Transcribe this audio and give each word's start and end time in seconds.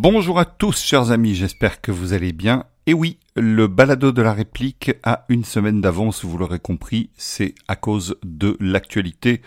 Bonjour 0.00 0.38
à 0.38 0.44
tous, 0.44 0.80
chers 0.80 1.10
amis, 1.10 1.34
j'espère 1.34 1.80
que 1.80 1.90
vous 1.90 2.12
allez 2.12 2.32
bien. 2.32 2.66
Et 2.86 2.94
oui, 2.94 3.18
le 3.34 3.66
balado 3.66 4.12
de 4.12 4.22
la 4.22 4.32
réplique 4.32 4.92
a 5.02 5.24
une 5.28 5.42
semaine 5.42 5.80
d'avance, 5.80 6.24
vous 6.24 6.38
l'aurez 6.38 6.60
compris, 6.60 7.10
c'est 7.16 7.56
à 7.66 7.74
cause 7.74 8.16
de 8.22 8.56
l'actualité 8.60 9.42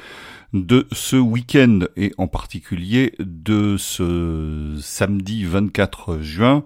de 0.52 0.90
ce 0.91 1.16
week-end 1.16 1.80
et 1.96 2.12
en 2.18 2.27
particulier 2.27 3.14
de 3.20 3.77
ce 3.77 4.76
samedi 4.82 5.46
24 5.46 6.20
juin 6.20 6.66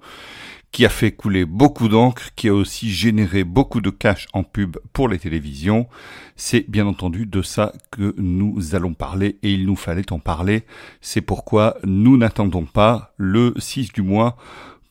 qui 0.75 0.85
a 0.85 0.89
fait 0.89 1.13
couler 1.13 1.45
beaucoup 1.45 1.87
d'encre, 1.87 2.31
qui 2.35 2.49
a 2.49 2.53
aussi 2.53 2.91
généré 2.91 3.45
beaucoup 3.45 3.79
de 3.79 3.89
cash 3.89 4.27
en 4.33 4.43
pub 4.43 4.75
pour 4.91 5.07
les 5.07 5.17
télévisions. 5.17 5.87
C'est 6.35 6.69
bien 6.69 6.85
entendu 6.85 7.25
de 7.25 7.41
ça 7.41 7.71
que 7.91 8.13
nous 8.17 8.75
allons 8.75 8.93
parler 8.93 9.37
et 9.41 9.53
il 9.53 9.65
nous 9.67 9.77
fallait 9.77 10.11
en 10.11 10.19
parler. 10.19 10.65
C'est 10.99 11.21
pourquoi 11.21 11.77
nous 11.85 12.17
n'attendons 12.17 12.65
pas 12.65 13.13
le 13.15 13.53
6 13.57 13.93
du 13.93 14.01
mois 14.01 14.35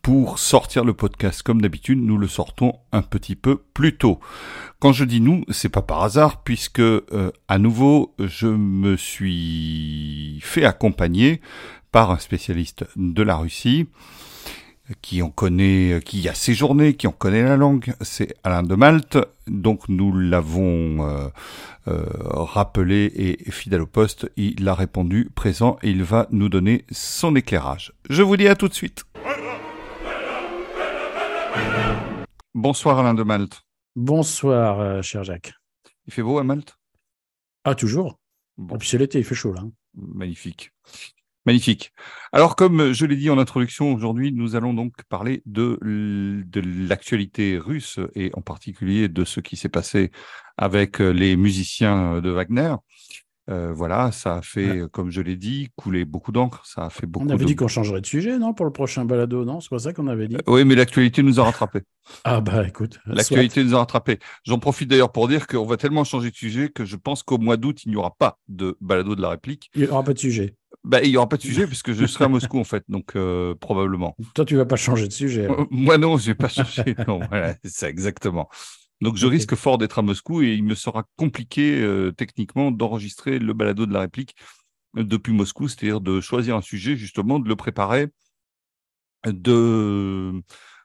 pour 0.01 0.39
sortir 0.39 0.87
le 0.87 0.95
podcast 0.95 1.43
comme 1.43 1.61
d'habitude, 1.61 1.99
nous 1.99 2.17
le 2.17 2.29
sortons 2.29 2.79
un 2.91 3.03
petit 3.03 3.37
peu 3.37 3.59
plus 3.75 3.99
tôt. 3.99 4.21
Quand 4.79 4.95
je 4.95 5.05
dis 5.05 5.21
nous, 5.21 5.45
c'est 5.51 5.69
pas 5.69 5.83
par 5.83 6.03
hasard 6.03 6.45
puisque 6.45 6.81
euh, 6.81 7.31
à 7.49 7.59
nouveau 7.59 8.15
je 8.19 8.47
me 8.47 8.97
suis 8.97 10.41
fait 10.41 10.65
accompagner 10.65 11.43
par 11.93 12.11
un 12.11 12.19
spécialiste 12.19 12.87
de 12.97 13.23
la 13.23 13.37
Russie 13.37 13.87
qui 15.01 15.23
en 15.23 15.31
connaît, 15.31 16.01
qui 16.05 16.29
a 16.29 16.35
séjourné, 16.35 16.95
qui 16.95 17.07
en 17.07 17.13
connaît 17.13 17.43
la 17.43 17.57
langue, 17.57 17.95
c'est 18.01 18.35
Alain 18.45 18.63
de 18.63 18.75
Malte. 18.75 19.19
Donc 19.47 19.89
nous 19.89 20.15
l'avons 20.15 21.09
euh, 21.09 21.29
euh, 21.89 22.05
rappelé 22.29 23.13
et 23.15 23.51
fidèle 23.51 23.83
au 23.83 23.87
poste, 23.87 24.31
il 24.37 24.69
a 24.69 24.75
répondu 24.75 25.31
présent 25.35 25.79
et 25.83 25.91
il 25.91 26.03
va 26.03 26.27
nous 26.31 26.49
donner 26.49 26.85
son 26.91 27.37
éclairage. 27.37 27.93
Je 28.11 28.23
vous 28.23 28.37
dis 28.37 28.49
à 28.49 28.57
tout 28.57 28.69
de 28.69 28.75
suite. 28.75 29.05
Bonsoir 32.55 32.99
Alain 32.99 33.15
de 33.15 33.23
Malte. 33.23 33.63
Bonsoir, 33.97 34.81
euh, 34.81 35.03
cher 35.03 35.25
Jacques. 35.25 35.55
Il 36.07 36.13
fait 36.13 36.23
beau 36.23 36.39
à 36.39 36.45
Malte? 36.45 36.79
Ah, 37.65 37.75
toujours. 37.75 38.19
Bon. 38.57 38.75
Et 38.75 38.79
puis 38.79 38.89
c'est 38.89 38.99
l'été, 38.99 39.19
il 39.19 39.25
fait 39.25 39.35
chaud 39.35 39.53
là. 39.53 39.63
Hein. 39.63 39.73
Magnifique. 39.95 40.73
Magnifique. 41.47 41.93
Alors, 42.33 42.57
comme 42.57 42.93
je 42.93 43.05
l'ai 43.05 43.17
dit 43.17 43.29
en 43.29 43.39
introduction, 43.39 43.93
aujourd'hui, 43.93 44.33
nous 44.33 44.57
allons 44.57 44.73
donc 44.73 44.95
parler 45.09 45.43
de, 45.45 45.79
de 45.83 46.89
l'actualité 46.89 47.59
russe 47.59 47.99
et 48.15 48.31
en 48.35 48.41
particulier 48.41 49.09
de 49.09 49.25
ce 49.25 49.41
qui 49.41 49.57
s'est 49.57 49.69
passé 49.69 50.11
avec 50.57 51.01
les 51.01 51.37
musiciens 51.37 52.21
de 52.21 52.31
Wagner. 52.31 52.75
Euh, 53.51 53.75
voilà, 53.75 54.11
ça 54.11 54.37
a 54.37 54.43
fait, 54.43 54.83
ouais. 54.83 54.89
comme 54.91 55.11
je 55.11 55.21
l'ai 55.21 55.37
dit, 55.37 55.69
couler 55.77 56.05
beaucoup 56.05 56.33
d'encre. 56.33 56.65
Ça 56.65 56.87
a 56.87 56.91
fait 56.91 57.07
beaucoup. 57.07 57.27
On 57.27 57.31
avait 57.31 57.45
de... 57.45 57.49
dit 57.49 57.57
qu'on 57.57 57.69
changerait 57.69 58.01
de 58.01 58.07
sujet, 58.07 58.39
non, 58.39 58.55
pour 58.55 58.65
le 58.65 58.73
prochain 58.73 59.05
balado, 59.05 59.45
non? 59.45 59.61
C'est 59.61 59.69
pas 59.69 59.79
ça 59.79 59.93
qu'on 59.93 60.07
avait 60.07 60.29
dit. 60.29 60.37
Euh, 60.37 60.41
oui, 60.47 60.65
mais 60.65 60.75
l'actualité 60.75 61.23
nous 61.23 61.41
a 61.41 61.45
rattrapés. 61.45 61.83
ah 62.25 62.41
bah 62.41 62.67
écoute. 62.67 63.01
L'actualité 63.05 63.63
nous 63.63 63.75
a 63.75 63.79
rattrapés. 63.79 64.19
J'en 64.45 64.59
profite 64.59 64.89
d'ailleurs 64.89 65.13
pour 65.13 65.29
dire 65.29 65.47
qu'on 65.47 65.67
va 65.67 65.77
tellement 65.77 66.05
changer 66.05 66.31
de 66.31 66.37
sujet 66.37 66.71
que 66.71 66.85
je 66.87 66.97
pense 66.97 67.23
qu'au 67.23 67.39
mois 67.39 67.59
d'août, 67.59 67.85
il 67.85 67.91
n'y 67.91 67.97
aura 67.97 68.15
pas 68.17 68.39
de 68.49 68.79
balado 68.81 69.15
de 69.15 69.21
la 69.21 69.31
réplique. 69.31 69.71
Il 69.75 69.83
n'y 69.83 69.89
aura 69.89 70.03
pas 70.03 70.15
de 70.15 70.19
sujet. 70.19 70.55
Bah, 70.85 71.03
il 71.03 71.11
n'y 71.11 71.17
aura 71.17 71.29
pas 71.29 71.39
de 71.39 71.43
sujet 71.43 71.67
puisque 71.67 71.93
je 71.93 72.05
serai 72.05 72.27
à 72.27 72.29
Moscou 72.29 72.59
en 72.59 72.65
fait, 72.65 72.85
donc 72.89 73.17
euh, 73.17 73.55
probablement. 73.55 74.15
Toi, 74.35 74.45
tu 74.45 74.55
vas 74.55 74.67
pas 74.67 74.77
changer 74.77 75.09
de 75.09 75.13
sujet. 75.13 75.45
Alors. 75.45 75.67
Moi 75.71 75.97
non, 75.97 76.19
je 76.19 76.27
vais 76.27 76.35
pas 76.35 76.49
changer. 76.49 76.95
non, 77.09 77.21
voilà, 77.31 77.55
c'est 77.65 77.89
exactement. 77.89 78.51
Donc 79.01 79.17
je 79.17 79.27
okay. 79.27 79.37
risque 79.37 79.55
fort 79.55 79.79
d'être 79.79 79.99
à 79.99 80.03
Moscou 80.03 80.43
et 80.43 80.53
il 80.53 80.63
me 80.63 80.75
sera 80.75 81.05
compliqué 81.17 81.81
euh, 81.81 82.13
techniquement 82.13 82.71
d'enregistrer 82.71 83.39
le 83.39 83.53
balado 83.55 83.87
de 83.87 83.95
la 83.95 84.01
réplique 84.01 84.35
depuis 84.95 85.33
Moscou, 85.33 85.69
c'est-à-dire 85.69 86.01
de 86.01 86.21
choisir 86.21 86.55
un 86.55 86.63
sujet 86.63 86.97
justement, 86.97 87.39
de 87.39 87.49
le 87.49 87.57
préparer, 87.57 88.09
de 89.27 90.43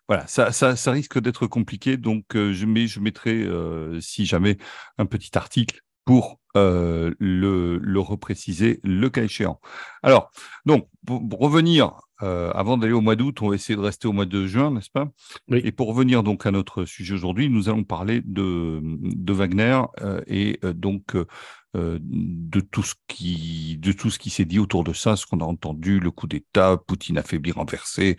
voilà, 0.08 0.26
ça, 0.26 0.52
ça, 0.52 0.76
ça 0.76 0.92
risque 0.92 1.20
d'être 1.20 1.46
compliqué. 1.46 1.98
Donc 1.98 2.36
euh, 2.36 2.52
je 2.52 2.66
mets, 2.66 2.88
je 2.88 3.00
mettrai 3.00 3.44
euh, 3.44 4.02
si 4.02 4.26
jamais 4.26 4.58
un 4.98 5.06
petit 5.06 5.38
article 5.38 5.82
pour 6.04 6.39
euh, 6.58 7.14
le, 7.20 7.78
le 7.78 8.00
repréciser 8.00 8.80
le 8.84 9.10
cas 9.10 9.24
échéant. 9.24 9.60
Alors, 10.02 10.32
donc, 10.66 10.88
pour, 11.06 11.28
pour 11.28 11.40
revenir, 11.40 11.94
euh, 12.22 12.52
avant 12.52 12.78
d'aller 12.78 12.94
au 12.94 13.02
mois 13.02 13.16
d'août, 13.16 13.42
on 13.42 13.50
va 13.50 13.56
essayer 13.56 13.76
de 13.76 13.82
rester 13.82 14.08
au 14.08 14.14
mois 14.14 14.26
de 14.26 14.46
juin, 14.46 14.72
n'est-ce 14.72 14.90
pas? 14.90 15.08
Oui. 15.48 15.62
Et 15.64 15.72
pour 15.72 15.88
revenir 15.88 16.24
donc 16.24 16.46
à 16.46 16.52
notre 16.52 16.86
sujet 16.86 17.14
aujourd'hui, 17.14 17.50
nous 17.50 17.70
allons 17.70 17.84
parler 17.84 18.22
de, 18.26 18.82
de 18.84 19.34
Wagner 19.34 19.82
euh, 20.02 20.22
et 20.28 20.60
donc 20.74 21.16
de 21.76 22.60
tout 22.62 22.82
ce 22.82 22.96
qui 23.08 23.78
de 23.78 23.92
tout 23.92 24.10
ce 24.10 24.18
qui 24.18 24.32
s'est 24.32 24.44
dit 24.44 24.58
autour 24.58 24.84
de 24.84 24.92
ça, 24.92 25.16
ce 25.16 25.28
qu'on 25.28 25.40
a 25.40 25.46
entendu, 25.46 26.00
le 26.00 26.10
coup 26.10 26.26
d'État, 26.26 26.78
Poutine 26.78 27.20
affaibli, 27.20 27.52
renversé, 27.52 28.18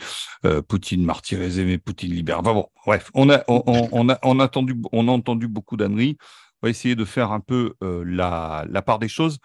Poutine 0.69 1.04
martyrisé, 1.04 1.64
mais 1.64 1.76
Poutine 1.78 2.12
libéré. 2.12 2.38
Enfin 2.38 2.54
bon, 2.54 2.69
bref, 2.86 3.10
on 3.12 3.28
a 3.28 3.42
on, 3.48 3.64
on, 3.66 4.08
a 4.08 4.20
on 4.22 4.38
a 4.38 4.44
entendu 4.44 4.76
on 4.92 5.08
a 5.08 5.10
entendu 5.10 5.48
beaucoup 5.48 5.76
d'âneries 5.76 6.16
on 6.62 6.66
va 6.66 6.71
essayer 6.71 6.94
de 6.94 7.04
faire 7.04 7.32
un 7.32 7.41
peu 7.41 7.75
euh, 7.82 8.04
la, 8.06 8.66
la, 8.69 8.82
part 8.82 8.98
des 8.98 9.09
choses. 9.09 9.38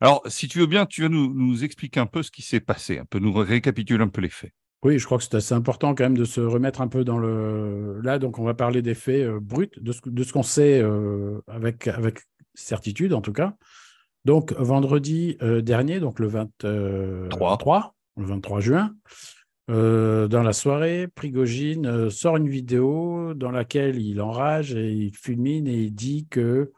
Alors, 0.00 0.22
si 0.26 0.48
tu 0.48 0.58
veux 0.58 0.66
bien, 0.66 0.86
tu 0.86 1.02
vas 1.02 1.08
nous, 1.08 1.32
nous 1.34 1.64
expliquer 1.64 2.00
un 2.00 2.06
peu 2.06 2.22
ce 2.22 2.30
qui 2.30 2.42
s'est 2.42 2.60
passé, 2.60 2.98
un 2.98 3.04
peu 3.04 3.18
nous 3.18 3.32
récapituler 3.32 4.02
un 4.02 4.08
peu 4.08 4.20
les 4.20 4.30
faits. 4.30 4.52
Oui, 4.82 4.98
je 4.98 5.06
crois 5.06 5.18
que 5.18 5.24
c'est 5.24 5.34
assez 5.34 5.54
important 5.54 5.94
quand 5.94 6.04
même 6.04 6.16
de 6.16 6.24
se 6.24 6.40
remettre 6.40 6.80
un 6.80 6.88
peu 6.88 7.04
dans 7.04 7.18
le. 7.18 8.00
Là, 8.02 8.18
donc, 8.18 8.38
on 8.38 8.44
va 8.44 8.54
parler 8.54 8.82
des 8.82 8.94
faits 8.94 9.26
euh, 9.26 9.40
bruts, 9.40 9.70
de 9.80 9.92
ce, 9.92 10.00
de 10.04 10.22
ce 10.22 10.32
qu'on 10.32 10.42
sait 10.42 10.80
euh, 10.82 11.40
avec, 11.48 11.88
avec 11.88 12.20
certitude, 12.54 13.14
en 13.14 13.20
tout 13.20 13.32
cas. 13.32 13.54
Donc, 14.24 14.54
vendredi 14.54 15.36
dernier, 15.62 16.00
donc 16.00 16.18
le 16.18 16.28
23, 16.28 17.58
3. 17.58 17.94
le 18.16 18.24
23 18.24 18.60
juin, 18.60 18.94
euh, 19.70 20.28
dans 20.28 20.42
la 20.42 20.52
soirée, 20.52 21.08
Prigogine 21.08 21.86
euh, 21.86 22.10
sort 22.10 22.36
une 22.36 22.48
vidéo 22.48 23.32
dans 23.34 23.50
laquelle 23.50 23.98
il 24.00 24.20
enrage 24.20 24.74
et 24.74 24.92
il 24.92 25.16
fulmine 25.16 25.66
et 25.66 25.84
il 25.84 25.94
dit 25.94 26.26
que, 26.28 26.72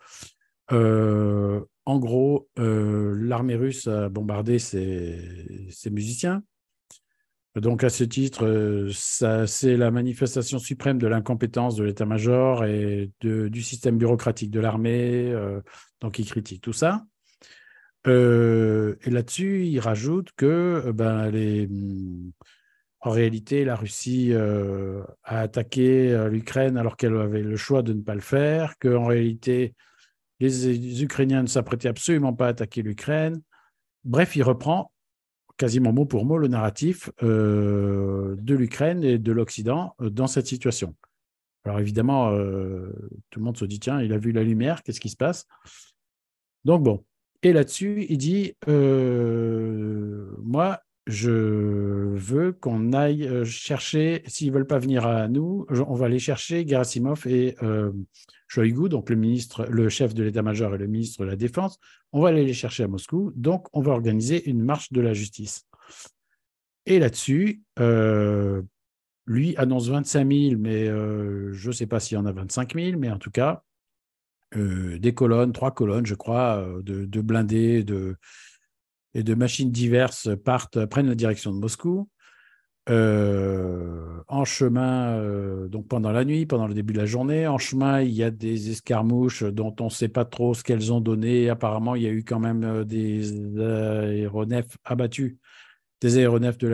euh, 0.73 1.61
en 1.85 1.99
gros, 1.99 2.49
l'armée 2.57 3.55
russe 3.55 3.87
a 3.87 4.09
bombardé 4.09 4.59
ses, 4.59 5.21
musiciens. 5.91 6.43
Donc, 7.55 7.85
à 7.85 7.91
ce 7.91 8.03
titre, 8.05 8.89
c'est 8.93 9.77
la 9.77 9.91
manifestation 9.93 10.59
suprême 10.59 10.99
de 10.99 11.07
l'incompétence 11.07 11.77
de 11.77 11.85
l'état-major 11.85 12.65
et 12.65 13.13
de, 13.21 13.49
du 13.49 13.63
système 13.63 13.99
bureaucratique 13.99 14.51
de 14.51 14.59
l'armée. 14.59 15.33
donc, 16.01 16.19
il 16.19 16.27
critique 16.27 16.61
tout 16.61 16.73
ça. 16.73 17.07
et 18.05 18.11
là-dessus, 19.11 19.67
il 19.67 19.79
rajoute 19.79 20.31
que 20.37 20.91
ben, 20.93 21.31
les 21.31 21.69
en 23.06 23.11
réalité, 23.11 23.65
la 23.65 23.77
Russie 23.77 24.33
euh, 24.33 25.00
a 25.22 25.39
attaqué 25.39 26.12
euh, 26.12 26.28
l'Ukraine 26.28 26.77
alors 26.77 26.97
qu'elle 26.97 27.17
avait 27.17 27.44
le 27.44 27.56
choix 27.56 27.83
de 27.83 27.93
ne 27.93 28.00
pas 28.03 28.17
le 28.17 28.21
faire, 28.21 28.77
qu'en 28.81 29.06
réalité, 29.06 29.77
les, 30.41 31.05
Ukrainiens 31.05 31.43
ne 31.43 31.47
s'apprêtaient 31.47 31.87
absolument 31.87 32.33
pas 32.33 32.47
à 32.47 32.49
attaquer 32.49 32.83
l'Ukraine. 32.83 33.41
Bref, 34.03 34.34
il 34.34 34.42
reprend 34.42 34.91
quasiment 35.57 35.92
mot 35.92 36.04
pour 36.04 36.25
mot 36.25 36.36
le 36.36 36.48
narratif 36.48 37.09
euh, 37.22 38.34
de 38.41 38.57
l'Ukraine 38.57 39.04
et 39.04 39.19
de 39.19 39.31
l'Occident 39.31 39.95
dans 40.01 40.27
cette 40.27 40.48
situation. 40.48 40.97
Alors 41.65 41.78
évidemment, 41.78 42.31
tout 43.31 43.39
le 43.39 43.45
monde 43.45 43.57
se 43.57 43.65
dit, 43.65 43.78
tiens, 43.78 44.01
il 44.01 44.13
a 44.13 44.19
vu 44.19 44.33
la 44.33 44.42
lumière, 44.42 44.83
qu'est-ce 44.83 45.01
qui 45.01 45.10
se 45.10 45.16
passe? 45.16 45.47
Donc 46.65 46.83
bon, 46.83 47.04
et 47.42 47.53
là-dessus, 47.53 48.07
il 48.09 48.19
dit, 48.19 48.54
moi, 50.42 50.81
je 51.07 51.31
veux 51.31 52.53
qu'on 52.53 52.93
aille 52.93 53.29
euh, 53.29 53.45
chercher, 53.45 54.23
s'ils 54.27 54.49
ne 54.49 54.55
veulent 54.55 54.67
pas 54.67 54.79
venir 54.79 55.07
à 55.07 55.29
nous, 55.29 55.65
on 55.71 55.95
va 55.95 56.07
aller 56.07 56.19
chercher 56.19 56.67
Gerasimov 56.67 57.27
et 57.27 57.57
euh, 57.63 57.93
Shoigu, 58.49 58.89
donc 58.89 59.09
le 59.09 59.17
ministre, 59.17 59.67
le 59.71 59.89
chef 59.89 60.15
de 60.15 60.25
l'état-major 60.25 60.75
et 60.75 60.79
le 60.79 60.89
ministre 60.89 61.25
de 61.25 61.31
la 61.31 61.37
Défense. 61.37 61.79
On 62.13 62.21
va 62.21 62.29
aller 62.31 62.45
les 62.45 62.55
chercher 62.55 62.83
à 62.83 62.89
Moscou. 62.89 63.33
Donc, 63.37 63.69
on 63.73 63.81
va 63.81 63.93
organiser 63.93 64.49
une 64.49 64.63
marche 64.63 64.93
de 64.93 65.01
la 65.01 65.13
justice. 65.13 65.67
Et 66.87 66.99
là-dessus, 66.99 67.63
euh, 67.79 68.63
lui 69.27 69.57
annonce 69.57 69.89
25 69.89 70.29
000, 70.29 70.61
mais 70.61 70.89
euh, 70.89 71.53
je 71.53 71.69
ne 71.69 71.73
sais 71.73 71.87
pas 71.87 72.01
s'il 72.01 72.17
y 72.17 72.19
en 72.19 72.27
a 72.27 72.33
25 72.33 72.75
000, 72.75 72.99
mais 72.99 73.11
en 73.11 73.19
tout 73.19 73.31
cas, 73.31 73.63
des 74.55 75.13
colonnes, 75.13 75.53
trois 75.53 75.73
colonnes, 75.75 76.07
je 76.07 76.15
crois, 76.15 76.67
de, 76.83 77.05
de 77.05 77.21
blindés, 77.21 77.85
de 77.85 78.17
et 79.16 79.22
de 79.22 79.34
machines 79.34 79.71
diverses 79.71 80.28
partent, 80.45 80.84
prennent 80.84 81.09
la 81.09 81.15
direction 81.15 81.51
de 81.51 81.59
Moscou. 81.59 82.07
Euh, 82.91 84.21
en 84.28 84.45
chemin, 84.45 85.18
euh, 85.18 85.68
donc 85.68 85.89
pendant 85.89 86.13
la 86.13 86.24
nuit, 86.27 86.45
pendant 86.45 86.68
le 86.68 86.74
début 86.74 86.92
de 86.92 86.98
la 86.98 87.07
journée, 87.07 87.47
en 87.47 87.57
chemin, 87.57 88.03
il 88.03 88.13
y 88.13 88.22
a 88.22 88.30
des 88.30 88.71
escarmouches 88.71 89.42
dont 89.42 89.74
on 89.80 89.86
ne 89.86 89.91
sait 89.91 90.10
pas 90.10 90.27
trop 90.27 90.53
ce 90.53 90.63
qu'elles 90.63 90.92
ont 90.92 91.01
donné. 91.01 91.48
Apparemment, 91.48 91.95
il 91.95 92.03
y 92.03 92.07
a 92.07 92.10
eu 92.10 92.24
quand 92.24 92.39
même 92.39 92.63
euh, 92.63 92.84
des 92.84 93.59
aéronefs 93.59 94.77
abattus, 94.84 95.36
des 96.03 96.19
aéronefs 96.19 96.59
de 96.59 96.69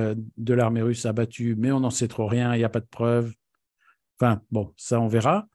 l'armée 0.54 0.80
la, 0.80 0.84
de 0.84 0.88
russe 0.88 1.06
abattus, 1.06 1.54
mais 1.56 1.70
on 1.70 1.80
n'en 1.80 1.90
sait 1.90 2.08
trop 2.08 2.26
rien, 2.26 2.54
il 2.56 2.58
n'y 2.58 2.64
a 2.64 2.68
pas 2.68 2.80
de 2.80 2.88
preuves. 2.90 3.32
Enfin, 4.20 4.42
bon, 4.50 4.72
ça, 4.76 5.00
on 5.00 5.06
verra. 5.06 5.46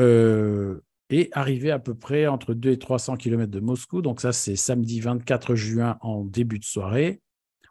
Euh, 0.00 0.80
et 1.10 1.28
arrivé 1.32 1.70
à 1.70 1.78
peu 1.78 1.94
près 1.94 2.26
entre 2.26 2.54
2 2.54 2.70
et 2.70 2.78
300 2.78 3.16
km 3.16 3.50
de 3.50 3.60
Moscou. 3.60 4.00
Donc 4.00 4.20
ça, 4.20 4.32
c'est 4.32 4.56
samedi 4.56 5.00
24 5.00 5.54
juin 5.56 5.98
en 6.00 6.24
début 6.24 6.58
de 6.58 6.64
soirée. 6.64 7.20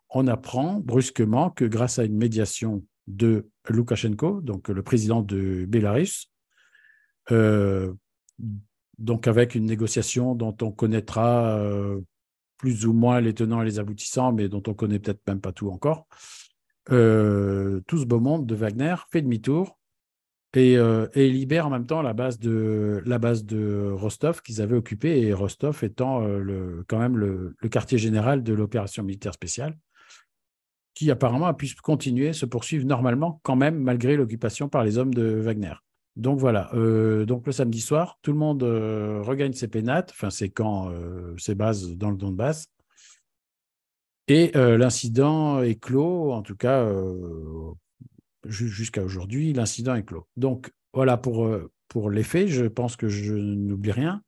on 0.09 0.27
apprend 0.27 0.79
brusquement 0.79 1.49
que 1.51 1.65
grâce 1.65 1.99
à 1.99 2.03
une 2.03 2.17
médiation 2.17 2.83
de 3.07 3.47
Loukachenko, 3.67 4.41
donc 4.41 4.69
le 4.69 4.81
président 4.83 5.21
de 5.21 5.65
Bélarus, 5.67 6.31
euh, 7.31 7.93
donc 8.97 9.27
avec 9.27 9.55
une 9.55 9.65
négociation 9.65 10.35
dont 10.35 10.55
on 10.61 10.71
connaîtra 10.71 11.57
euh, 11.59 12.01
plus 12.57 12.85
ou 12.85 12.93
moins 12.93 13.21
les 13.21 13.33
tenants 13.33 13.61
et 13.61 13.65
les 13.65 13.79
aboutissants, 13.79 14.33
mais 14.33 14.49
dont 14.49 14.63
on 14.67 14.73
connaît 14.73 14.99
peut-être 14.99 15.21
même 15.27 15.41
pas 15.41 15.51
tout 15.51 15.69
encore, 15.69 16.07
euh, 16.91 17.81
tout 17.87 17.99
ce 17.99 18.05
beau 18.05 18.19
monde 18.19 18.45
de 18.45 18.55
Wagner 18.55 18.95
fait 19.11 19.21
demi-tour 19.21 19.78
et, 20.55 21.29
libère 21.29 21.67
en 21.67 21.69
même 21.69 21.85
temps 21.85 22.01
la 22.01 22.13
base 22.13 22.39
de, 22.39 23.01
la 23.05 23.19
base 23.19 23.45
de 23.45 23.91
Rostov 23.91 24.41
qu'ils 24.41 24.61
avaient 24.61 24.75
occupée, 24.75 25.21
et 25.21 25.33
Rostov 25.33 25.83
étant 25.83 26.21
le, 26.21 26.83
quand 26.87 26.99
même 26.99 27.17
le 27.17 27.55
quartier 27.69 27.97
général 27.97 28.43
de 28.43 28.53
l'opération 28.53 29.03
militaire 29.03 29.33
spéciale 29.33 29.77
qui 30.99 31.11
apparemment 31.11 31.45
a 31.45 31.53
pu 31.53 31.73
continuer, 31.81 32.33
se 32.33 32.45
poursuivre 32.45 32.85
normalement 32.85 33.39
quand 33.43 33.55
même, 33.55 33.79
malgré 33.79 34.17
l'occupation 34.17 34.67
par 34.67 34.83
les 34.83 34.97
hommes 34.97 35.13
de 35.13 35.23
Wagner. 35.39 35.75
Donc 36.17 36.39
voilà, 36.39 36.69
euh, 36.73 37.25
donc 37.25 37.45
le 37.45 37.53
samedi 37.53 37.79
soir, 37.79 38.19
tout 38.21 38.33
le 38.33 38.37
monde 38.37 38.63
euh, 38.63 39.21
regagne 39.21 39.53
ses 39.53 39.69
pénates, 39.69 40.11
enfin 40.11 40.29
ses 40.29 40.49
camps, 40.49 40.89
euh, 40.91 41.33
ses 41.37 41.55
bases 41.55 41.95
dans 41.95 42.11
le 42.11 42.17
Donbass. 42.17 42.67
Et 44.27 44.51
l'incident 44.53 45.63
est 45.63 45.79
clos, 45.79 46.33
en 46.33 46.43
tout 46.43 46.55
cas 46.55 46.85
jusqu'à 48.45 49.03
aujourd'hui, 49.03 49.53
l'incident 49.53 49.95
est 49.95 50.03
clos. 50.03 50.27
Donc 50.37 50.71
voilà 50.93 51.17
pour, 51.17 51.49
pour 51.87 52.09
les 52.09 52.23
faits, 52.23 52.47
je 52.47 52.65
pense 52.65 52.95
que 52.95 53.07
je 53.07 53.33
n'oublie 53.35 53.91
rien. 53.91 54.21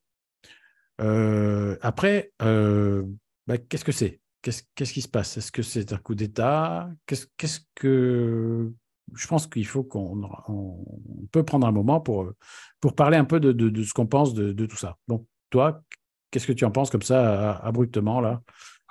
après, 1.81 2.31
bah, 2.39 3.57
qu'est-ce 3.69 3.85
que 3.85 3.91
c'est? 3.91 4.19
Qu'est-ce 4.41 4.93
qui 4.93 5.01
se 5.01 5.07
passe? 5.07 5.37
Est-ce 5.37 5.51
que 5.51 5.61
c'est 5.61 5.93
un 5.93 5.97
coup 5.97 6.15
d'État? 6.15 6.89
Qu'est-ce 7.05 7.59
que 7.75 8.71
je 9.13 9.27
pense 9.27 9.47
qu'il 9.47 9.65
faut 9.65 9.83
qu'on 9.83 10.85
peut 11.31 11.43
prendre 11.43 11.67
un 11.67 11.71
moment 11.71 11.99
pour, 11.99 12.31
pour 12.79 12.95
parler 12.95 13.17
un 13.17 13.25
peu 13.25 13.39
de, 13.39 13.83
ce 13.83 13.93
qu'on 13.93 14.07
pense 14.07 14.33
de, 14.33 14.65
tout 14.65 14.77
ça. 14.77 14.97
Donc, 15.07 15.25
toi, 15.49 15.81
qu'est-ce 16.29 16.47
que 16.47 16.53
tu 16.53 16.65
en 16.65 16.71
penses 16.71 16.89
comme 16.89 17.01
ça, 17.01 17.53
abruptement, 17.57 18.21
là? 18.21 18.41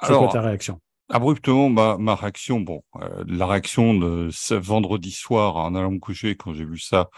C'est 0.03 0.15
quoi 0.15 0.29
ta 0.29 0.41
réaction? 0.41 0.81
Abruptement, 1.11 1.69
ma, 1.99 2.15
réaction, 2.15 2.61
bon, 2.61 2.85
euh, 2.97 3.25
la 3.27 3.47
réaction 3.47 3.95
de 3.95 4.29
ce 4.31 4.55
vendredi 4.55 5.11
soir 5.11 5.57
en 5.57 5.75
allant 5.75 5.91
me 5.91 5.99
coucher, 5.99 6.37
quand 6.37 6.55
j'ai 6.55 6.65
vu 6.65 6.79
ça, 6.79 7.11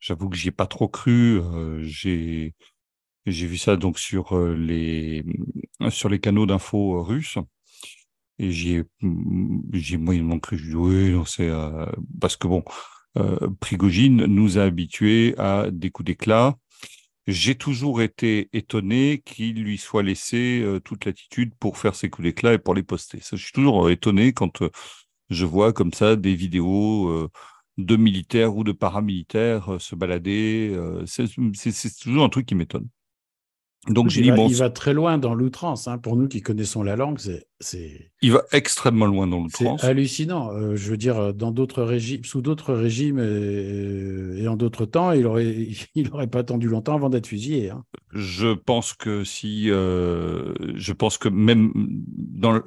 j'avoue 0.00 0.28
que 0.28 0.36
j'y 0.36 0.48
ai 0.48 0.52
pas 0.52 0.66
trop 0.66 0.88
cru. 0.88 1.40
Euh, 1.40 1.82
j'ai 1.82 2.54
j'ai 3.26 3.46
vu 3.46 3.58
ça 3.58 3.76
donc 3.76 3.98
sur 3.98 4.36
euh, 4.36 4.54
les 4.56 5.24
sur 5.90 6.08
les 6.08 6.20
canaux 6.20 6.46
d'infos 6.46 7.02
russes 7.02 7.38
et 8.38 8.52
j'ai 8.52 8.84
j'ai 9.72 9.96
moyennement 9.96 10.38
cru. 10.38 10.58
Oui, 10.74 11.12
non, 11.12 11.24
c'est 11.24 11.48
euh, 11.48 11.86
parce 12.20 12.36
que 12.36 12.46
bon, 12.48 12.64
euh, 13.16 13.48
Prigogine 13.60 14.26
nous 14.26 14.58
a 14.58 14.62
habitués 14.64 15.34
à 15.38 15.70
des 15.70 15.90
coups 15.90 16.06
d'éclat. 16.06 16.56
J'ai 17.28 17.54
toujours 17.54 18.00
été 18.02 18.48
étonné 18.52 19.22
qu'il 19.24 19.62
lui 19.62 19.76
soit 19.78 20.02
laissé 20.02 20.64
toute 20.84 21.04
l'attitude 21.04 21.54
pour 21.60 21.76
faire 21.78 21.94
ses 21.94 22.08
coups 22.10 22.24
d'éclat 22.24 22.54
et 22.54 22.58
pour 22.58 22.74
les 22.74 22.82
poster. 22.82 23.20
Je 23.20 23.36
suis 23.36 23.52
toujours 23.52 23.90
étonné 23.90 24.32
quand 24.32 24.62
je 25.28 25.44
vois 25.44 25.74
comme 25.74 25.92
ça 25.92 26.16
des 26.16 26.34
vidéos 26.34 27.28
de 27.76 27.96
militaires 27.96 28.56
ou 28.56 28.64
de 28.64 28.72
paramilitaires 28.72 29.76
se 29.78 29.94
balader. 29.94 30.74
c'est 31.06 31.98
toujours 32.00 32.24
un 32.24 32.30
truc 32.30 32.46
qui 32.46 32.54
m'étonne. 32.54 32.88
Donc 33.88 34.14
il, 34.16 34.30
va, 34.30 34.44
il 34.44 34.56
va 34.56 34.70
très 34.70 34.92
loin 34.92 35.18
dans 35.18 35.34
l'outrance. 35.34 35.88
Hein. 35.88 35.98
Pour 35.98 36.16
nous 36.16 36.28
qui 36.28 36.42
connaissons 36.42 36.82
la 36.82 36.96
langue, 36.96 37.18
c'est. 37.60 38.10
Il 38.22 38.32
va 38.32 38.42
extrêmement 38.52 39.06
loin 39.06 39.26
dans 39.26 39.40
l'outrance. 39.40 39.80
C'est 39.80 39.86
hallucinant. 39.86 40.52
Euh, 40.52 40.76
je 40.76 40.90
veux 40.90 40.96
dire, 40.96 41.34
dans 41.34 41.50
d'autres 41.50 41.82
régimes, 41.82 42.24
sous 42.24 42.42
d'autres 42.42 42.74
régimes 42.74 43.18
et, 43.18 44.46
en 44.46 44.56
d'autres 44.56 44.84
temps, 44.84 45.12
il 45.12 45.26
aurait, 45.26 45.68
il 45.94 46.10
aurait 46.12 46.26
pas 46.26 46.40
attendu 46.40 46.68
longtemps 46.68 46.94
avant 46.94 47.08
d'être 47.08 47.26
fusillé. 47.26 47.70
Hein. 47.70 47.84
Je 48.12 48.54
pense 48.54 48.92
que 48.92 49.24
si, 49.24 49.70
euh, 49.70 50.52
je 50.74 50.92
pense 50.92 51.18
que 51.18 51.28
même 51.28 51.72
dans 51.74 52.60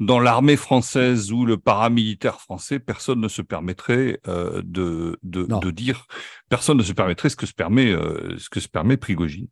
dans 0.00 0.20
l'armée 0.20 0.54
française 0.54 1.32
ou 1.32 1.44
le 1.44 1.56
paramilitaire 1.56 2.40
français, 2.40 2.78
personne 2.78 3.20
ne 3.20 3.26
se 3.26 3.42
permettrait 3.42 4.20
euh, 4.28 4.62
de, 4.64 5.18
de, 5.24 5.44
de, 5.44 5.70
dire, 5.72 6.06
personne 6.48 6.78
ne 6.78 6.84
se 6.84 6.92
permettrait 6.92 7.30
ce 7.30 7.34
que 7.34 7.46
se 7.46 7.52
permet, 7.52 7.90
ce 7.90 8.48
que 8.48 8.60
se 8.60 8.68
permet 8.68 8.96
Prigogine. 8.96 9.48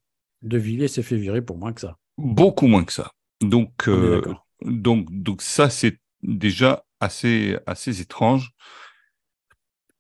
De 0.47 0.59
Villiers 0.59 0.89
s'est 0.89 1.03
fait 1.03 1.17
virer 1.17 1.43
pour 1.43 1.59
moins 1.59 1.73
que 1.73 1.81
ça. 1.81 1.99
Beaucoup 2.19 2.69
moins 2.69 2.85
que 2.85 2.93
ça. 2.93 3.11
Donc, 3.41 3.89
euh, 3.89 4.23
donc, 4.63 5.09
donc 5.11 5.43
ça, 5.43 5.69
c'est 5.71 5.99
déjà 6.23 6.85
assez, 7.01 7.59
assez 7.67 8.01
étrange. 8.01 8.53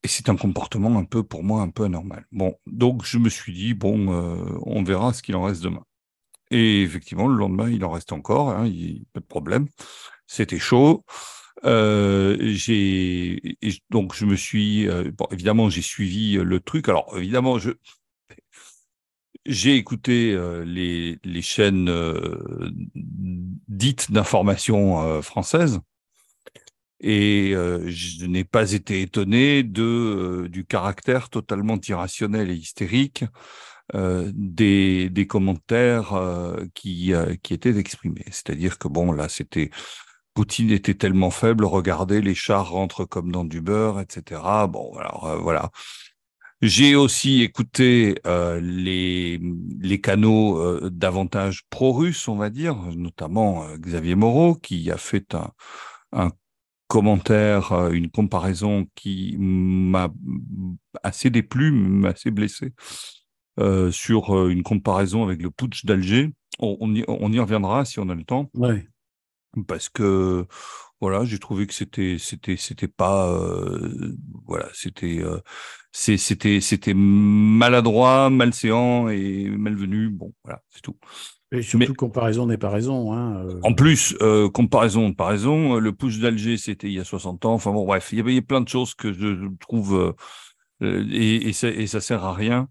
Et 0.03 0.09
c'est 0.09 0.29
un 0.29 0.37
comportement 0.37 0.97
un 0.99 1.05
peu, 1.05 1.25
pour 1.25 1.43
moi, 1.43 1.63
un 1.63 1.71
peu 1.71 1.85
anormal. 1.85 2.27
Bon, 2.31 2.55
donc 2.67 3.05
je 3.05 3.19
me 3.19 3.29
suis 3.29 3.53
dit, 3.53 3.75
bon, 3.75 4.13
euh, 4.13 4.59
on 4.63 4.85
verra 4.85 5.13
ce 5.13 5.23
qu'il 5.23 5.35
en 5.35 5.43
reste 5.43 5.63
demain. 5.63 5.83
Et 6.53 6.83
effectivement, 6.83 7.27
le 7.27 7.37
lendemain, 7.37 7.69
il 7.69 7.85
en 7.85 7.91
reste 7.91 8.13
encore, 8.13 8.51
hein, 8.51 8.67
il, 8.67 9.05
pas 9.13 9.21
de 9.21 9.27
problème. 9.27 9.67
C'était 10.29 10.61
chaud. 10.61 11.05
Euh, 11.65 12.37
j'ai 12.41 13.41
donc 13.89 14.15
je 14.15 14.27
me 14.27 14.37
suis 14.37 14.87
bon, 15.17 15.27
évidemment 15.31 15.71
j'ai 15.71 15.81
suivi 15.81 16.35
le 16.35 16.61
truc. 16.61 16.89
Alors 16.89 17.17
évidemment, 17.17 17.59
je 17.59 17.71
j'ai 19.47 19.77
écouté 19.77 20.33
euh, 20.33 20.65
les, 20.65 21.19
les, 21.25 21.43
chaînes 21.43 21.89
euh, 21.89 22.71
dites 22.95 24.11
d'information 24.11 25.03
euh, 25.03 25.23
françaises 25.23 25.81
et 27.01 27.53
je 27.53 28.25
n'ai 28.25 28.45
pas 28.45 28.73
été 28.73 29.03
étonné 29.03 29.63
de 29.63 30.49
du 30.51 30.65
caractère 30.65 31.29
totalement 31.29 31.79
irrationnel 31.87 32.51
et 32.51 32.55
hystérique 32.55 33.25
des, 33.93 35.11
des 35.11 35.27
commentaires 35.27 36.19
qui, 36.73 37.13
qui 37.43 37.53
étaient 37.53 37.79
exprimés. 37.79 38.25
C'est-à-dire 38.29 38.79
que 38.79 38.89
bon 38.89 39.13
là 39.13 39.29
c'était 39.29 39.69
Poutine 40.33 40.71
était 40.71 40.95
tellement 40.95 41.31
faible, 41.31 41.67
regardez 41.67 42.23
les 42.23 42.35
chars 42.35 42.71
rentrent 42.71 43.05
comme 43.05 43.31
dans 43.31 43.45
du 43.45 43.61
beurre, 43.61 44.01
etc. 44.01 44.41
Bon 44.67 44.97
alors 44.97 45.39
voilà. 45.43 45.71
J'ai 46.63 46.95
aussi 46.95 47.43
écouté 47.43 48.17
euh, 48.27 48.61
les, 48.61 49.39
les 49.79 50.01
canaux 50.01 50.59
euh, 50.59 50.89
davantage 50.91 51.65
pro-russes, 51.69 52.29
on 52.29 52.37
va 52.37 52.49
dire, 52.49 52.77
notamment 52.97 53.65
euh, 53.65 53.77
Xavier 53.77 54.15
Moreau, 54.15 54.55
qui 54.55 54.91
a 54.91 54.97
fait 54.97 55.35
un, 55.35 55.53
un 56.13 56.31
commentaire, 56.89 57.91
une 57.91 58.11
comparaison 58.11 58.87
qui 58.95 59.37
m'a 59.39 60.09
assez 61.03 61.29
déplu, 61.29 61.73
m'a 61.73 62.11
assez 62.11 62.31
blessé, 62.31 62.73
sur 63.91 64.49
une 64.49 64.63
comparaison 64.63 65.25
avec 65.25 65.43
le 65.43 65.51
putsch 65.51 65.85
d'Alger. 65.85 66.33
On, 66.59 66.77
on, 66.81 66.95
y, 66.95 67.05
on, 67.09 67.33
y, 67.33 67.41
reviendra 67.41 67.85
si 67.85 67.99
on 67.99 68.09
a 68.09 68.15
le 68.15 68.25
temps. 68.25 68.51
Ouais. 68.55 68.87
Parce 69.67 69.89
que 69.89 70.47
voilà, 71.01 71.25
j'ai 71.25 71.39
trouvé 71.39 71.67
que 71.67 71.75
c'était 71.75 72.17
c'était 72.19 72.57
c'était 72.57 72.89
pas 72.89 73.39
voilà, 74.47 74.69
c'était 74.73 75.23
c'était 75.93 76.61
c'était 76.61 76.95
maladroit, 76.95 78.31
malséant 78.31 79.09
et 79.09 79.49
malvenu. 79.49 80.11
Bon, 80.11 80.33
voilà, 80.45 80.63
c'est 80.71 80.83
tout. 80.83 80.97
Et 81.53 81.63
surtout, 81.63 81.95
comparaison 81.95 82.47
n'est 82.47 82.59
pas 82.59 82.71
raison. 82.71 83.13
Hein, 83.13 83.47
euh. 83.47 83.61
En 83.63 83.73
plus, 83.73 84.17
euh, 84.21 84.51
comparaison 84.51 85.09
n'est 85.09 85.15
pas 85.15 85.29
raison. 85.29 85.79
Le 85.79 85.93
push 85.93 86.19
d'Alger, 86.19 86.57
c'était 86.57 86.89
il 86.89 86.95
y 86.95 87.01
a 87.01 87.05
60 87.05 87.45
ans. 87.45 87.55
Enfin 87.55 87.73
bon, 87.73 87.87
bref, 87.87 88.09
il 88.13 88.19
y 88.19 88.21
avait 88.21 88.41
plein 88.43 88.61
de 88.61 88.69
choses 88.69 88.95
que 88.95 89.13
je 89.13 89.49
trouve 89.61 90.15
euh, 90.83 91.07
et, 91.11 91.49
et, 91.49 91.53
ça, 91.53 91.69
et 91.69 91.87
ça 91.87 92.01
sert 92.01 92.25
à 92.25 92.35
rien. 92.35 92.69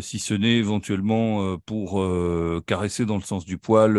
si 0.00 0.20
ce 0.20 0.34
n'est 0.34 0.56
éventuellement 0.56 1.58
pour 1.66 2.00
caresser 2.66 3.04
dans 3.04 3.16
le 3.16 3.22
sens 3.22 3.44
du 3.44 3.58
poil 3.58 3.98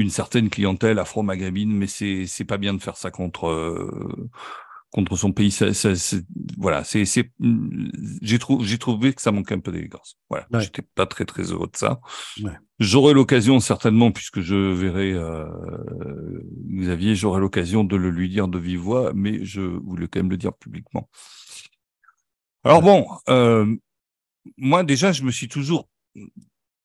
une 0.00 0.10
certaine 0.10 0.50
clientèle 0.50 0.98
afro-maghrébine, 0.98 1.72
mais 1.72 1.86
c'est 1.86 2.26
c'est 2.26 2.44
pas 2.44 2.58
bien 2.58 2.74
de 2.74 2.82
faire 2.82 2.96
ça 2.96 3.10
contre 3.10 3.48
contre 4.90 5.16
son 5.16 5.32
pays. 5.32 5.50
Ça, 5.50 5.72
ça, 5.72 5.92
voilà, 6.58 6.82
c'est, 6.84 7.04
c'est, 7.04 7.30
j'ai 8.22 8.38
trouvé, 8.38 8.64
j'ai 8.64 8.78
trouvé 8.78 9.12
que 9.12 9.22
ça 9.22 9.30
manquait 9.30 9.54
un 9.54 9.60
peu 9.60 9.72
d'élégance. 9.72 10.18
Voilà, 10.28 10.46
j'étais 10.58 10.82
pas 10.82 11.06
très 11.06 11.24
très 11.24 11.44
heureux 11.44 11.68
de 11.68 11.76
ça. 11.76 12.00
Ouais. 12.42 12.52
J'aurai 12.80 13.14
l'occasion 13.14 13.60
certainement, 13.60 14.10
puisque 14.10 14.40
je 14.40 14.56
verrai 14.56 15.12
euh, 15.12 15.46
Xavier, 16.70 17.14
j'aurai 17.14 17.40
l'occasion 17.40 17.84
de 17.84 17.96
le 17.96 18.10
lui 18.10 18.28
dire 18.28 18.48
de 18.48 18.58
vive 18.58 18.80
voix, 18.80 19.12
mais 19.14 19.44
je 19.44 19.60
voulais 19.60 20.08
quand 20.08 20.20
même 20.20 20.30
le 20.30 20.36
dire 20.36 20.54
publiquement. 20.54 21.08
Alors 22.64 22.82
bon, 22.82 23.06
euh, 23.28 23.76
moi 24.56 24.82
déjà, 24.82 25.12
je 25.12 25.22
me 25.22 25.30
suis 25.30 25.48
toujours 25.48 25.88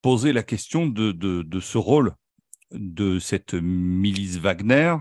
posé 0.02 0.32
la 0.32 0.44
question 0.44 0.86
de, 0.86 1.12
de, 1.12 1.42
de 1.42 1.60
ce 1.60 1.80
rôle 1.80 2.14
de 2.78 3.20
cette 3.20 3.54
milice 3.54 4.38
Wagner 4.38 4.96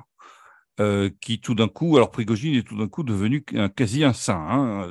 euh, 0.81 1.09
qui 1.21 1.39
tout 1.39 1.55
d'un 1.55 1.69
coup, 1.69 1.97
alors 1.97 2.11
Prigogine 2.11 2.57
est 2.57 2.67
tout 2.67 2.77
d'un 2.77 2.89
coup 2.89 3.05
devenu 3.05 3.45
un, 3.55 3.69
quasi 3.69 4.03
un 4.03 4.13
saint. 4.13 4.45
Hein. 4.51 4.89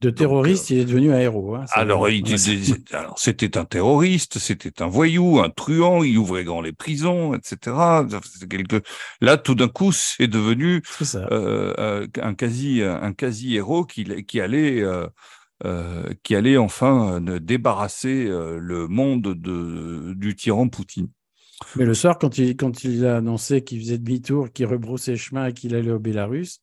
De 0.00 0.10
terroriste, 0.10 0.70
il 0.70 0.80
est 0.80 0.84
devenu 0.84 1.12
un 1.12 1.20
héros. 1.20 1.54
Hein, 1.54 1.64
alors, 1.70 3.16
c'était 3.16 3.56
un 3.56 3.64
terroriste, 3.64 4.40
c'était 4.40 4.82
un 4.82 4.88
voyou, 4.88 5.38
un 5.38 5.48
truand, 5.48 6.02
il 6.02 6.18
ouvrait 6.18 6.42
grand 6.42 6.60
les 6.60 6.72
prisons, 6.72 7.34
etc. 7.34 7.76
Là, 9.20 9.36
tout 9.36 9.54
d'un 9.54 9.68
coup, 9.68 9.92
c'est 9.92 10.26
devenu 10.26 10.82
euh, 11.14 12.08
un 12.20 12.34
quasi 12.34 12.82
un 12.82 13.12
quasi 13.12 13.54
héros 13.54 13.84
qui, 13.84 14.24
qui 14.24 14.40
allait 14.40 14.82
euh, 15.64 16.12
qui 16.24 16.34
allait 16.34 16.56
enfin 16.56 17.20
débarrasser 17.20 18.24
le 18.24 18.88
monde 18.88 19.22
de, 19.22 20.14
du 20.14 20.34
tyran 20.34 20.68
Poutine. 20.68 21.10
Mais 21.76 21.84
le 21.84 21.94
soir, 21.94 22.18
quand 22.18 22.38
il, 22.38 22.56
quand 22.56 22.84
il 22.84 23.06
a 23.06 23.16
annoncé 23.16 23.62
qu'il 23.62 23.80
faisait 23.80 23.98
demi-tour, 23.98 24.52
qu'il 24.52 24.66
rebroussait 24.66 25.16
chemin 25.16 25.46
et 25.46 25.52
qu'il 25.52 25.74
allait 25.74 25.90
au 25.90 25.98
Bélarus, 25.98 26.60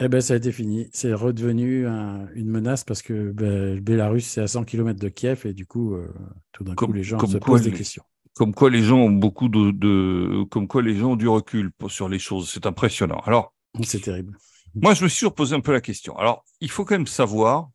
eh 0.00 0.08
ben, 0.08 0.20
ça 0.20 0.34
a 0.34 0.36
été 0.36 0.52
fini. 0.52 0.88
C'est 0.92 1.12
redevenu 1.12 1.86
une 1.86 2.48
menace 2.48 2.84
parce 2.84 3.02
que 3.02 3.32
ben, 3.32 3.74
le 3.74 3.80
Bélarus, 3.80 4.26
c'est 4.26 4.40
à 4.40 4.46
100 4.46 4.64
km 4.64 4.98
de 4.98 5.08
Kiev 5.08 5.46
et 5.46 5.52
du 5.52 5.66
coup, 5.66 5.94
euh, 5.94 6.08
tout 6.52 6.64
d'un 6.64 6.74
coup, 6.74 6.92
les 6.92 7.02
gens 7.02 7.18
se 7.26 7.38
posent 7.38 7.62
des 7.62 7.72
questions. 7.72 8.04
Comme 8.34 8.54
quoi 8.54 8.70
les 8.70 8.82
gens 8.82 8.98
ont 8.98 9.10
beaucoup 9.10 9.48
de, 9.48 10.44
comme 10.44 10.68
quoi 10.68 10.82
les 10.82 10.94
gens 10.94 11.12
ont 11.12 11.16
du 11.16 11.26
recul 11.26 11.72
sur 11.88 12.08
les 12.08 12.20
choses. 12.20 12.50
C'est 12.50 12.66
impressionnant. 12.66 13.20
Alors. 13.24 13.54
C'est 13.82 14.00
terrible. 14.00 14.36
Moi, 14.74 14.94
je 14.94 15.02
me 15.02 15.08
suis 15.08 15.26
reposé 15.26 15.56
un 15.56 15.60
peu 15.60 15.72
la 15.72 15.80
question. 15.80 16.16
Alors, 16.16 16.44
il 16.60 16.70
faut 16.70 16.84
quand 16.84 16.94
même 16.94 17.06
savoir 17.06 17.70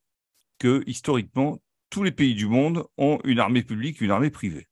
que 0.59 0.83
historiquement, 0.87 1.59
tous 1.89 2.03
les 2.03 2.11
pays 2.11 2.35
du 2.35 2.47
monde 2.47 2.85
ont 2.97 3.19
une 3.25 3.39
armée 3.39 3.63
publique, 3.63 3.99
une 3.99 4.11
armée 4.11 4.29
privée. 4.29 4.67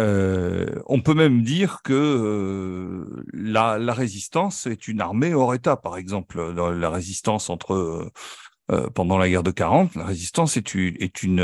Euh, 0.00 0.82
on 0.86 1.00
peut 1.00 1.14
même 1.14 1.42
dire 1.42 1.80
que 1.82 1.92
euh, 1.92 3.24
la, 3.32 3.92
résistance 3.92 4.66
est 4.66 4.88
une 4.88 5.00
armée 5.00 5.34
hors 5.34 5.54
État, 5.54 5.76
par 5.76 5.96
exemple. 5.96 6.54
Dans 6.54 6.70
la 6.70 6.90
résistance 6.90 7.48
entre 7.48 8.10
euh, 8.70 8.90
pendant 8.90 9.18
la 9.18 9.28
guerre 9.28 9.42
de 9.42 9.50
40, 9.50 9.94
la 9.94 10.04
résistance 10.04 10.56
est 10.56 10.74
une, 10.74 10.96
est 10.98 11.22
une, 11.22 11.40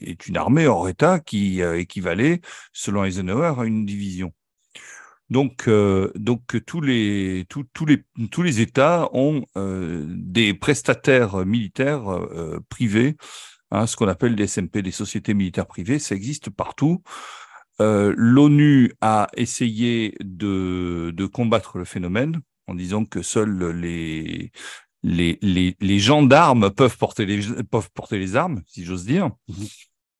est 0.00 0.26
une 0.26 0.36
armée 0.36 0.66
hors 0.66 0.88
État 0.88 1.20
qui 1.20 1.60
équivalait, 1.62 2.40
selon 2.72 3.04
Eisenhower, 3.04 3.54
à 3.58 3.64
une 3.64 3.86
division. 3.86 4.32
Donc, 5.30 5.68
donc 6.14 6.64
tous 6.64 6.80
les 6.80 7.44
tous, 7.50 7.64
tous 7.74 7.84
les 7.84 8.02
tous 8.30 8.42
les 8.42 8.60
États 8.62 9.10
ont 9.12 9.44
des 9.56 10.54
prestataires 10.54 11.44
militaires 11.44 12.04
privés, 12.70 13.16
hein, 13.70 13.86
ce 13.86 13.96
qu'on 13.96 14.08
appelle 14.08 14.36
des 14.36 14.46
SMP, 14.46 14.82
des 14.82 14.90
sociétés 14.90 15.34
militaires 15.34 15.66
privées. 15.66 15.98
Ça 15.98 16.14
existe 16.14 16.50
partout. 16.50 17.02
Euh, 17.80 18.12
L'ONU 18.16 18.92
a 19.00 19.28
essayé 19.36 20.16
de, 20.20 21.12
de, 21.14 21.26
combattre 21.26 21.78
le 21.78 21.84
phénomène 21.84 22.40
en 22.66 22.74
disant 22.74 23.04
que 23.04 23.22
seuls 23.22 23.70
les, 23.70 24.50
les, 25.02 25.38
les, 25.42 25.76
les 25.80 25.98
gendarmes 25.98 26.70
peuvent 26.70 26.98
porter 26.98 27.24
les, 27.24 27.40
peuvent 27.64 27.90
porter 27.94 28.18
les 28.18 28.36
armes, 28.36 28.62
si 28.66 28.84
j'ose 28.84 29.04
dire. 29.04 29.30
Mmh 29.48 29.64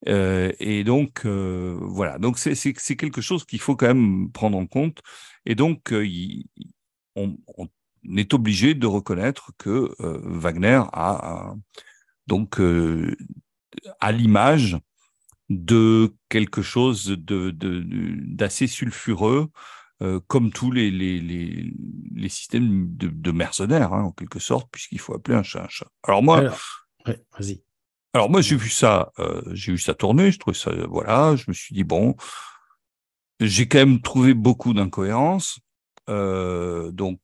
euh, 0.07 0.53
et 0.61 0.85
donc, 0.85 1.23
euh, 1.27 1.77
voilà. 1.81 2.21
Donc, 2.21 2.39
c'est 2.39 2.97
quelque 2.97 3.21
chose 3.21 3.45
qu'il 3.45 3.59
faut 3.59 3.75
quand 3.75 3.89
même 3.89 4.31
prendre 4.31 4.57
en 4.57 4.65
compte. 4.65 5.03
Et 5.45 5.57
donc, 5.57 5.93
on, 7.17 7.37
on, 7.57 7.69
est 8.17 8.33
obligé 8.33 8.75
de 8.75 8.87
reconnaître 8.87 9.51
que 9.59 9.93
Wagner 9.99 10.83
a, 10.93 11.53
donc, 12.29 12.61
à 13.99 14.13
l'image 14.13 14.79
de 15.49 16.15
quelque 16.29 16.63
chose 16.63 17.07
de, 17.07 17.51
d'assez 17.51 18.67
sulfureux, 18.67 19.49
euh, 20.03 20.21
comme 20.27 20.53
tous 20.53 20.71
les, 20.71 20.91
les, 20.91 21.21
les, 21.21 21.73
les 22.15 22.29
systèmes 22.29 22.95
de, 22.97 23.09
de 23.09 23.31
mercenaires, 23.33 23.93
hein, 23.93 24.03
en 24.03 24.13
quelque 24.13 24.39
sorte, 24.39 24.69
puisqu'il 24.71 25.01
faut 25.01 25.15
appeler 25.15 25.37
un 25.37 25.43
chat 25.43 25.65
un 25.65 25.69
chat. 25.69 25.89
Alors 26.03 26.23
moi, 26.23 26.39
alors, 26.39 26.59
vas-y. 27.07 27.63
Alors 28.13 28.31
moi 28.31 28.41
j'ai 28.41 28.57
vu 28.57 28.69
ça, 28.69 29.13
euh, 29.19 29.43
j'ai 29.53 29.73
vu 29.73 29.79
ça 29.79 29.95
tourner, 29.95 30.31
je 30.31 30.39
trouvais 30.39 30.57
ça, 30.57 30.71
voilà, 30.87 31.37
je 31.37 31.45
me 31.49 31.53
suis 31.55 31.75
dit 31.75 31.85
bon, 31.85 32.15
j'ai 33.41 33.69
quand 33.69 33.79
même 33.79 34.01
trouvé 34.01 34.35
beaucoup 34.35 34.73
d'incohérences, 34.73 35.61
euh, 36.09 36.91
donc 36.91 37.21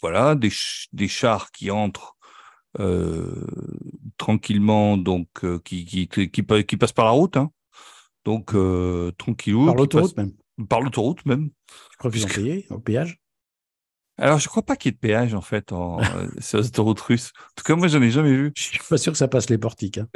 voilà, 0.00 0.34
des, 0.34 0.50
des 0.92 1.08
chars 1.08 1.50
qui 1.52 1.70
entrent 1.70 2.16
euh, 2.80 3.46
tranquillement, 4.22 4.96
donc 4.96 5.26
euh, 5.42 5.58
qui, 5.64 5.84
qui, 5.84 6.06
qui, 6.06 6.30
qui, 6.30 6.76
passe 6.76 6.92
par 6.92 7.06
la 7.06 7.10
route. 7.10 7.36
Hein. 7.36 7.50
Donc, 8.24 8.54
euh, 8.54 9.10
tranquillou. 9.18 9.66
Par 9.66 9.74
l'autoroute 9.74 10.16
même. 10.16 10.32
Par 10.68 10.80
l'autoroute 10.80 11.26
même. 11.26 11.50
Tu 11.90 11.96
crois 11.98 12.10
qu'ils 12.12 12.24
ont 12.24 12.28
payé 12.28 12.66
au 12.70 12.78
péage 12.78 13.18
alors, 14.18 14.38
je 14.38 14.46
crois 14.46 14.62
pas 14.62 14.76
qu'il 14.76 14.90
y 14.90 14.92
ait 14.92 14.92
de 14.92 14.98
péage, 14.98 15.32
en 15.32 15.40
fait, 15.40 15.72
en, 15.72 15.98
sur 16.38 16.58
l'autoroute 16.58 17.00
russe. 17.00 17.32
En 17.34 17.52
tout 17.56 17.64
cas, 17.64 17.74
moi, 17.74 17.88
j'en 17.88 18.02
ai 18.02 18.10
jamais 18.10 18.32
vu. 18.32 18.52
Je 18.54 18.62
suis 18.62 18.78
pas 18.88 18.98
sûr 18.98 19.10
que 19.10 19.18
ça 19.18 19.26
passe 19.26 19.48
les 19.48 19.56
portiques. 19.56 19.98
Hein. 19.98 20.06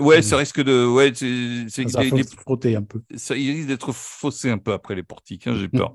ouais, 0.00 0.22
ça 0.22 0.36
risque 0.36 0.62
de, 0.62 0.86
ouais, 0.86 1.12
c'est, 1.12 1.88
ça, 1.88 2.02
des, 2.02 2.22
frotter 2.22 2.76
un 2.76 2.84
peu. 2.84 3.02
Ça, 3.16 3.36
il 3.36 3.50
risque 3.50 3.66
d'être 3.66 3.92
faussé 3.92 4.48
un 4.48 4.58
peu 4.58 4.72
après 4.72 4.94
les 4.94 5.02
portiques, 5.02 5.48
hein, 5.48 5.56
j'ai 5.58 5.68
peur. 5.68 5.92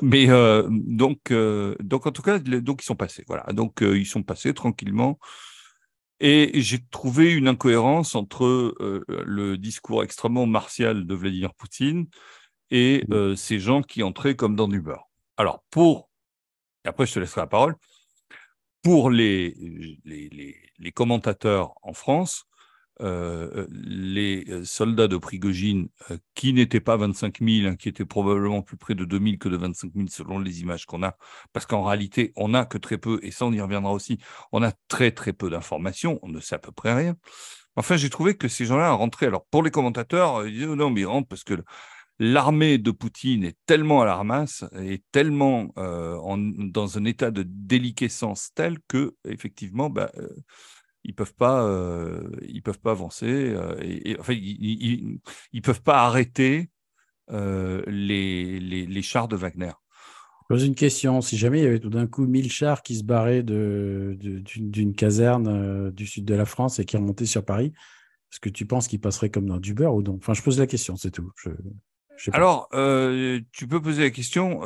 Mais 0.00 0.30
euh, 0.30 0.66
donc, 0.70 1.32
euh, 1.32 1.74
donc 1.80 2.06
en 2.06 2.12
tout 2.12 2.22
cas, 2.22 2.38
donc 2.38 2.82
ils 2.82 2.86
sont 2.86 2.96
passés. 2.96 3.24
Voilà. 3.26 3.44
Donc 3.52 3.82
euh, 3.82 3.98
ils 3.98 4.06
sont 4.06 4.22
passés 4.22 4.54
tranquillement. 4.54 5.18
Et 6.20 6.60
j'ai 6.60 6.78
trouvé 6.90 7.32
une 7.32 7.48
mmh. 7.48 8.14
entre 8.14 8.74
le 9.08 9.58
discours 9.58 10.02
extrêmement 10.04 10.46
martial 10.46 11.06
de 11.06 11.14
Vladimir 11.14 11.54
Poutine 11.54 12.06
et 12.70 13.04
mmh. 13.08 13.36
ces 13.36 13.58
gens 13.58 13.82
qui 13.82 14.02
entraient 14.02 14.36
comme 14.36 14.56
dans 14.56 14.68
du 14.68 14.80
beurre. 14.80 15.08
Alors 15.36 15.64
pour, 15.70 16.08
et 16.84 16.88
après 16.88 17.06
je 17.06 17.14
te 17.14 17.18
laisserai 17.20 17.42
la 17.42 17.46
parole, 17.46 17.74
pour 18.82 19.10
les, 19.10 19.54
les, 20.04 20.28
les, 20.30 20.56
les 20.78 20.92
commentateurs 20.92 21.74
en 21.82 21.94
France, 21.94 22.44
euh, 23.00 23.66
les 23.72 24.44
euh, 24.48 24.64
soldats 24.64 25.08
de 25.08 25.16
Prigogine, 25.16 25.88
euh, 26.10 26.18
qui 26.34 26.52
n'étaient 26.52 26.80
pas 26.80 26.96
25 26.96 27.40
000, 27.40 27.66
hein, 27.68 27.76
qui 27.76 27.88
étaient 27.88 28.04
probablement 28.04 28.62
plus 28.62 28.76
près 28.76 28.94
de 28.94 29.04
2 29.04 29.18
000 29.18 29.36
que 29.38 29.48
de 29.48 29.56
25 29.56 29.92
000 29.94 30.06
selon 30.08 30.38
les 30.38 30.60
images 30.60 30.86
qu'on 30.86 31.02
a, 31.02 31.16
parce 31.52 31.66
qu'en 31.66 31.82
réalité, 31.82 32.32
on 32.36 32.50
n'a 32.50 32.64
que 32.64 32.78
très 32.78 32.98
peu, 32.98 33.18
et 33.22 33.32
ça 33.32 33.46
on 33.46 33.52
y 33.52 33.60
reviendra 33.60 33.92
aussi, 33.92 34.18
on 34.52 34.62
a 34.62 34.70
très 34.86 35.10
très 35.10 35.32
peu 35.32 35.50
d'informations, 35.50 36.20
on 36.22 36.28
ne 36.28 36.38
sait 36.38 36.54
à 36.54 36.58
peu 36.58 36.70
près 36.70 36.94
rien. 36.94 37.16
Enfin, 37.76 37.96
j'ai 37.96 38.10
trouvé 38.10 38.36
que 38.36 38.46
ces 38.46 38.64
gens-là 38.66 38.92
rentraient. 38.92 39.26
Alors, 39.26 39.44
pour 39.46 39.64
les 39.64 39.72
commentateurs, 39.72 40.46
ils 40.46 40.54
disaient 40.54 40.66
non, 40.66 40.90
mais 40.90 41.00
ils 41.00 41.06
rentrent 41.06 41.28
parce 41.28 41.42
que 41.42 41.54
l'armée 42.20 42.78
de 42.78 42.92
Poutine 42.92 43.42
est 43.44 43.58
tellement 43.66 44.02
à 44.02 44.04
la 44.04 44.14
ramasse, 44.14 44.64
est 44.76 45.02
tellement 45.10 45.72
en, 45.76 46.38
dans 46.38 46.98
un 46.98 47.04
état 47.04 47.32
de 47.32 47.44
déliquescence 47.44 48.50
tel 48.54 48.78
que, 48.86 49.16
effectivement, 49.24 49.90
bah, 49.90 50.12
ils 51.04 51.14
peuvent 51.14 51.34
pas, 51.34 51.64
euh, 51.64 52.30
ils 52.48 52.62
peuvent 52.62 52.80
pas 52.80 52.90
avancer. 52.90 53.26
Euh, 53.26 53.76
et, 53.82 54.16
enfin, 54.18 54.32
ils, 54.32 55.20
ils, 55.52 55.62
peuvent 55.62 55.82
pas 55.82 56.04
arrêter 56.04 56.70
euh, 57.30 57.82
les, 57.86 58.58
les, 58.58 58.86
les, 58.86 59.02
chars 59.02 59.28
de 59.28 59.36
Wagner. 59.36 59.72
Je 60.42 60.54
pose 60.54 60.64
une 60.64 60.74
question. 60.74 61.20
Si 61.20 61.36
jamais 61.36 61.60
il 61.60 61.64
y 61.64 61.66
avait 61.66 61.78
tout 61.78 61.90
d'un 61.90 62.06
coup 62.06 62.26
1000 62.26 62.50
chars 62.50 62.82
qui 62.82 62.96
se 62.96 63.04
barraient 63.04 63.42
d'une 63.42 64.16
de, 64.16 64.92
caserne 64.92 65.90
du 65.90 66.06
sud 66.06 66.24
de 66.24 66.34
la 66.34 66.46
France 66.46 66.78
et 66.78 66.84
qui 66.84 66.96
remontaient 66.96 67.26
sur 67.26 67.44
Paris, 67.44 67.72
est-ce 68.32 68.40
que 68.40 68.48
tu 68.48 68.66
penses 68.66 68.88
qu'ils 68.88 69.00
passeraient 69.00 69.30
comme 69.30 69.46
dans 69.46 69.58
du 69.58 69.74
beurre 69.74 69.94
ou 69.94 70.02
non? 70.02 70.16
Enfin, 70.16 70.34
je 70.34 70.42
pose 70.42 70.58
la 70.58 70.66
question, 70.66 70.96
c'est 70.96 71.10
tout. 71.10 71.30
Je, 72.16 72.30
Alors, 72.32 72.68
tu 73.52 73.68
peux 73.68 73.80
poser 73.80 74.02
la 74.02 74.10
question. 74.10 74.60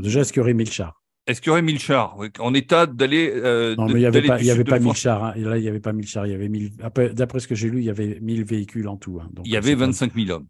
déjà, 0.00 0.20
est-ce 0.20 0.32
qu'il 0.32 0.40
y 0.40 0.42
aurait 0.42 0.54
1000 0.54 0.70
chars? 0.70 0.99
Est-ce 1.26 1.40
qu'il 1.40 1.48
y 1.48 1.50
aurait 1.50 1.62
1000 1.62 1.78
chars? 1.78 2.16
En 2.38 2.54
état 2.54 2.86
d'aller. 2.86 3.30
Euh, 3.34 3.76
non, 3.76 3.86
mais 3.86 3.92
il 3.92 3.98
n'y 3.98 4.06
avait, 4.06 4.22
pas, 4.22 4.42
y 4.42 4.50
avait 4.50 4.64
pas 4.64 4.78
1000 4.78 4.94
chars. 4.94 5.24
Hein. 5.24 5.34
Là, 5.36 5.58
il 5.58 5.62
n'y 5.62 5.68
avait 5.68 5.80
pas 5.80 5.92
1000 5.92 6.06
chars. 6.06 6.26
Il 6.26 6.32
y 6.32 6.34
avait 6.34 6.48
1000. 6.48 6.72
D'après 7.12 7.40
ce 7.40 7.46
que 7.46 7.54
j'ai 7.54 7.70
lu, 7.70 7.78
il 7.78 7.84
y 7.84 7.90
avait 7.90 8.18
1000 8.20 8.44
véhicules 8.44 8.88
en 8.88 8.96
tout. 8.96 9.20
Hein. 9.22 9.28
Donc, 9.32 9.46
il 9.46 9.52
y 9.52 9.56
avait 9.56 9.74
25 9.74 10.14
000 10.14 10.30
hommes, 10.30 10.48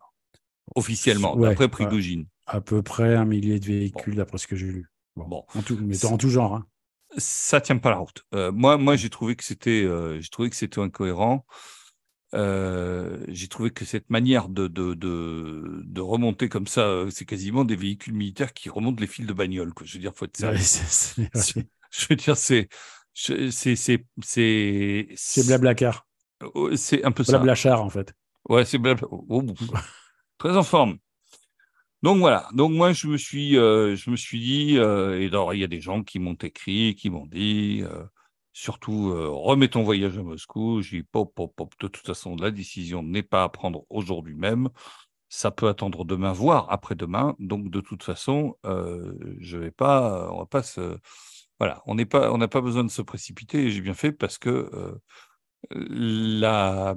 officiellement, 0.75 1.37
d'après 1.37 1.69
Prigogine. 1.69 2.27
À 2.47 2.61
peu 2.61 2.83
près 2.83 3.15
un 3.15 3.25
millier 3.25 3.61
de 3.61 3.67
véhicules, 3.67 4.15
d'après 4.15 4.39
ce 4.39 4.47
que 4.47 4.57
j'ai 4.57 4.67
lu. 4.67 4.87
Bon. 5.17 5.45
En, 5.55 5.63
tout, 5.63 5.79
mais 5.81 6.05
en 6.05 6.17
tout 6.17 6.31
genre. 6.31 6.55
Hein. 6.55 6.67
Ça 7.19 7.61
tient 7.61 7.77
pas 7.77 7.91
la 7.91 7.97
route. 7.97 8.25
Euh, 8.35 8.53
moi, 8.53 8.79
moi 8.79 8.97
j'ai 8.97 9.11
trouvé 9.11 9.37
que 9.37 9.45
c'était 9.45 9.83
euh, 9.85 10.21
trouvé 10.31 10.51
que 10.51 10.57
c'était 10.57 10.81
incohérent. 10.81 11.45
Euh, 12.35 13.25
j'ai 13.29 13.49
trouvé 13.49 13.71
que 13.71 13.85
cette 13.85 14.09
manière 14.09 14.49
de, 14.49 14.69
de, 14.69 14.95
de, 14.95 15.83
de 15.85 16.01
remonter 16.01 16.49
comme 16.49 16.67
ça, 16.67 16.83
euh, 16.83 17.11
c'est 17.11 17.25
quasiment 17.25 17.65
des 17.65 17.77
véhicules 17.77 18.15
militaires 18.15 18.53
qui 18.53 18.69
remontent 18.69 19.01
les 19.01 19.09
fils 19.09 19.27
de 19.27 19.33
bagnole. 19.33 19.75
Quoi. 19.75 19.87
Je 19.87 19.95
veux 19.95 20.01
dire, 20.01 20.13
faut 20.15 20.27
être 20.27 20.39
Je 21.93 22.07
veux 22.09 22.17
dire, 22.17 22.37
c'est 22.37 22.69
c'est 23.15 23.51
c'est 23.51 24.07
c'est 24.23 25.09
c'est 25.17 25.47
blablacar. 25.47 26.07
Oh, 26.55 26.75
c'est 26.77 27.05
un 27.05 27.11
peu 27.11 27.25
ça. 27.25 27.33
Blablachar 27.33 27.83
en 27.83 27.91
fait. 27.91 28.15
Ouais, 28.49 28.65
c'est 28.65 28.79
blabla. 28.79 29.09
Oh, 29.11 29.45
très 30.39 30.57
en 30.57 30.63
forme. 30.63 30.99
Donc 32.03 32.19
voilà. 32.19 32.49
Donc 32.55 32.71
moi 32.71 32.93
je 32.93 33.09
me 33.09 33.17
suis 33.17 33.59
euh, 33.59 33.97
je 33.97 34.09
me 34.11 34.17
suis 34.17 34.39
dit 34.39 34.79
euh, 34.79 35.21
et 35.21 35.27
alors 35.27 35.53
il 35.53 35.61
y 35.61 35.65
a 35.65 35.69
des 35.69 35.81
gens 35.81 36.05
qui 36.05 36.21
m'ont 36.21 36.35
écrit, 36.35 36.95
qui 36.95 37.11
m'ont 37.11 37.27
dit 37.27 37.83
Surtout, 38.53 39.11
euh, 39.11 39.29
remets 39.29 39.69
ton 39.69 39.83
voyage 39.85 40.19
à 40.19 40.23
Moscou. 40.23 40.83
J'ai 40.83 40.99
dit, 40.99 41.03
pop, 41.05 41.33
pop, 41.35 41.53
pop. 41.55 41.73
De 41.81 41.89
toute 41.89 42.07
façon, 42.07 42.37
la 42.37 42.51
décision 42.51 43.03
n'est 43.03 43.23
pas 43.23 43.45
à 43.45 43.49
prendre 43.49 43.85
aujourd'hui 43.91 44.35
même. 44.35 44.69
ça 45.29 45.51
peut 45.53 45.69
attendre 45.69 46.05
demain, 46.05 46.33
voire 46.33 46.71
après-demain. 46.71 47.37
Donc, 47.39 47.71
de 47.71 47.81
toute 47.81 48.03
façon, 48.03 48.57
euh, 48.67 49.15
je 49.39 49.59
vais 49.59 49.71
pas, 49.71 50.29
on 50.33 50.41
va 50.41 50.47
pas 50.47 50.63
se, 50.63 50.99
voilà, 51.61 51.83
on 51.87 51.95
n'est 51.95 52.07
pas, 52.07 52.33
on 52.33 52.39
n'a 52.39 52.49
pas 52.49 52.61
besoin 52.63 52.85
de 52.85 52.91
se 52.91 53.03
précipiter. 53.03 53.71
J'ai 53.71 53.81
bien 53.83 53.95
fait 53.95 54.13
parce 54.13 54.39
que 54.39 54.49
euh, 54.73 54.99
la, 55.73 56.97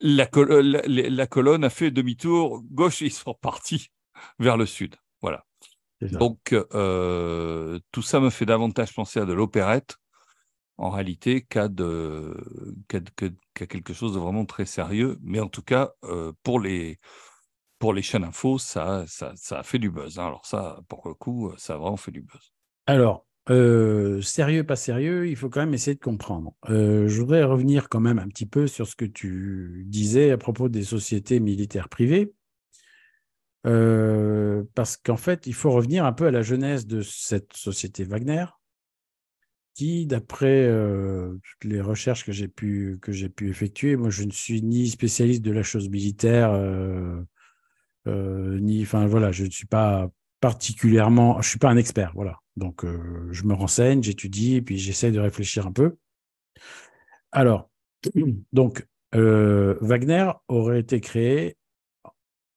la, 0.00 0.28
la, 0.30 1.26
colonne 1.26 1.64
a 1.64 1.70
fait 1.70 1.90
demi-tour 1.90 2.62
gauche 2.70 3.02
et 3.02 3.06
ils 3.06 3.12
sont 3.12 3.34
partis 3.34 3.88
vers 4.38 4.56
le 4.56 4.66
sud. 4.66 4.96
Voilà. 5.22 5.44
Donc, 6.02 6.52
euh, 6.52 7.78
tout 7.92 8.02
ça 8.02 8.20
me 8.20 8.28
fait 8.28 8.44
davantage 8.44 8.94
penser 8.94 9.20
à 9.20 9.24
de 9.24 9.32
l'opérette 9.32 9.96
en 10.76 10.90
réalité 10.90 11.42
qu'à 11.42 11.68
quelque 11.68 13.92
chose 13.92 14.14
de 14.14 14.18
vraiment 14.18 14.44
très 14.44 14.66
sérieux. 14.66 15.18
Mais 15.22 15.40
en 15.40 15.48
tout 15.48 15.62
cas, 15.62 15.92
euh, 16.04 16.32
pour, 16.42 16.60
les, 16.60 16.98
pour 17.78 17.92
les 17.92 18.02
chaînes 18.02 18.24
info, 18.24 18.58
ça, 18.58 19.04
ça, 19.06 19.32
ça 19.36 19.60
a 19.60 19.62
fait 19.62 19.78
du 19.78 19.90
buzz. 19.90 20.18
Hein. 20.18 20.26
Alors 20.26 20.46
ça, 20.46 20.80
pour 20.88 21.06
le 21.06 21.14
coup, 21.14 21.52
ça 21.56 21.74
a 21.74 21.76
vraiment 21.76 21.96
fait 21.96 22.10
du 22.10 22.22
buzz. 22.22 22.52
Alors, 22.86 23.26
euh, 23.50 24.20
sérieux, 24.20 24.64
pas 24.64 24.76
sérieux, 24.76 25.28
il 25.28 25.36
faut 25.36 25.48
quand 25.48 25.60
même 25.60 25.74
essayer 25.74 25.94
de 25.94 26.00
comprendre. 26.00 26.54
Euh, 26.68 27.08
je 27.08 27.20
voudrais 27.20 27.44
revenir 27.44 27.88
quand 27.88 28.00
même 28.00 28.18
un 28.18 28.28
petit 28.28 28.46
peu 28.46 28.66
sur 28.66 28.88
ce 28.88 28.96
que 28.96 29.04
tu 29.04 29.84
disais 29.86 30.30
à 30.30 30.38
propos 30.38 30.68
des 30.68 30.84
sociétés 30.84 31.40
militaires 31.40 31.88
privées. 31.88 32.32
parce 33.62 34.96
qu'en 34.96 35.16
fait, 35.16 35.46
il 35.46 35.54
faut 35.54 35.70
revenir 35.70 36.04
un 36.04 36.12
peu 36.12 36.26
à 36.26 36.30
la 36.30 36.42
genèse 36.42 36.86
de 36.86 37.00
cette 37.00 37.54
société 37.54 38.04
Wagner, 38.04 38.44
qui, 39.74 40.06
d'après 40.06 40.66
euh, 40.66 41.36
toutes 41.42 41.70
les 41.70 41.80
recherches 41.80 42.24
que 42.24 42.32
j'ai 42.32 42.48
pu, 42.48 43.00
effectuer, 43.42 43.96
moi 43.96 44.08
je 44.08 44.22
ne 44.22 44.30
suis 44.30 44.62
ni 44.62 44.88
spécialiste 44.88 45.42
de 45.42 45.50
la 45.50 45.62
chose 45.62 45.88
militaire, 45.88 46.52
euh, 46.52 47.20
euh, 48.06 48.58
ni, 48.60 48.84
je 48.84 49.44
ne 49.44 49.50
suis 49.50 49.66
pas 49.66 50.08
particulièrement, 50.40 51.40
je 51.42 51.48
suis 51.48 51.58
pas 51.58 51.70
un 51.70 51.76
expert, 51.76 52.12
voilà. 52.14 52.38
Donc 52.56 52.84
je 52.84 53.44
me 53.44 53.54
renseigne, 53.54 54.02
j'étudie, 54.02 54.62
puis 54.62 54.78
j'essaie 54.78 55.10
de 55.10 55.18
réfléchir 55.18 55.66
un 55.66 55.72
peu. 55.72 55.96
Alors, 57.32 57.68
donc 58.52 58.86
Wagner 59.12 60.30
aurait 60.48 60.80
été 60.80 61.00
créé, 61.00 61.56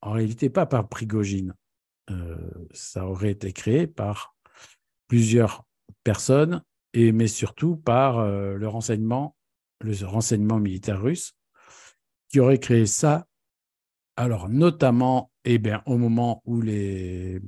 en 0.01 0.11
réalité 0.11 0.49
pas 0.49 0.67
par 0.67 0.87
Prigogine, 0.87 1.55
ça 2.73 3.07
aurait 3.07 3.31
été 3.31 3.53
créé 3.53 3.87
par 3.87 4.35
plusieurs 5.07 5.65
personnes 6.03 6.61
mais 6.97 7.27
surtout 7.27 7.77
par 7.77 8.19
euh, 8.19 8.55
le 8.55 8.67
renseignement, 8.67 9.35
le 9.81 9.93
renseignement 10.05 10.59
militaire 10.59 11.01
russe, 11.01 11.33
qui 12.29 12.39
aurait 12.39 12.59
créé 12.59 12.85
ça, 12.85 13.27
alors 14.15 14.49
notamment 14.49 15.31
eh 15.45 15.59
bien, 15.59 15.83
au 15.85 15.97
moment 15.97 16.41
où 16.45 16.59
les, 16.59 17.39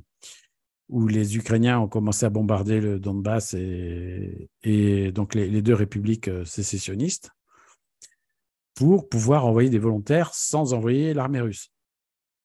où 0.88 1.06
les 1.06 1.36
Ukrainiens 1.36 1.80
ont 1.80 1.88
commencé 1.88 2.24
à 2.26 2.30
bombarder 2.30 2.80
le 2.80 2.98
Donbass 2.98 3.54
et, 3.54 5.12
donc 5.12 5.34
les, 5.34 5.62
deux 5.62 5.74
républiques 5.74 6.28
euh, 6.28 6.44
sécessionnistes, 6.44 7.30
pour 8.74 9.08
pouvoir 9.08 9.46
envoyer 9.46 9.68
des 9.68 9.78
volontaires 9.78 10.32
sans 10.32 10.72
envoyer 10.72 11.12
l'armée 11.12 11.40
russe. 11.40 11.72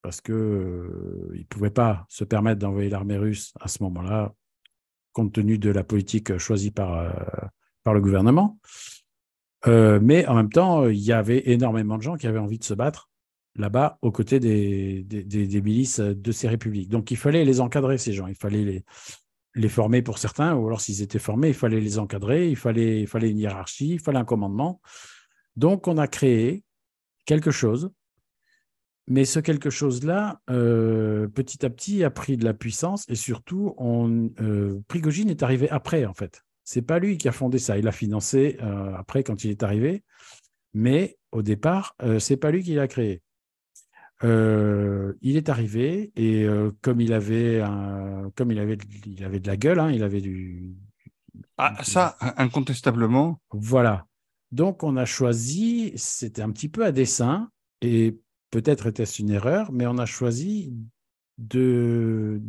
Parce 0.02 0.20
qu'ils 0.20 0.34
euh, 0.34 1.32
ne 1.32 1.44
pouvaient 1.44 1.70
pas 1.70 2.04
se 2.08 2.24
permettre 2.24 2.58
d'envoyer 2.58 2.90
l'armée 2.90 3.16
russe 3.16 3.52
à 3.60 3.68
ce 3.68 3.82
moment-là, 3.84 4.34
compte 5.16 5.32
tenu 5.32 5.56
de 5.56 5.70
la 5.70 5.82
politique 5.82 6.36
choisie 6.36 6.70
par, 6.70 6.92
euh, 6.98 7.08
par 7.84 7.94
le 7.94 8.02
gouvernement. 8.02 8.58
Euh, 9.66 9.98
mais 10.02 10.26
en 10.26 10.34
même 10.34 10.50
temps, 10.50 10.86
il 10.88 10.98
y 10.98 11.12
avait 11.12 11.50
énormément 11.50 11.96
de 11.96 12.02
gens 12.02 12.16
qui 12.16 12.26
avaient 12.26 12.38
envie 12.38 12.58
de 12.58 12.64
se 12.64 12.74
battre 12.74 13.08
là-bas 13.54 13.98
aux 14.02 14.12
côtés 14.12 14.40
des, 14.40 15.02
des, 15.04 15.62
milices 15.62 16.00
de 16.00 16.32
ces 16.32 16.48
républiques. 16.48 16.90
Donc 16.90 17.10
il 17.10 17.16
fallait 17.16 17.46
les 17.46 17.60
encadrer, 17.60 17.96
ces 17.96 18.12
gens. 18.12 18.26
Il 18.26 18.34
fallait 18.34 18.62
les, 18.62 18.84
les 19.54 19.68
former 19.70 20.02
pour 20.02 20.18
certains, 20.18 20.54
ou 20.54 20.66
alors 20.66 20.82
s'ils 20.82 21.00
étaient 21.00 21.18
formés, 21.18 21.48
il 21.48 21.54
fallait 21.54 21.80
les 21.80 21.98
encadrer, 21.98 22.50
il 22.50 22.56
fallait, 22.56 23.00
il 23.00 23.06
fallait 23.06 23.30
une 23.30 23.38
hiérarchie, 23.38 23.94
il 23.94 24.00
fallait 24.00 24.18
un 24.18 24.26
commandement. 24.26 24.82
Donc 25.56 25.88
on 25.88 25.96
a 25.96 26.08
créé 26.08 26.62
quelque 27.24 27.50
chose 27.50 27.90
mais 29.08 29.24
ce 29.24 29.38
quelque 29.38 29.70
chose-là, 29.70 30.40
euh, 30.50 31.28
petit 31.28 31.64
à 31.64 31.70
petit, 31.70 32.02
a 32.02 32.10
pris 32.10 32.36
de 32.36 32.44
la 32.44 32.54
puissance 32.54 33.04
et 33.08 33.14
surtout, 33.14 33.74
on, 33.78 34.30
euh, 34.40 34.80
Prigogine 34.88 35.30
est 35.30 35.42
arrivé 35.42 35.70
après, 35.70 36.06
en 36.06 36.14
fait. 36.14 36.42
C'est 36.64 36.82
pas 36.82 36.98
lui 36.98 37.16
qui 37.16 37.28
a 37.28 37.32
fondé 37.32 37.58
ça. 37.58 37.78
Il 37.78 37.86
a 37.86 37.92
financé 37.92 38.56
euh, 38.60 38.92
après 38.96 39.22
quand 39.22 39.44
il 39.44 39.52
est 39.52 39.62
arrivé, 39.62 40.02
mais 40.74 41.16
au 41.30 41.42
départ, 41.42 41.94
c'est 42.18 42.36
pas 42.36 42.50
lui 42.50 42.62
qui 42.62 42.74
l'a 42.74 42.88
créé. 42.88 43.22
il 44.22 45.36
est 45.36 45.48
arrivé 45.48 46.10
et 46.16 46.46
comme 46.80 47.00
il 47.00 47.12
avait, 47.12 47.60
un, 47.60 48.30
comme 48.34 48.50
il 48.50 48.58
avait, 48.58 48.78
il 49.06 49.22
avait 49.22 49.38
de 49.38 49.46
la 49.46 49.56
gueule, 49.56 49.78
hein, 49.78 49.90
il 49.92 50.02
avait 50.02 50.20
du. 50.20 50.74
Ah, 51.58 51.76
ça, 51.82 52.16
incontestablement. 52.36 53.40
Voilà. 53.52 54.06
Donc, 54.50 54.82
on 54.82 54.96
a 54.96 55.04
choisi, 55.04 55.92
c'était 55.96 56.42
un 56.42 56.50
petit 56.50 56.68
peu 56.68 56.84
à 56.84 56.92
dessein, 56.92 57.50
et 57.82 58.18
peut-être 58.56 58.86
était-ce 58.86 59.20
une 59.20 59.28
erreur, 59.28 59.70
mais 59.70 59.86
on 59.86 59.98
a 59.98 60.06
choisi 60.06 60.72
de, 61.36 62.40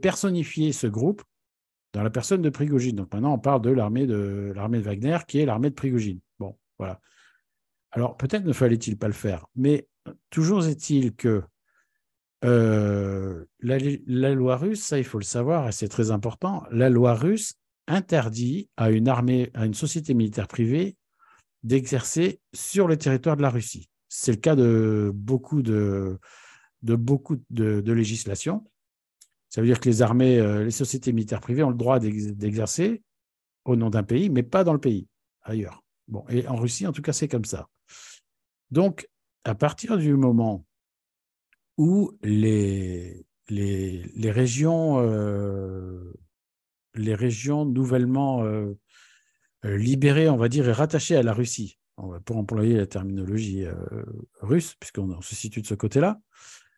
personnifier 0.00 0.70
ce 0.70 0.86
groupe 0.86 1.24
dans 1.92 2.04
la 2.04 2.10
personne 2.10 2.42
de 2.42 2.48
Prigogine. 2.48 2.94
Donc 2.94 3.12
maintenant, 3.12 3.34
on 3.34 3.40
parle 3.40 3.62
de 3.62 3.70
l'armée 3.70 4.06
de, 4.06 4.52
Wagner, 4.54 5.18
qui 5.26 5.40
est 5.40 5.46
l'armée 5.46 5.70
de 5.70 5.74
Prigogine. 5.74 6.20
Bon, 6.38 6.56
voilà. 6.78 7.00
Alors 7.90 8.16
peut-être 8.16 8.44
ne 8.44 8.52
fallait-il 8.52 8.96
pas 8.96 9.08
le 9.08 9.12
faire, 9.12 9.46
mais 9.56 9.88
toujours 10.30 10.64
est-il 10.64 11.16
que 11.16 11.42
euh, 12.44 13.44
la, 13.58 14.32
loi 14.32 14.58
russe, 14.58 14.84
ça 14.84 14.96
il 14.98 15.04
faut 15.04 15.18
le 15.18 15.24
savoir, 15.24 15.66
et 15.66 15.72
c'est 15.72 15.88
très 15.88 16.12
important, 16.12 16.62
la 16.70 16.88
loi 16.88 17.14
russe 17.14 17.54
interdit 17.88 18.70
à 18.76 18.90
une 18.92 19.74
société 19.74 20.14
militaire 20.14 20.46
privée 20.46 20.96
d'exercer 21.64 22.38
sur 22.54 22.86
le 22.86 22.96
territoire 22.96 23.36
de 23.36 23.42
la 23.42 23.50
Russie. 23.50 23.88
C'est 24.08 24.32
le 24.32 24.38
cas 24.38 24.56
de 24.56 25.12
beaucoup 25.14 25.62
de, 25.62 26.18
de, 26.82 27.92
législations. 27.92 28.64
Ça 29.48 29.60
veut 29.60 29.66
dire 29.66 29.80
que 29.80 29.88
les 29.88 30.02
armées, 30.02 30.38
euh, 30.38 30.64
les 30.64 30.70
sociétés 30.70 31.12
militaires 31.12 31.40
privées 31.40 31.62
ont 31.62 31.70
le 31.70 31.76
droit 31.76 31.98
d'exercer 31.98 33.02
au 33.64 33.76
nom 33.76 33.90
d'un 33.90 34.02
pays, 34.02 34.30
mais 34.30 34.42
pas 34.42 34.64
dans 34.64 34.72
le 34.72 34.80
pays, 34.80 35.08
ailleurs. 35.42 35.82
Et 36.30 36.46
en 36.48 36.56
Russie, 36.56 36.86
en 36.86 36.92
tout 36.92 37.02
cas, 37.02 37.12
c'est 37.12 37.28
comme 37.28 37.44
ça. 37.44 37.68
Donc, 38.70 39.08
à 39.44 39.54
partir 39.54 39.98
du 39.98 40.14
moment 40.14 40.64
où 41.76 42.12
les, 42.22 43.26
euh, 43.50 44.32
régions 44.32 45.00
nouvellement 47.64 48.44
euh, 48.44 48.74
libérées, 49.64 50.28
on 50.28 50.36
va 50.36 50.48
dire, 50.48 50.68
et 50.68 50.72
rattachées 50.72 51.16
à 51.16 51.22
la 51.22 51.32
Russie, 51.32 51.77
pour 52.24 52.36
employer 52.36 52.76
la 52.76 52.86
terminologie 52.86 53.64
euh, 53.64 53.74
russe, 54.40 54.74
puisqu'on 54.78 55.20
se 55.20 55.34
situe 55.34 55.62
de 55.62 55.66
ce 55.66 55.74
côté-là, 55.74 56.20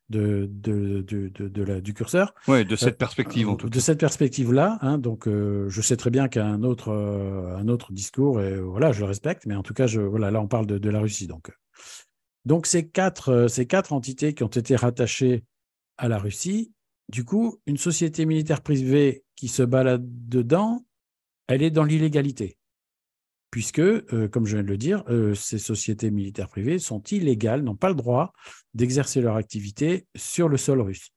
de, 0.08 0.48
de, 0.50 1.02
de, 1.02 1.62
la, 1.62 1.80
du 1.80 1.94
curseur. 1.94 2.34
Oui, 2.48 2.64
de 2.64 2.74
cette 2.74 2.94
euh, 2.94 2.98
perspective 2.98 3.48
en 3.48 3.56
tout 3.56 3.68
De 3.68 3.80
cette 3.80 4.00
perspective-là. 4.00 4.78
Hein, 4.80 4.98
donc, 4.98 5.28
euh, 5.28 5.68
je 5.68 5.80
sais 5.82 5.96
très 5.96 6.10
bien 6.10 6.28
qu'un 6.28 6.62
autre, 6.62 6.92
un 6.92 7.68
autre 7.68 7.92
discours, 7.92 8.40
et 8.40 8.58
voilà, 8.60 8.92
je 8.92 9.00
le 9.00 9.06
respecte, 9.06 9.46
mais 9.46 9.54
en 9.54 9.62
tout 9.62 9.74
cas, 9.74 9.86
je, 9.86 10.00
voilà, 10.00 10.30
là, 10.30 10.40
on 10.40 10.48
parle 10.48 10.66
de, 10.66 10.90
la 10.90 11.00
Russie. 11.00 11.26
Donc, 11.26 11.52
donc 12.44 12.66
ces, 12.66 12.88
quatre, 12.88 13.46
ces 13.48 13.66
quatre 13.66 13.92
entités 13.92 14.34
qui 14.34 14.42
ont 14.42 14.48
été 14.48 14.74
rattachées 14.74 15.44
à 15.98 16.08
la 16.08 16.18
Russie, 16.18 16.72
du 17.08 17.24
coup, 17.24 17.58
une 17.66 17.76
société 17.76 18.24
militaire 18.24 18.62
privée 18.62 19.24
qui 19.36 19.48
se 19.48 19.62
balade 19.62 20.04
dedans, 20.28 20.84
elle 21.46 21.62
est 21.62 21.70
dans 21.70 21.84
l'illégalité 21.84 22.56
puisque, 23.50 23.80
euh, 23.80 24.28
comme 24.28 24.46
je 24.46 24.56
viens 24.56 24.62
de 24.62 24.68
le 24.68 24.76
dire, 24.76 25.02
euh, 25.08 25.34
ces 25.34 25.58
sociétés 25.58 26.10
militaires 26.10 26.48
privées 26.48 26.78
sont 26.78 27.02
illégales, 27.02 27.62
n'ont 27.62 27.76
pas 27.76 27.88
le 27.88 27.94
droit 27.94 28.32
d'exercer 28.74 29.20
leur 29.20 29.36
activité 29.36 30.06
sur 30.14 30.48
le 30.48 30.56
sol 30.56 30.80
russe. 30.80 31.10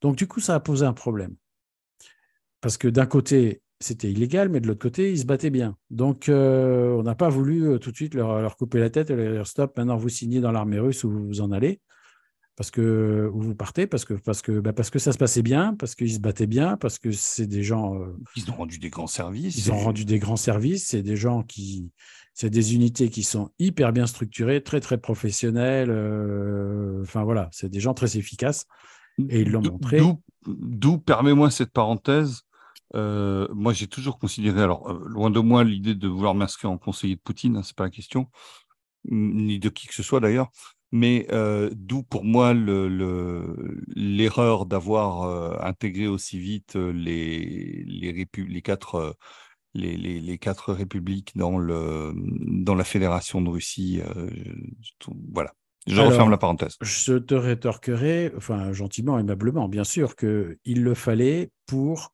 Donc, 0.00 0.16
du 0.16 0.26
coup, 0.26 0.40
ça 0.40 0.54
a 0.54 0.60
posé 0.60 0.84
un 0.84 0.92
problème. 0.92 1.34
Parce 2.60 2.76
que 2.76 2.88
d'un 2.88 3.06
côté, 3.06 3.60
c'était 3.80 4.10
illégal, 4.10 4.48
mais 4.48 4.60
de 4.60 4.68
l'autre 4.68 4.82
côté, 4.82 5.10
ils 5.10 5.18
se 5.18 5.26
battaient 5.26 5.50
bien. 5.50 5.76
Donc, 5.90 6.28
euh, 6.28 6.90
on 6.90 7.02
n'a 7.02 7.16
pas 7.16 7.28
voulu 7.28 7.78
tout 7.80 7.90
de 7.90 7.96
suite 7.96 8.14
leur, 8.14 8.56
couper 8.56 8.78
la 8.78 8.90
tête 8.90 9.10
et 9.10 9.16
leur 9.16 9.32
dire 9.32 9.46
stop, 9.46 9.76
maintenant 9.76 9.96
vous 9.96 10.08
signez 10.08 10.40
dans 10.40 10.52
l'armée 10.52 10.78
russe 10.78 11.02
ou 11.02 11.10
vous 11.10 11.40
en 11.40 11.50
allez 11.50 11.80
parce 12.56 12.70
que 12.70 13.30
vous 13.32 13.54
partez 13.54 13.86
parce 13.86 14.04
que 14.04 14.14
parce 14.14 14.42
que 14.42 14.52
bah, 14.60 14.72
parce 14.72 14.90
que 14.90 14.98
ça 14.98 15.12
se 15.12 15.18
passait 15.18 15.42
bien, 15.42 15.74
parce 15.74 15.94
qu'ils 15.94 16.14
se 16.14 16.18
battaient 16.18 16.46
bien, 16.46 16.76
parce 16.76 16.98
que 16.98 17.10
c'est 17.10 17.46
des 17.46 17.62
gens. 17.62 17.98
Euh, 17.98 18.16
ils 18.36 18.50
ont 18.50 18.54
rendu 18.54 18.78
des 18.78 18.90
grands 18.90 19.06
services. 19.06 19.56
Ils 19.56 19.72
ont 19.72 19.78
rendu 19.78 20.04
des 20.04 20.18
grands 20.18 20.36
services. 20.36 20.88
C'est 20.88 21.02
des 21.02 21.16
gens 21.16 21.42
qui, 21.42 21.90
c'est 22.34 22.50
des 22.50 22.74
unités 22.74 23.08
qui 23.08 23.22
sont 23.22 23.50
hyper 23.58 23.92
bien 23.92 24.06
structurées, 24.06 24.62
très 24.62 24.80
très 24.80 24.98
professionnelles. 24.98 25.90
Euh, 25.90 27.00
enfin 27.02 27.24
voilà, 27.24 27.48
c'est 27.52 27.70
des 27.70 27.80
gens 27.80 27.94
très 27.94 28.18
efficaces 28.18 28.66
et 29.28 29.40
ils 29.40 29.50
l'ont 29.50 29.62
montré. 29.62 30.00
D'où, 30.46 30.98
permets-moi 30.98 31.50
cette 31.50 31.72
parenthèse. 31.72 32.42
Euh, 32.94 33.48
moi, 33.54 33.72
j'ai 33.72 33.86
toujours 33.86 34.18
considéré, 34.18 34.60
alors 34.60 34.92
loin 34.92 35.30
de 35.30 35.40
moi 35.40 35.64
l'idée 35.64 35.94
de 35.94 36.08
vouloir 36.08 36.34
m'inscrire 36.34 36.70
en 36.70 36.76
conseiller 36.76 37.16
de 37.16 37.20
Poutine, 37.20 37.54
ce 37.54 37.58
hein, 37.58 37.62
c'est 37.64 37.76
pas 37.76 37.84
la 37.84 37.90
question, 37.90 38.26
ni 39.10 39.58
de 39.58 39.70
qui 39.70 39.86
que 39.86 39.94
ce 39.94 40.02
soit 40.02 40.20
d'ailleurs. 40.20 40.50
Mais 40.92 41.26
euh, 41.32 41.70
d'où 41.74 42.02
pour 42.02 42.24
moi 42.24 42.52
l'erreur 43.96 44.66
d'avoir 44.66 45.22
euh, 45.22 45.56
intégré 45.60 46.06
aussi 46.06 46.38
vite 46.38 46.74
les, 46.76 47.82
les, 47.86 48.26
les 48.36 48.62
quatre, 48.62 49.16
les, 49.74 49.96
les, 49.96 50.38
quatre 50.38 50.72
républiques 50.72 51.32
dans, 51.34 51.58
le, 51.58 52.12
dans 52.14 52.74
la 52.74 52.84
Fédération 52.84 53.40
de 53.40 53.48
Russie. 53.48 54.00
voilà. 55.32 55.54
Je 55.86 56.00
referme 56.00 56.30
la 56.30 56.38
parenthèse. 56.38 56.76
Je 56.80 57.14
te 57.14 57.34
rétorquerai, 57.34 58.32
enfin 58.36 58.72
gentiment, 58.72 59.18
aimablement, 59.18 59.68
bien 59.68 59.84
sûr, 59.84 60.14
qu'il 60.14 60.58
le 60.64 60.94
fallait 60.94 61.50
pour 61.66 62.12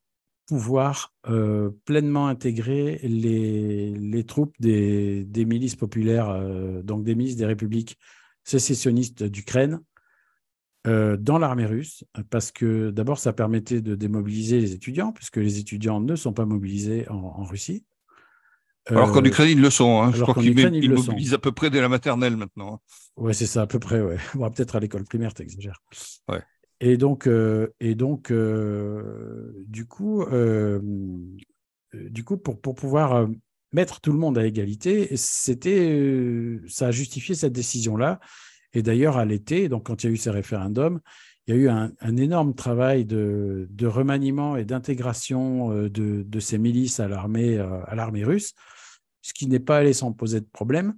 pouvoir 0.49 1.13
euh, 1.27 1.69
pleinement 1.85 2.27
intégrer 2.27 2.99
les, 3.03 3.91
les 3.91 4.23
troupes 4.23 4.55
des, 4.59 5.23
des, 5.23 5.45
milices 5.45 5.75
populaires, 5.75 6.29
euh, 6.31 6.81
donc 6.81 7.03
des 7.03 7.13
milices 7.13 7.35
des 7.35 7.45
républiques 7.45 7.99
sécessionnistes 8.49 9.23
d'Ukraine, 9.23 9.79
euh, 10.87 11.17
dans 11.17 11.37
l'armée 11.37 11.65
russe, 11.65 12.03
parce 12.29 12.51
que 12.51 12.89
d'abord, 12.91 13.19
ça 13.19 13.33
permettait 13.33 13.81
de 13.81 13.95
démobiliser 13.95 14.59
les 14.59 14.73
étudiants, 14.73 15.11
puisque 15.11 15.37
les 15.37 15.59
étudiants 15.59 15.99
ne 15.99 16.15
sont 16.15 16.33
pas 16.33 16.45
mobilisés 16.45 17.07
en, 17.09 17.43
Russie. 17.43 17.85
Alors 18.85 19.11
qu'en 19.11 19.23
Ukraine, 19.23 19.49
ils 19.49 19.61
le 19.61 19.69
sont. 19.69 20.01
Hein. 20.01 20.11
Je 20.13 20.21
crois 20.21 20.33
qu'ils 20.33 20.57
ils 20.57 20.91
mobilisent 20.91 21.33
à 21.33 21.37
peu 21.37 21.51
près 21.51 21.69
dès 21.69 21.81
la 21.81 21.89
maternelle 21.89 22.37
maintenant. 22.37 22.75
Hein. 22.75 22.79
Oui, 23.17 23.35
c'est 23.35 23.45
ça, 23.45 23.63
à 23.63 23.67
peu 23.67 23.77
près. 23.77 24.01
Ouais. 24.01 24.17
Bon, 24.33 24.49
Peut-être 24.49 24.75
à 24.75 24.79
l'école 24.79 25.03
primaire, 25.03 25.33
tu 25.33 25.43
exagères. 25.43 25.79
Ouais. 26.27 26.41
Et 26.81 26.97
donc, 26.97 27.27
euh, 27.27 27.67
et 27.79 27.93
donc 27.93 28.31
euh, 28.31 29.51
du 29.67 29.85
coup, 29.85 30.23
euh, 30.23 30.79
du 31.93 32.23
coup 32.23 32.37
pour, 32.37 32.59
pour 32.61 32.75
pouvoir 32.75 33.27
mettre 33.71 34.01
tout 34.01 34.11
le 34.11 34.17
monde 34.17 34.37
à 34.37 34.45
égalité, 34.45 35.15
c'était, 35.15 36.59
ça 36.67 36.87
a 36.87 36.91
justifié 36.91 37.35
cette 37.35 37.53
décision-là. 37.53 38.19
Et 38.73 38.81
d'ailleurs, 38.81 39.17
à 39.17 39.25
l'été, 39.25 39.69
donc 39.69 39.85
quand 39.87 40.03
il 40.03 40.07
y 40.07 40.09
a 40.09 40.13
eu 40.13 40.17
ces 40.17 40.29
référendums, 40.29 40.99
il 41.47 41.55
y 41.55 41.57
a 41.57 41.61
eu 41.61 41.69
un, 41.69 42.17
énorme 42.17 42.53
travail 42.53 43.05
de, 43.05 43.67
de 43.71 43.87
remaniement 43.87 44.55
et 44.55 44.65
d'intégration 44.65 45.69
de, 45.69 45.89
de, 45.89 46.39
ces 46.39 46.59
milices 46.59 46.99
à 46.99 47.07
l'armée, 47.07 47.57
à 47.57 47.95
l'armée 47.95 48.23
russe, 48.23 48.53
ce 49.21 49.33
qui 49.33 49.47
n'est 49.47 49.59
pas 49.59 49.77
allé 49.77 49.93
sans 49.93 50.13
poser 50.13 50.41
de 50.41 50.47
problème. 50.51 50.93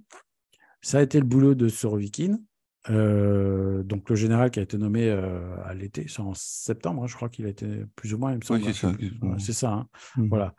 Ça 0.82 0.98
a 0.98 1.02
été 1.02 1.18
le 1.18 1.24
boulot 1.24 1.54
de 1.54 1.68
Sorovikin, 1.68 2.38
euh, 2.90 3.82
donc 3.84 4.10
le 4.10 4.16
général 4.16 4.50
qui 4.50 4.58
a 4.58 4.62
été 4.62 4.76
nommé 4.76 5.08
euh, 5.08 5.54
à 5.64 5.74
l'été, 5.74 6.06
c'est 6.08 6.20
en 6.20 6.34
septembre, 6.34 7.04
hein, 7.04 7.06
je 7.06 7.14
crois 7.14 7.28
qu'il 7.28 7.46
a 7.46 7.48
été 7.48 7.66
plus 7.94 8.12
ou 8.14 8.18
moins, 8.18 8.32
il 8.32 8.38
me 8.38 8.42
semble. 8.42 8.64
Oui, 8.64 9.12
c'est 9.38 9.52
ça. 9.52 9.72
Hein. 9.72 9.88
Mmh. 10.16 10.28
Voilà. 10.28 10.54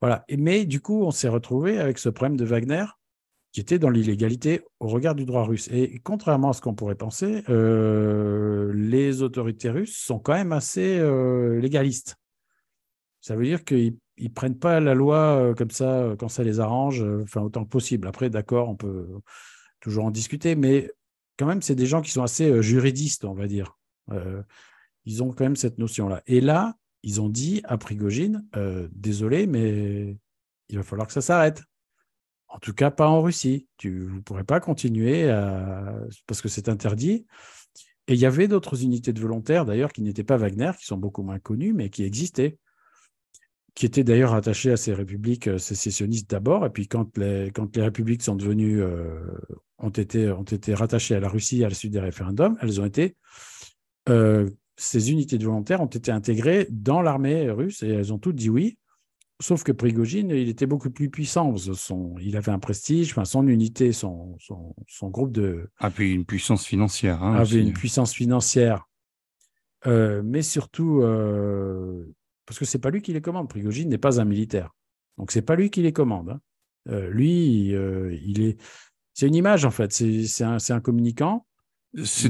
Voilà. 0.00 0.24
Mais 0.36 0.64
du 0.64 0.80
coup, 0.80 1.02
on 1.04 1.10
s'est 1.10 1.28
retrouvé 1.28 1.78
avec 1.78 1.98
ce 1.98 2.08
problème 2.08 2.36
de 2.36 2.44
Wagner 2.44 2.84
qui 3.52 3.60
était 3.60 3.80
dans 3.80 3.90
l'illégalité 3.90 4.62
au 4.78 4.86
regard 4.86 5.16
du 5.16 5.24
droit 5.24 5.44
russe. 5.44 5.68
Et 5.72 5.98
contrairement 6.04 6.50
à 6.50 6.52
ce 6.52 6.60
qu'on 6.60 6.74
pourrait 6.74 6.94
penser, 6.94 7.42
euh, 7.48 8.72
les 8.72 9.22
autorités 9.22 9.70
russes 9.70 9.96
sont 9.96 10.20
quand 10.20 10.34
même 10.34 10.52
assez 10.52 11.00
légalistes. 11.58 12.16
Ça 13.20 13.34
veut 13.34 13.44
dire 13.44 13.64
qu'ils 13.64 13.96
ne 14.20 14.28
prennent 14.28 14.58
pas 14.58 14.78
la 14.78 14.94
loi 14.94 15.52
comme 15.58 15.72
ça 15.72 16.14
quand 16.16 16.28
ça 16.28 16.44
les 16.44 16.60
arrange, 16.60 17.04
enfin 17.22 17.42
autant 17.42 17.64
que 17.64 17.70
possible. 17.70 18.06
Après, 18.06 18.30
d'accord, 18.30 18.68
on 18.68 18.76
peut 18.76 19.08
toujours 19.80 20.04
en 20.04 20.10
discuter, 20.12 20.54
mais 20.54 20.92
quand 21.40 21.46
même, 21.46 21.62
c'est 21.62 21.74
des 21.74 21.86
gens 21.86 22.02
qui 22.02 22.10
sont 22.10 22.22
assez 22.22 22.50
euh, 22.50 22.60
juridistes, 22.60 23.24
on 23.24 23.32
va 23.32 23.46
dire. 23.46 23.78
Euh, 24.12 24.42
ils 25.06 25.22
ont 25.22 25.32
quand 25.32 25.44
même 25.44 25.56
cette 25.56 25.78
notion-là. 25.78 26.22
Et 26.26 26.42
là, 26.42 26.76
ils 27.02 27.20
ont 27.20 27.28
dit 27.28 27.62
à 27.64 27.78
Prigogine, 27.78 28.46
euh, 28.56 28.88
désolé, 28.92 29.46
mais 29.46 30.16
il 30.68 30.76
va 30.76 30.82
falloir 30.82 31.06
que 31.06 31.12
ça 31.12 31.20
s'arrête. 31.20 31.62
En 32.48 32.58
tout 32.58 32.74
cas, 32.74 32.90
pas 32.90 33.08
en 33.08 33.22
Russie. 33.22 33.68
Tu, 33.76 34.00
vous 34.00 34.16
ne 34.16 34.20
pourrez 34.20 34.44
pas 34.44 34.60
continuer 34.60 35.28
parce 36.26 36.42
que 36.42 36.48
c'est 36.48 36.68
interdit. 36.68 37.26
Et 38.08 38.14
il 38.14 38.18
y 38.18 38.26
avait 38.26 38.48
d'autres 38.48 38.82
unités 38.82 39.12
de 39.12 39.20
volontaires, 39.20 39.64
d'ailleurs, 39.64 39.92
qui 39.92 40.02
n'étaient 40.02 40.24
pas 40.24 40.36
Wagner, 40.36 40.72
qui 40.78 40.84
sont 40.84 40.96
beaucoup 40.96 41.22
moins 41.22 41.38
connues, 41.38 41.72
mais 41.72 41.90
qui 41.90 42.02
existaient, 42.02 42.58
qui 43.74 43.86
étaient 43.86 44.02
d'ailleurs 44.02 44.34
attachées 44.34 44.72
à 44.72 44.76
ces 44.76 44.92
républiques 44.92 45.60
sécessionnistes 45.60 46.28
d'abord. 46.28 46.66
Et 46.66 46.70
puis, 46.70 46.88
quand 46.88 47.16
les, 47.18 47.52
républiques 47.76 48.22
sont 48.22 48.34
devenues 48.34 48.82
ont 49.78 49.90
été, 49.90 50.30
ont 50.30 50.42
été 50.42 50.74
rattachées 50.74 51.14
à 51.14 51.20
la 51.20 51.28
Russie 51.28 51.64
à 51.64 51.68
la 51.68 51.74
suite 51.74 51.92
des 51.92 52.00
référendums, 52.00 52.58
elles 52.60 52.80
ont 52.80 52.84
été, 52.84 53.16
euh, 54.08 54.48
ces 54.80 55.10
unités 55.10 55.36
de 55.36 55.44
volontaires 55.44 55.82
ont 55.82 55.86
été 55.86 56.10
intégrées 56.10 56.66
dans 56.70 57.02
l'armée 57.02 57.50
russe 57.50 57.82
et 57.82 57.88
elles 57.88 58.12
ont 58.14 58.18
toutes 58.18 58.36
dit 58.36 58.48
oui. 58.48 58.78
Sauf 59.38 59.62
que 59.62 59.72
Prigogine, 59.72 60.30
il 60.30 60.48
était 60.48 60.66
beaucoup 60.66 60.90
plus 60.90 61.10
puissant. 61.10 61.56
Son, 61.56 62.14
il 62.20 62.36
avait 62.36 62.52
un 62.52 62.58
prestige, 62.58 63.10
enfin, 63.10 63.24
son 63.24 63.46
unité, 63.46 63.92
son, 63.92 64.36
son, 64.38 65.08
groupe 65.08 65.32
de. 65.32 65.70
Avait 65.78 66.10
une 66.10 66.24
puissance 66.24 66.66
financière. 66.66 67.22
Hein, 67.22 67.36
avait 67.36 67.60
une 67.60 67.72
puissance 67.72 68.12
financière. 68.14 68.86
Euh, 69.86 70.22
mais 70.24 70.42
surtout, 70.42 71.00
euh, 71.02 72.14
parce 72.44 72.58
que 72.58 72.66
c'est 72.66 72.78
pas 72.78 72.90
lui 72.90 73.00
qui 73.00 73.12
les 73.12 73.22
commande. 73.22 73.48
Prigogine 73.48 73.88
n'est 73.88 73.98
pas 73.98 74.20
un 74.20 74.24
militaire. 74.24 74.74
Donc, 75.16 75.30
c'est 75.30 75.42
pas 75.42 75.56
lui 75.56 75.70
qui 75.70 75.82
les 75.82 75.92
commande. 75.92 76.38
Hein. 76.86 77.08
lui, 77.10 77.68
il 77.68 78.42
est, 78.42 78.60
c'est 79.12 79.26
une 79.26 79.34
image, 79.34 79.64
en 79.66 79.70
fait. 79.70 79.92
C'est 79.92 80.44
un, 80.44 80.58
un, 80.68 80.80
communicant. 80.80 81.46
C'est 82.04 82.28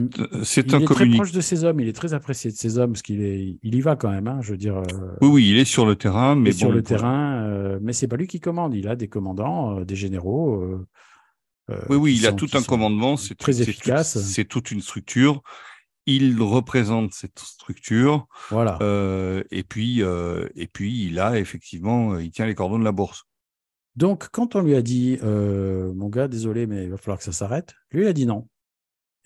un 0.73 0.79
Il 0.79 0.85
est 0.85 0.87
très 0.87 1.09
proche 1.11 1.33
de 1.33 1.40
ses 1.40 1.64
hommes. 1.64 1.81
Il 1.81 1.88
est 1.88 1.92
très 1.92 2.14
apprécié 2.14 2.51
de 2.51 2.57
ses 2.57 2.79
hommes 2.79 2.92
parce 2.92 3.03
qu'il 3.03 3.20
est, 3.20 3.59
il 3.62 3.75
y 3.75 3.81
va 3.81 3.96
quand 3.96 4.11
même. 4.11 4.27
Hein, 4.27 4.38
je 4.40 4.53
veux 4.53 4.57
dire. 4.57 4.79
Euh, 4.79 5.16
oui, 5.20 5.29
oui, 5.29 5.51
il 5.51 5.59
est 5.59 5.66
sur 5.66 5.85
le 5.85 5.96
terrain, 5.96 6.35
mais 6.35 6.53
sur 6.53 6.73
le 6.73 6.83
terrain. 6.83 7.42
Euh, 7.44 7.79
mais 7.83 7.92
c'est 7.92 8.09
pas 8.09 8.16
lui 8.16 8.27
qui 8.27 8.40
commande. 8.40 8.75
Il 8.75 8.88
a 8.88 8.96
des 8.96 9.09
commandants, 9.09 9.79
euh, 9.79 9.85
des 9.85 9.96
généraux. 9.96 10.64
oui, 11.88 11.96
oui, 11.96 12.16
il 12.16 12.27
a 12.27 12.33
tout 12.33 12.49
un 12.55 12.62
commandement. 12.62 13.16
C'est 13.16 13.37
très 13.37 13.61
efficace. 13.61 14.18
C'est 14.18 14.46
toute 14.46 14.70
une 14.70 14.81
structure. 14.81 15.42
Il 16.07 16.40
représente 16.40 17.12
cette 17.12 17.38
structure. 17.38 18.27
Voilà. 18.49 18.79
et 19.51 19.62
puis, 19.62 20.01
et 20.01 20.66
puis, 20.73 21.07
il 21.07 21.18
a 21.18 21.38
effectivement, 21.38 22.18
il 22.18 22.31
tient 22.31 22.46
les 22.46 22.55
cordons 22.55 22.79
de 22.79 22.85
la 22.85 22.92
bourse. 22.92 23.27
Donc, 23.96 24.29
quand 24.31 24.55
on 24.55 24.61
lui 24.61 24.75
a 24.77 24.83
dit, 24.83 25.18
euh, 25.23 25.92
mon 25.94 26.09
gars, 26.09 26.29
désolé, 26.29 26.66
mais 26.66 26.85
il 26.85 26.90
va 26.90 26.96
falloir 26.96 27.18
que 27.18 27.25
ça 27.25 27.33
s'arrête, 27.33 27.75
lui, 27.90 28.03
il 28.03 28.07
a 28.07 28.12
dit 28.12 28.27
non. 28.27 28.46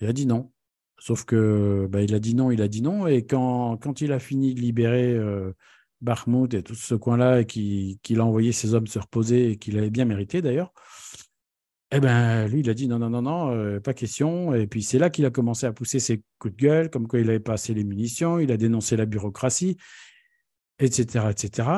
Il 0.05 0.09
a 0.09 0.13
dit 0.13 0.27
non. 0.27 0.51
Sauf 0.99 1.25
que, 1.25 1.87
bah, 1.89 2.03
il 2.03 2.13
a 2.13 2.19
dit 2.19 2.35
non, 2.35 2.51
il 2.51 2.61
a 2.61 2.67
dit 2.67 2.83
non. 2.83 3.07
Et 3.07 3.25
quand, 3.25 3.77
quand 3.77 4.01
il 4.01 4.11
a 4.11 4.19
fini 4.19 4.53
de 4.53 4.61
libérer 4.61 5.13
euh, 5.13 5.51
et 6.51 6.61
tout 6.61 6.75
ce 6.75 6.93
coin-là, 6.93 7.41
et 7.41 7.45
qu'il 7.47 8.19
a 8.19 8.23
envoyé 8.23 8.51
ses 8.51 8.75
hommes 8.75 8.85
se 8.85 8.99
reposer, 8.99 9.49
et 9.51 9.57
qu'il 9.57 9.79
avait 9.79 9.89
bien 9.89 10.05
mérité 10.05 10.43
d'ailleurs, 10.43 10.71
eh 11.91 11.99
ben, 11.99 12.47
lui, 12.47 12.59
il 12.59 12.69
a 12.69 12.75
dit 12.75 12.87
non, 12.87 12.99
non, 12.99 13.09
non, 13.09 13.23
non, 13.23 13.51
euh, 13.51 13.79
pas 13.79 13.95
question. 13.95 14.53
Et 14.53 14.67
puis, 14.67 14.83
c'est 14.83 14.99
là 14.99 15.09
qu'il 15.09 15.25
a 15.25 15.31
commencé 15.31 15.65
à 15.65 15.73
pousser 15.73 15.99
ses 15.99 16.21
coups 16.37 16.55
de 16.55 16.61
gueule, 16.61 16.91
comme 16.91 17.07
quoi 17.07 17.19
il 17.19 17.25
n'avait 17.25 17.39
pas 17.39 17.53
assez 17.53 17.73
les 17.73 17.83
munitions, 17.83 18.37
il 18.37 18.51
a 18.51 18.57
dénoncé 18.57 18.95
la 18.95 19.07
bureaucratie, 19.07 19.77
etc., 20.77 21.25
etc. 21.31 21.69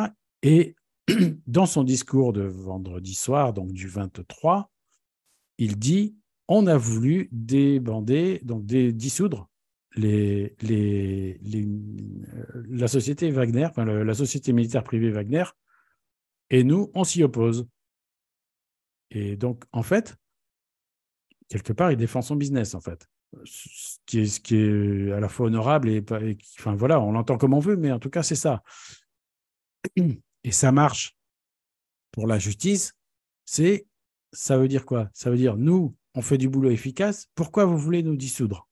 Et 0.44 0.76
dans 1.48 1.66
son 1.66 1.86
discours 1.86 2.34
de 2.34 2.42
vendredi 2.42 3.14
soir, 3.14 3.54
donc 3.54 3.72
du 3.72 3.88
23, 3.88 4.70
il 5.60 5.80
dit 5.80 6.18
on 6.48 6.68
a 6.68 6.78
voulu 6.78 7.30
débander, 7.32 8.40
donc 8.44 8.66
dissoudre 8.66 9.50
euh, 10.00 10.50
la 12.70 12.88
société 12.88 13.32
Wagner, 13.32 13.68
la 13.78 14.14
société 14.14 14.54
militaire 14.54 14.84
privée 14.84 15.12
Wagner, 15.12 15.44
et 16.50 16.64
nous, 16.64 16.92
on 16.94 17.04
s'y 17.04 17.24
oppose. 17.24 17.68
Et 19.10 19.36
donc, 19.36 19.64
en 19.72 19.84
fait, 19.84 20.16
quelque 21.50 21.74
part, 21.74 21.92
il 21.92 21.98
défend 21.98 22.22
son 22.22 22.36
business, 22.36 22.76
en 22.76 22.82
fait. 22.82 23.08
Ce 23.44 23.98
qui 24.06 24.20
est, 24.20 24.26
ce 24.26 24.40
qui 24.40 24.56
est 24.56 25.12
à 25.12 25.20
la 25.20 25.28
fois 25.28 25.48
honorable 25.48 25.90
et, 25.90 25.98
et 25.98 26.38
enfin 26.58 26.76
voilà, 26.76 27.02
on 27.02 27.12
l'entend 27.12 27.38
comme 27.38 27.54
on 27.54 27.60
veut, 27.60 27.76
mais 27.76 27.92
en 27.92 28.00
tout 28.00 28.10
cas, 28.10 28.24
c'est 28.24 28.36
ça 28.36 28.64
et 29.96 30.52
ça 30.52 30.72
marche 30.72 31.18
pour 32.12 32.28
la 32.28 32.40
justice, 32.40 32.94
c'est 33.46 33.86
ça 34.34 34.58
veut 34.58 34.68
dire 34.68 34.86
quoi? 34.86 35.10
Ça 35.14 35.30
veut 35.30 35.38
dire 35.38 35.58
nous, 35.58 35.96
on 36.18 36.22
fait 36.22 36.40
du 36.40 36.50
boulot 36.50 36.72
efficace. 36.72 37.28
Pourquoi 37.36 37.66
vous 37.66 37.78
voulez 37.78 38.02
nous 38.02 38.16
dissoudre? 38.16 38.68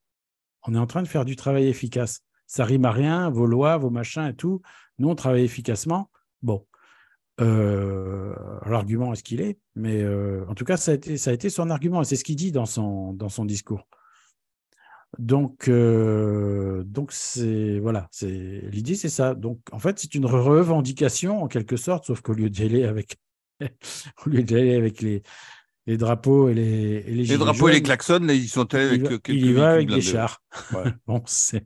On 0.64 0.74
est 0.74 0.80
en 0.80 0.88
train 0.88 1.04
de 1.04 1.08
faire 1.08 1.26
du 1.26 1.36
travail 1.36 1.68
efficace. 1.68 2.22
Ça 2.48 2.66
rime 2.66 2.86
à 2.86 2.92
rien, 2.92 3.30
vos 3.30 3.46
lois, 3.46 3.78
vos 3.78 3.92
machins 3.92 4.26
et 4.26 4.36
tout. 4.36 4.62
Nous, 4.98 5.08
on 5.08 5.16
travaille 5.16 5.44
efficacement. 5.44 6.10
Bon, 6.42 6.66
euh, 7.42 8.34
l'argument 8.66 9.14
est 9.14 9.18
ce 9.18 9.24
qu'il 9.24 9.42
est, 9.42 9.60
mais 9.76 10.02
euh, 10.02 10.44
en 10.50 10.56
tout 10.56 10.66
cas, 10.66 10.76
ça 10.76 10.94
a 10.94 10.96
été, 10.96 11.50
son 11.52 11.70
argument 11.70 12.02
et 12.02 12.06
c'est 12.06 12.16
ce 12.16 12.24
qu'il 12.24 12.36
dit 12.36 12.52
dans 12.52 12.66
son, 12.66 13.14
discours. 13.46 13.88
Donc, 15.20 15.70
euh, 15.70 16.84
voilà, 17.80 18.10
l'idée, 18.22 18.96
c'est 18.96 19.10
ça. 19.10 19.36
Donc, 19.36 19.60
en 19.72 19.78
fait, 19.78 20.00
c'est 20.00 20.16
une 20.16 20.26
revendication 20.26 21.44
en 21.44 21.48
quelque 21.48 21.78
sorte, 21.78 22.06
sauf 22.06 22.22
qu'au 22.22 22.34
lieu 22.34 22.50
d'y 22.50 22.64
aller 22.64 22.86
avec 22.86 23.20
les, 24.26 25.22
les 25.88 25.98
drapeaux 25.98 26.50
et 26.50 26.54
les 26.54 27.04
et 27.08 27.12
les, 27.12 27.24
les 27.24 27.38
drapeaux 27.38 27.70
et 27.70 27.74
les 27.74 27.82
klaxons, 27.82 28.20
là, 28.24 28.34
ils 28.34 28.50
sont 28.50 28.74
avec 28.74 29.02
il, 29.02 29.08
quelques 29.08 29.30
il 29.30 29.46
y 29.46 29.54
va 29.54 29.72
avec 29.72 29.90
des 29.90 30.02
chars. 30.02 30.42
bon, 31.08 31.22
c'est 31.26 31.66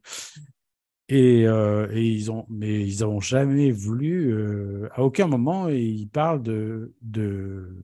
et, 1.10 1.47
euh, 1.47 1.88
et, 1.91 2.05
ils 2.05 2.32
ont, 2.32 2.45
mais 2.49 2.88
ils 2.88 3.01
n'ont 3.01 3.19
jamais 3.19 3.71
voulu, 3.71 4.32
euh, 4.32 4.89
à 4.93 5.01
aucun 5.01 5.25
moment, 5.25 5.67
ils 5.67 6.08
parlent 6.08 6.43
de, 6.43 6.93
de 7.01 7.84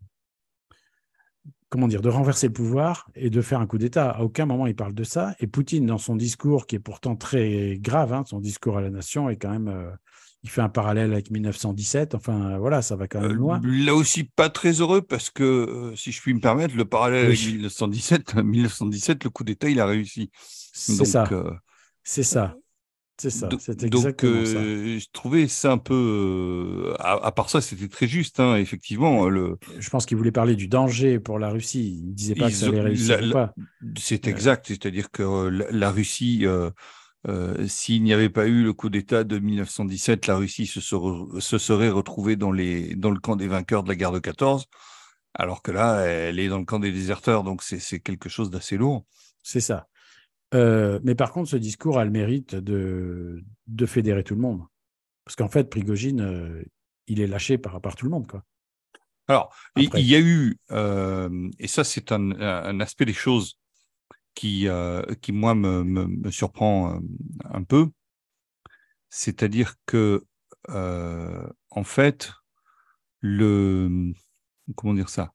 comment 1.70 1.88
dire, 1.88 2.02
de 2.02 2.10
renverser 2.10 2.48
le 2.48 2.54
pouvoir 2.54 3.10
et 3.16 3.32
de 3.32 3.42
faire 3.42 3.60
un 3.60 3.66
coup 3.66 3.80
d'État. 3.80 4.12
À 4.12 4.22
aucun 4.22 4.46
moment 4.46 4.68
il 4.68 4.76
parle 4.76 4.94
de 4.94 5.04
ça. 5.04 5.36
Et 5.40 5.48
Poutine, 5.48 5.88
dans 5.88 5.98
son 5.98 6.16
discours, 6.16 6.68
qui 6.68 6.76
est 6.76 6.80
pourtant 6.80 7.16
très 7.16 7.80
grave, 7.80 8.14
hein, 8.14 8.24
son 8.28 8.40
discours 8.40 8.78
à 8.78 8.82
la 8.82 8.92
nation 8.92 9.28
est 9.30 9.38
quand 9.38 9.50
même. 9.50 9.98
Euh, 10.46 10.48
il 10.48 10.50
fait 10.50 10.62
un 10.62 10.70
parallèle 10.70 11.12
avec 11.12 11.32
1917. 11.32 12.16
Enfin, 12.16 12.58
voilà, 12.58 12.82
ça 12.82 12.96
va 12.96 13.08
quand 13.08 13.22
même 13.22 13.34
loin. 13.34 13.60
là 13.64 13.96
aussi, 13.96 14.24
pas 14.24 14.50
très 14.50 14.74
heureux 14.74 15.02
parce 15.02 15.30
que, 15.30 15.94
si 15.96 16.12
je 16.12 16.22
puis 16.22 16.34
me 16.34 16.40
permettre, 16.40 16.76
le 16.76 16.86
parallèle 16.86 17.26
avec 17.26 17.40
1917, 17.40 18.36
1917, 18.36 19.24
le 19.24 19.30
coup 19.30 19.44
d'État, 19.44 19.70
il 19.70 19.80
a 19.80 19.86
réussi. 19.86 20.30
C'est 20.74 21.06
ça. 21.06 21.28
C'est 22.04 22.24
ça. 22.24 22.56
C'est 23.18 23.30
ça, 23.30 23.48
c'est 23.60 23.82
exactement 23.82 24.40
donc, 24.40 24.46
ça. 24.46 24.62
Je 24.62 25.06
trouvais 25.14 25.48
ça 25.48 25.72
un 25.72 25.78
peu. 25.78 26.94
à, 27.00 27.32
part 27.32 27.50
ça, 27.50 27.62
c'était 27.62 27.88
très 27.88 28.08
juste, 28.08 28.42
hein, 28.42 28.58
effectivement. 28.58 29.30
Le... 29.30 29.58
Je 29.80 29.90
pense 29.90 30.06
qu'il 30.06 30.18
voulait 30.18 30.34
parler 30.34 30.58
du 30.58 30.68
danger 30.68 31.20
pour 31.20 31.40
la 31.40 31.50
Russie. 31.50 32.02
Il 32.02 32.10
ne 32.10 32.14
disait 32.14 32.36
pas 32.36 32.50
que 32.50 32.56
ça 32.56 32.68
allait 32.68 32.82
réussir 32.82 33.22
ou 33.24 33.32
pas. 33.32 33.54
C'est 33.98 34.28
exact, 34.28 34.66
c'est-à-dire 34.68 35.12
que 35.12 35.24
la, 35.72 35.92
Russie, 35.92 36.46
s'il 37.68 38.04
n'y 38.04 38.14
avait 38.14 38.30
pas 38.30 38.48
eu 38.48 38.64
le 38.64 38.74
coup 38.74 38.90
d'État 38.90 39.24
de 39.24 39.40
1917, 39.40 40.28
la 40.28 40.36
Russie 40.36 40.68
se 40.68 40.82
serait, 40.82 41.42
se 41.42 41.58
serait 41.58 41.90
retrouvée 41.90 42.36
dans, 42.36 42.52
les, 42.52 42.96
dans 42.96 43.12
le 43.12 43.20
camp 43.20 43.36
des 43.36 43.48
vainqueurs 43.48 43.84
de 43.84 43.90
la 43.90 43.96
guerre 43.96 44.12
de 44.12 44.20
14, 44.20 44.66
alors 45.34 45.62
que 45.62 45.72
là, 45.72 46.02
elle 46.02 46.40
est 46.40 46.48
dans 46.48 46.60
le 46.60 46.66
camp 46.66 46.80
des 46.80 46.92
déserteurs, 46.92 47.44
donc 47.44 47.64
c'est 47.64 48.00
quelque 48.00 48.30
chose 48.30 48.50
d'assez 48.50 48.78
lourd. 48.78 49.06
C'est 49.44 49.62
ça. 49.62 49.88
Euh, 50.54 51.00
mais 51.04 51.16
par 51.16 51.32
contre, 51.32 51.50
ce 51.50 51.58
discours 51.58 52.00
a 52.00 52.06
le 52.06 52.12
mérite 52.12 52.56
de, 52.56 53.44
de 53.68 53.86
fédérer 53.86 54.24
tout 54.24 54.36
le 54.36 54.42
monde. 54.42 54.62
Parce 55.26 55.36
qu'en 55.36 55.50
fait, 55.50 55.70
Prigogine, 55.70 56.22
euh, 56.22 56.64
il 57.08 57.20
est 57.20 57.28
lâché 57.28 57.58
par, 57.58 57.82
par 57.82 57.96
tout 57.96 58.06
le 58.06 58.12
monde. 58.12 58.28
Quoi. 58.28 58.44
Alors, 59.28 59.54
il 59.76 59.90
y 60.00 60.16
a 60.16 60.20
eu, 60.20 60.58
euh, 60.72 61.50
et 61.60 61.68
ça 61.68 61.84
c'est 61.84 62.12
un, 62.12 62.32
un, 62.40 62.80
aspect 62.80 63.06
des 63.06 63.14
choses 63.14 63.60
qui, 64.36 64.68
qui 65.22 65.32
moi, 65.32 65.56
me, 65.56 65.84
me, 65.84 66.32
surprend 66.32 67.00
un 67.46 67.64
peu, 67.64 67.90
c'est-à-dire 69.10 69.76
que, 69.86 70.26
en 70.68 71.84
fait, 71.84 72.32
le, 73.22 74.14
comment 74.76 74.94
dire 74.94 75.10
ça? 75.10 75.34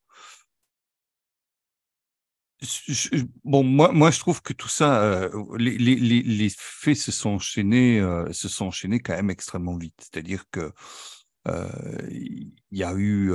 Bon, 3.44 3.62
moi, 3.62 3.90
moi, 3.92 4.10
je 4.10 4.18
trouve 4.18 4.42
que 4.42 4.52
tout 4.52 4.68
ça, 4.68 5.02
euh, 5.02 5.30
les, 5.56 5.78
les, 5.78 5.96
les, 5.96 6.50
faits 6.54 6.96
se 6.96 7.10
sont 7.10 7.30
enchaînés, 7.30 8.00
euh, 8.00 8.30
se 8.32 8.48
sont 8.48 8.66
enchaînés 8.66 9.00
quand 9.00 9.14
même 9.14 9.30
extrêmement 9.30 9.78
vite. 9.78 9.94
C'est-à-dire 9.98 10.44
que 10.50 10.70
euh, 11.48 11.68
il 12.10 12.52
y 12.70 12.84
a 12.84 12.92
eu 12.94 13.32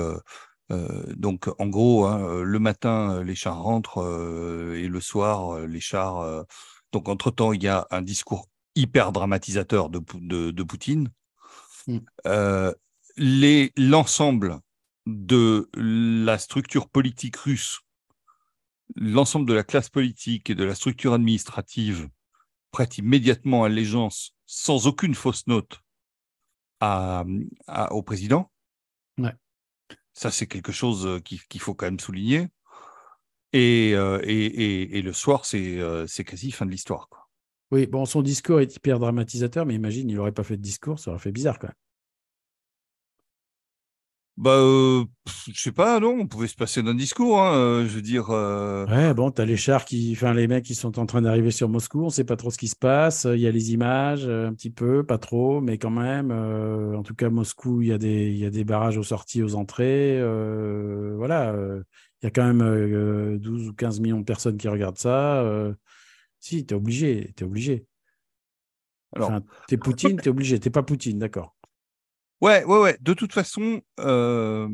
donc, 0.69 1.47
en 1.59 1.67
gros, 1.67 2.05
hein, 2.05 2.41
le 2.43 2.59
matin, 2.59 3.23
les 3.23 3.35
chars 3.35 3.61
rentrent 3.61 4.03
et 4.75 4.87
le 4.87 4.99
soir, 4.99 5.59
les 5.59 5.79
chars. 5.79 6.45
donc, 6.91 7.07
entre 7.07 7.31
temps, 7.31 7.53
il 7.53 7.63
y 7.63 7.67
a 7.67 7.87
un 7.91 8.01
discours 8.01 8.47
hyper 8.75 9.11
dramatisateur 9.11 9.89
de, 9.89 10.01
de, 10.15 10.51
de 10.51 10.63
Poutine. 10.63 11.11
Mmh. 11.87 11.99
L'ensemble 13.77 14.59
de 15.05 15.69
la 15.75 16.37
structure 16.39 16.89
politique 16.89 17.37
russe 17.37 17.85
l'ensemble 18.95 19.47
de 19.47 19.53
la 19.53 19.63
classe 19.63 19.89
politique 19.89 20.49
et 20.49 20.55
de 20.55 20.63
la 20.63 20.75
structure 20.75 21.13
administrative 21.13 22.09
prête 22.71 22.97
immédiatement 22.97 23.63
allégeance, 23.63 24.35
sans 24.45 24.87
aucune 24.87 25.15
fausse 25.15 25.47
note, 25.47 25.81
au 26.81 28.03
président. 28.03 28.51
Ça, 30.15 30.31
c'est 30.31 30.47
quelque 30.47 30.71
chose 30.71 31.05
euh, 31.05 31.19
qu'il 31.19 31.59
faut 31.59 31.73
quand 31.73 31.87
même 31.87 31.99
souligner. 31.99 32.47
Et, 33.51 33.91
euh, 33.93 34.19
et, 34.23 34.97
et, 34.97 35.01
le 35.01 35.13
soir, 35.13 35.43
euh, 35.53 36.05
c'est 36.07 36.23
quasi 36.23 36.51
fin 36.51 36.65
de 36.65 36.71
l'histoire. 36.71 37.09
Oui, 37.71 37.85
bon, 37.85 38.05
son 38.05 38.21
discours 38.21 38.61
est 38.61 38.75
hyper 38.75 38.97
dramatisateur, 38.99 39.65
mais 39.65 39.75
imagine, 39.75 40.09
il 40.09 40.15
n'aurait 40.15 40.31
pas 40.31 40.43
fait 40.43 40.57
de 40.57 40.61
discours, 40.61 40.99
ça 40.99 41.11
aurait 41.11 41.19
fait 41.19 41.31
bizarre 41.31 41.59
quand. 41.59 41.71
Bah, 44.37 44.51
euh, 44.51 45.05
je 45.47 45.57
sais 45.57 45.71
pas, 45.71 45.97
non, 46.01 46.17
on 46.19 46.27
pouvait 46.27 46.47
se 46.47 46.55
passer 46.55 46.83
d'un 46.83 46.93
discours, 46.93 47.41
hein, 47.41 47.55
euh, 47.55 47.87
je 47.87 47.95
veux 47.95 48.01
dire. 48.01 48.31
Euh... 48.31 48.85
Ouais, 48.87 49.13
bon, 49.13 49.31
t'as 49.31 49.45
les 49.45 49.55
chars 49.55 49.85
qui, 49.85 50.11
enfin, 50.11 50.33
les 50.33 50.47
mecs 50.47 50.65
qui 50.65 50.75
sont 50.75 50.99
en 50.99 51.05
train 51.05 51.21
d'arriver 51.21 51.51
sur 51.51 51.69
Moscou, 51.69 52.03
on 52.03 52.09
sait 52.09 52.25
pas 52.25 52.35
trop 52.35 52.51
ce 52.51 52.57
qui 52.57 52.67
se 52.67 52.75
passe. 52.75 53.25
Il 53.31 53.39
y 53.39 53.47
a 53.47 53.51
les 53.51 53.71
images, 53.71 54.27
un 54.27 54.53
petit 54.53 54.71
peu, 54.71 55.05
pas 55.05 55.17
trop, 55.17 55.61
mais 55.61 55.77
quand 55.77 55.89
même. 55.89 56.31
en 56.31 57.01
tout 57.03 57.15
cas, 57.15 57.29
Moscou, 57.29 57.81
il 57.81 57.87
y 57.87 57.93
a 57.93 57.97
des, 57.97 58.27
il 58.29 58.37
y 58.37 58.45
a 58.45 58.49
des 58.49 58.65
barrages 58.65 58.97
aux 58.97 59.03
sorties, 59.03 59.41
aux 59.41 59.55
entrées. 59.55 60.21
voilà, 61.15 61.55
il 62.21 62.25
y 62.25 62.27
a 62.27 62.31
quand 62.31 62.53
même 62.53 63.37
12 63.37 63.69
ou 63.69 63.73
15 63.73 64.01
millions 64.01 64.19
de 64.19 64.25
personnes 64.25 64.57
qui 64.57 64.67
regardent 64.67 64.97
ça. 64.97 65.45
si, 66.41 66.65
t'es 66.65 66.75
obligé, 66.75 67.31
t'es 67.37 67.45
obligé. 67.45 67.85
Alors, 69.15 69.31
t'es 69.69 69.77
Poutine, 69.77 70.17
t'es 70.17 70.29
obligé. 70.29 70.59
T'es 70.59 70.69
pas 70.69 70.83
Poutine, 70.83 71.19
d'accord. 71.19 71.54
Ouais, 72.41 72.65
ouais, 72.65 72.79
ouais. 72.79 72.97
De 72.99 73.13
toute 73.13 73.31
façon, 73.31 73.81
euh, 73.99 74.67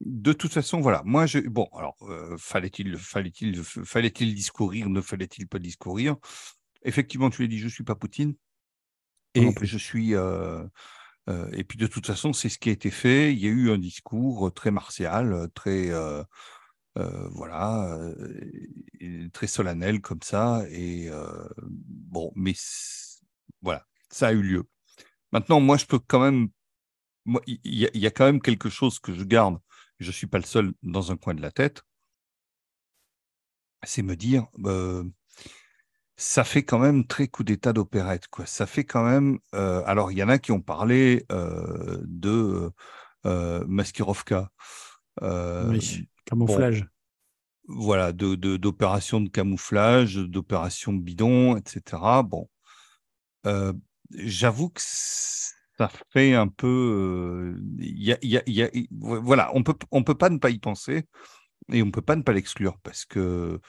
de 0.00 0.32
toute 0.32 0.52
façon, 0.52 0.80
voilà. 0.80 1.00
Moi, 1.04 1.26
je, 1.26 1.38
bon, 1.38 1.68
alors, 1.72 1.96
euh, 2.02 2.36
fallait-il, 2.38 2.96
fallait-il, 2.98 3.62
fallait-il 3.62 4.34
discourir, 4.34 4.88
ne 4.88 5.00
fallait-il 5.00 5.46
pas 5.46 5.60
discourir? 5.60 6.16
Effectivement, 6.82 7.30
tu 7.30 7.42
l'as 7.42 7.48
dit, 7.48 7.58
je 7.58 7.68
suis 7.68 7.84
pas 7.84 7.94
Poutine, 7.94 8.34
et 9.34 9.48
je 9.62 9.78
suis. 9.78 10.14
Euh, 10.14 10.66
et 11.52 11.64
puis, 11.64 11.78
de 11.78 11.86
toute 11.86 12.06
façon, 12.06 12.32
c'est 12.32 12.48
ce 12.48 12.58
qui 12.58 12.68
a 12.68 12.72
été 12.72 12.90
fait. 12.90 13.32
Il 13.32 13.38
y 13.38 13.46
a 13.46 13.50
eu 13.50 13.70
un 13.70 13.78
discours 13.78 14.52
très 14.52 14.72
martial, 14.72 15.48
très, 15.54 15.90
voilà, 16.96 17.98
très 19.32 19.46
solennel 19.46 20.00
comme 20.00 20.22
ça, 20.22 20.64
et 20.68 21.08
bon, 21.62 22.32
mais 22.34 22.54
voilà, 23.62 23.86
ça 24.10 24.26
a 24.28 24.32
eu 24.32 24.42
lieu. 24.42 24.64
Maintenant, 25.32 25.60
moi, 25.60 25.76
je 25.76 25.86
peux 25.86 26.00
quand 26.00 26.20
même 26.20 26.48
il 27.46 27.58
y, 27.64 28.06
a 28.06 28.10
quand 28.10 28.24
même 28.24 28.40
quelque 28.40 28.68
chose 28.68 28.98
que 28.98 29.12
je 29.12 29.24
garde, 29.24 29.58
je 29.98 30.08
ne 30.08 30.12
suis 30.12 30.26
pas 30.26 30.38
le 30.38 30.44
seul 30.44 30.72
dans 30.82 31.12
un 31.12 31.16
coin 31.16 31.34
de 31.34 31.40
la 31.40 31.50
tête, 31.50 31.82
c'est 33.86 34.02
me 34.02 34.16
dire, 34.16 34.46
euh, 34.64 35.04
ça 36.16 36.44
fait 36.44 36.62
quand 36.62 36.78
même 36.78 37.06
très 37.06 37.28
coup 37.28 37.44
d'état 37.44 37.72
d'opérette. 37.72 38.28
Quoi. 38.28 38.46
Ça 38.46 38.66
fait 38.66 38.84
quand 38.84 39.04
même. 39.04 39.38
Euh, 39.54 39.82
alors, 39.86 40.12
il 40.12 40.18
y 40.18 40.22
en 40.22 40.28
a 40.28 40.38
qui 40.38 40.52
ont 40.52 40.60
parlé 40.60 41.26
euh, 41.32 41.98
de 42.04 42.70
Maskirovka. 43.24 44.50
oui, 45.20 46.08
camouflage. 46.24 46.86
voilà, 47.66 48.12
d'opérations 48.12 49.20
de, 49.20 49.26
de, 49.26 49.30
camouflage, 49.30 50.16
d'opérations 50.16 50.92
bidon, 50.92 51.56
etc. 51.56 52.22
Bon. 52.24 52.48
J'avoue 54.10 54.68
que 54.68 54.80
ça 55.78 55.90
fait 56.10 56.34
un 56.34 56.48
peu. 56.48 57.56
Y 57.78 58.12
a, 58.12 58.18
y 58.22 58.36
a, 58.36 58.42
y 58.46 58.62
a, 58.62 58.70
voilà, 59.00 59.50
on 59.54 59.62
peut, 59.62 59.74
on 59.90 60.02
peut 60.02 60.14
pas 60.14 60.30
ne 60.30 60.38
pas 60.38 60.50
y 60.50 60.58
penser 60.58 61.04
et 61.72 61.82
on 61.82 61.90
peut 61.90 62.02
pas 62.02 62.16
ne 62.16 62.22
pas 62.22 62.32
l'exclure 62.32 62.78
parce 62.82 63.04
que 63.04 63.60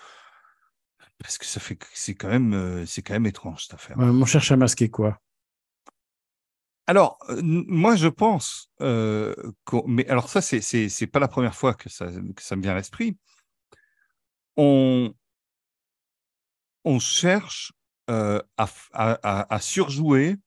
parce 1.20 1.38
que 1.38 1.46
ça 1.46 1.60
fait 1.60 1.80
c'est 1.94 2.16
quand 2.16 2.28
même 2.28 2.86
c'est 2.86 3.02
quand 3.02 3.14
même 3.14 3.26
étrange 3.26 3.64
cette 3.64 3.76
affaire. 3.76 3.98
on 3.98 4.26
cherche 4.26 4.52
à 4.52 4.58
masquer 4.58 4.90
quoi? 4.90 5.20
Alors 6.88 7.18
moi 7.30 7.96
je 7.96 8.08
pense, 8.08 8.70
mais 8.80 10.08
alors 10.08 10.30
ça 10.30 10.42
c'est 10.42 10.62
c'est 10.62 11.08
pas 11.08 11.20
la 11.20 11.28
première 11.28 11.56
fois 11.56 11.74
que 11.74 11.90
ça 11.90 12.08
que 12.36 12.44
ça 12.44 12.56
me 12.56 12.62
vient 12.62 12.74
à 12.74 12.76
l'esprit. 12.76 13.18
On 14.58 15.14
on 16.84 17.00
cherche 17.00 17.74
à, 18.08 18.44
à, 18.58 19.56
à, 19.56 19.60
surjouer 19.60 20.38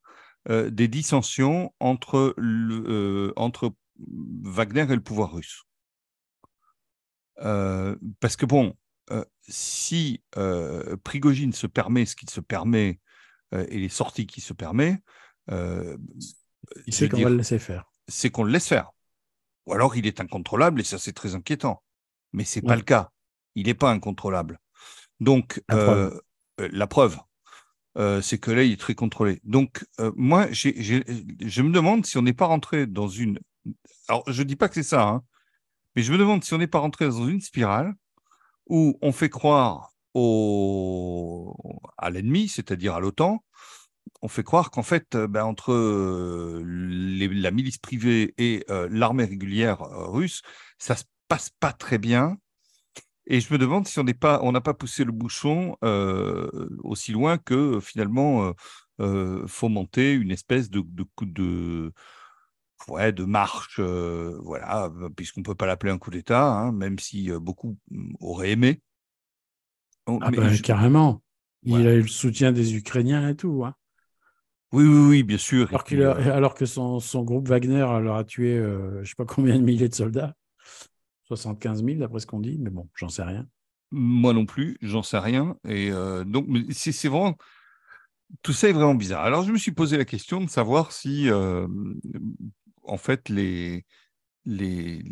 euh, 0.50 0.70
des 0.70 0.88
dissensions 0.88 1.74
entre, 1.78 2.34
le, 2.38 2.84
euh, 2.88 3.32
entre 3.36 3.74
Wagner 3.98 4.86
et 4.88 4.94
le 4.94 5.02
pouvoir 5.02 5.34
russe. 5.34 5.64
Euh, 7.40 7.96
parce 8.20 8.36
que 8.36 8.46
bon, 8.46 8.74
si 9.42 10.22
Prigogine 11.04 11.52
se 11.52 11.66
permet 11.66 12.06
ce 12.06 12.16
qu'il 12.16 12.30
se 12.30 12.40
permet 12.40 13.00
et 13.52 13.78
les 13.78 13.88
sorties 13.88 14.26
qu'il 14.26 14.42
se 14.42 14.52
permet, 14.52 15.02
il 15.50 16.92
sait 16.92 17.08
qu'on 17.08 17.22
va 17.22 17.30
le 17.30 17.36
laisser 17.36 17.58
faire. 17.58 17.90
C'est 18.06 18.30
qu'on 18.30 18.44
le 18.44 18.52
laisse 18.52 18.68
faire. 18.68 18.90
Ou 19.66 19.72
alors 19.72 19.96
il 19.96 20.06
est 20.06 20.20
incontrôlable 20.20 20.80
et 20.80 20.84
ça 20.84 20.98
c'est 20.98 21.12
très 21.12 21.34
inquiétant. 21.34 21.82
Mais 22.32 22.44
c'est 22.44 22.62
n'est 22.62 22.68
pas 22.68 22.76
le 22.76 22.82
cas. 22.82 23.10
Il 23.54 23.66
n'est 23.66 23.74
pas 23.74 23.90
incontrôlable. 23.90 24.58
Donc 25.20 25.62
la 25.68 26.86
preuve, 26.86 27.18
euh, 27.98 28.20
c'est 28.22 28.38
que 28.38 28.50
là, 28.50 28.62
il 28.62 28.72
est 28.72 28.80
très 28.80 28.94
contrôlé. 28.94 29.40
Donc, 29.44 29.84
euh, 30.00 30.12
moi, 30.16 30.46
je 30.52 31.62
me 31.62 31.70
demande 31.70 32.06
si 32.06 32.16
on 32.16 32.22
n'est 32.22 32.32
pas 32.32 32.46
rentré 32.46 32.86
dans 32.86 33.08
une. 33.08 33.40
Alors, 34.08 34.22
je 34.28 34.42
ne 34.42 34.48
dis 34.48 34.56
pas 34.56 34.68
que 34.68 34.74
c'est 34.74 34.82
ça, 34.84 35.02
hein, 35.02 35.22
mais 35.96 36.02
je 36.02 36.12
me 36.12 36.18
demande 36.18 36.44
si 36.44 36.54
on 36.54 36.58
n'est 36.58 36.68
pas 36.68 36.78
rentré 36.78 37.06
dans 37.06 37.26
une 37.26 37.40
spirale 37.40 37.94
où 38.68 38.98
on 39.02 39.12
fait 39.12 39.30
croire 39.30 39.92
au... 40.14 41.56
à 41.96 42.10
l'ennemi, 42.10 42.48
c'est-à-dire 42.48 42.94
à, 42.94 43.00
l'OTAN, 43.00 43.44
on 44.22 44.28
fait 44.28 44.44
croire 44.44 44.70
qu'en 44.70 44.82
fait, 44.82 45.14
euh, 45.16 45.26
ben, 45.26 45.44
entre 45.44 45.74
la 45.74 47.50
milice 47.50 47.78
privée 47.78 48.34
et 48.38 48.64
l'armée 48.90 49.24
régulière 49.24 49.80
russe, 49.80 50.42
ça 50.78 50.96
se 50.96 51.04
passe 51.28 51.50
pas 51.60 51.72
très 51.72 51.98
bien 51.98 52.38
Et 53.30 53.40
je 53.40 53.52
me 53.52 53.58
demande 53.58 53.86
si 53.86 53.98
on 53.98 54.04
n'est 54.04 54.14
pas, 54.14 54.40
on 54.42 54.52
n'a 54.52 54.62
pas 54.62 54.72
poussé 54.72 55.04
le 55.04 55.12
bouchon 55.12 55.76
aussi 56.82 57.12
loin 57.12 57.36
que 57.36 57.78
finalement 57.78 58.54
fomenter 59.46 60.14
une 60.14 60.30
espèce 60.30 60.70
de, 60.70 60.82
de, 60.82 61.06
de 61.20 61.92
ouais, 62.88 63.12
de 63.12 63.24
marche, 63.24 63.80
voilà, 63.80 64.90
puisqu'on 65.14 65.40
ne 65.40 65.44
peut 65.44 65.54
pas 65.54 65.66
l'appeler 65.66 65.92
un 65.92 65.98
coup 65.98 66.10
d'État, 66.10 66.42
hein, 66.42 66.72
même 66.72 66.98
si 66.98 67.30
beaucoup 67.32 67.76
auraient 68.18 68.52
aimé. 68.52 68.80
ah 70.06 70.30
ben, 70.30 70.58
Carrément. 70.62 71.22
Il 71.64 71.86
a 71.86 71.92
eu 71.92 72.02
le 72.02 72.08
soutien 72.08 72.50
des 72.50 72.76
Ukrainiens 72.76 73.28
et 73.28 73.36
tout. 73.36 73.62
Hein. 73.62 73.74
Oui, 74.72 74.84
oui, 74.84 75.08
oui, 75.08 75.22
bien 75.22 75.38
sûr. 75.38 75.68
Alors, 75.90 76.16
alors 76.16 76.54
que 76.54 76.64
son, 76.64 76.98
son, 76.98 77.24
groupe 77.24 77.48
Wagner 77.48 77.78
leur 78.00 78.16
a 78.16 78.24
tué 78.24 78.56
je 78.56 79.00
ne 79.00 79.04
sais 79.04 79.14
pas 79.18 79.26
combien 79.26 79.56
de 79.58 79.64
milliers 79.64 79.88
de 79.90 79.94
soldats. 79.94 80.34
75 81.28 81.84
000 81.84 81.98
d'après 81.98 82.20
ce 82.20 82.26
qu'on 82.26 82.40
dit, 82.40 82.58
mais 82.58 82.70
bon, 82.70 82.88
j'en 82.94 83.08
sais 83.08 83.22
rien. 83.22 83.46
Moi 83.90 84.32
non 84.32 84.46
plus, 84.46 84.76
j'en 84.82 85.02
sais 85.02 85.18
rien. 85.18 85.56
Et 85.66 85.90
donc, 86.26 86.46
c'est 86.70 87.08
vraiment 87.08 87.36
tout 88.42 88.52
ça 88.52 88.68
est 88.68 88.72
vraiment 88.72 88.94
bizarre. 88.94 89.24
Alors, 89.24 89.42
je 89.42 89.52
me 89.52 89.58
suis 89.58 89.72
posé 89.72 89.96
la 89.96 90.04
question 90.04 90.40
de 90.42 90.50
savoir 90.50 90.92
si, 90.92 91.28
en 92.82 92.98
fait, 92.98 93.28
les, 93.28 93.84
les, 94.44 95.02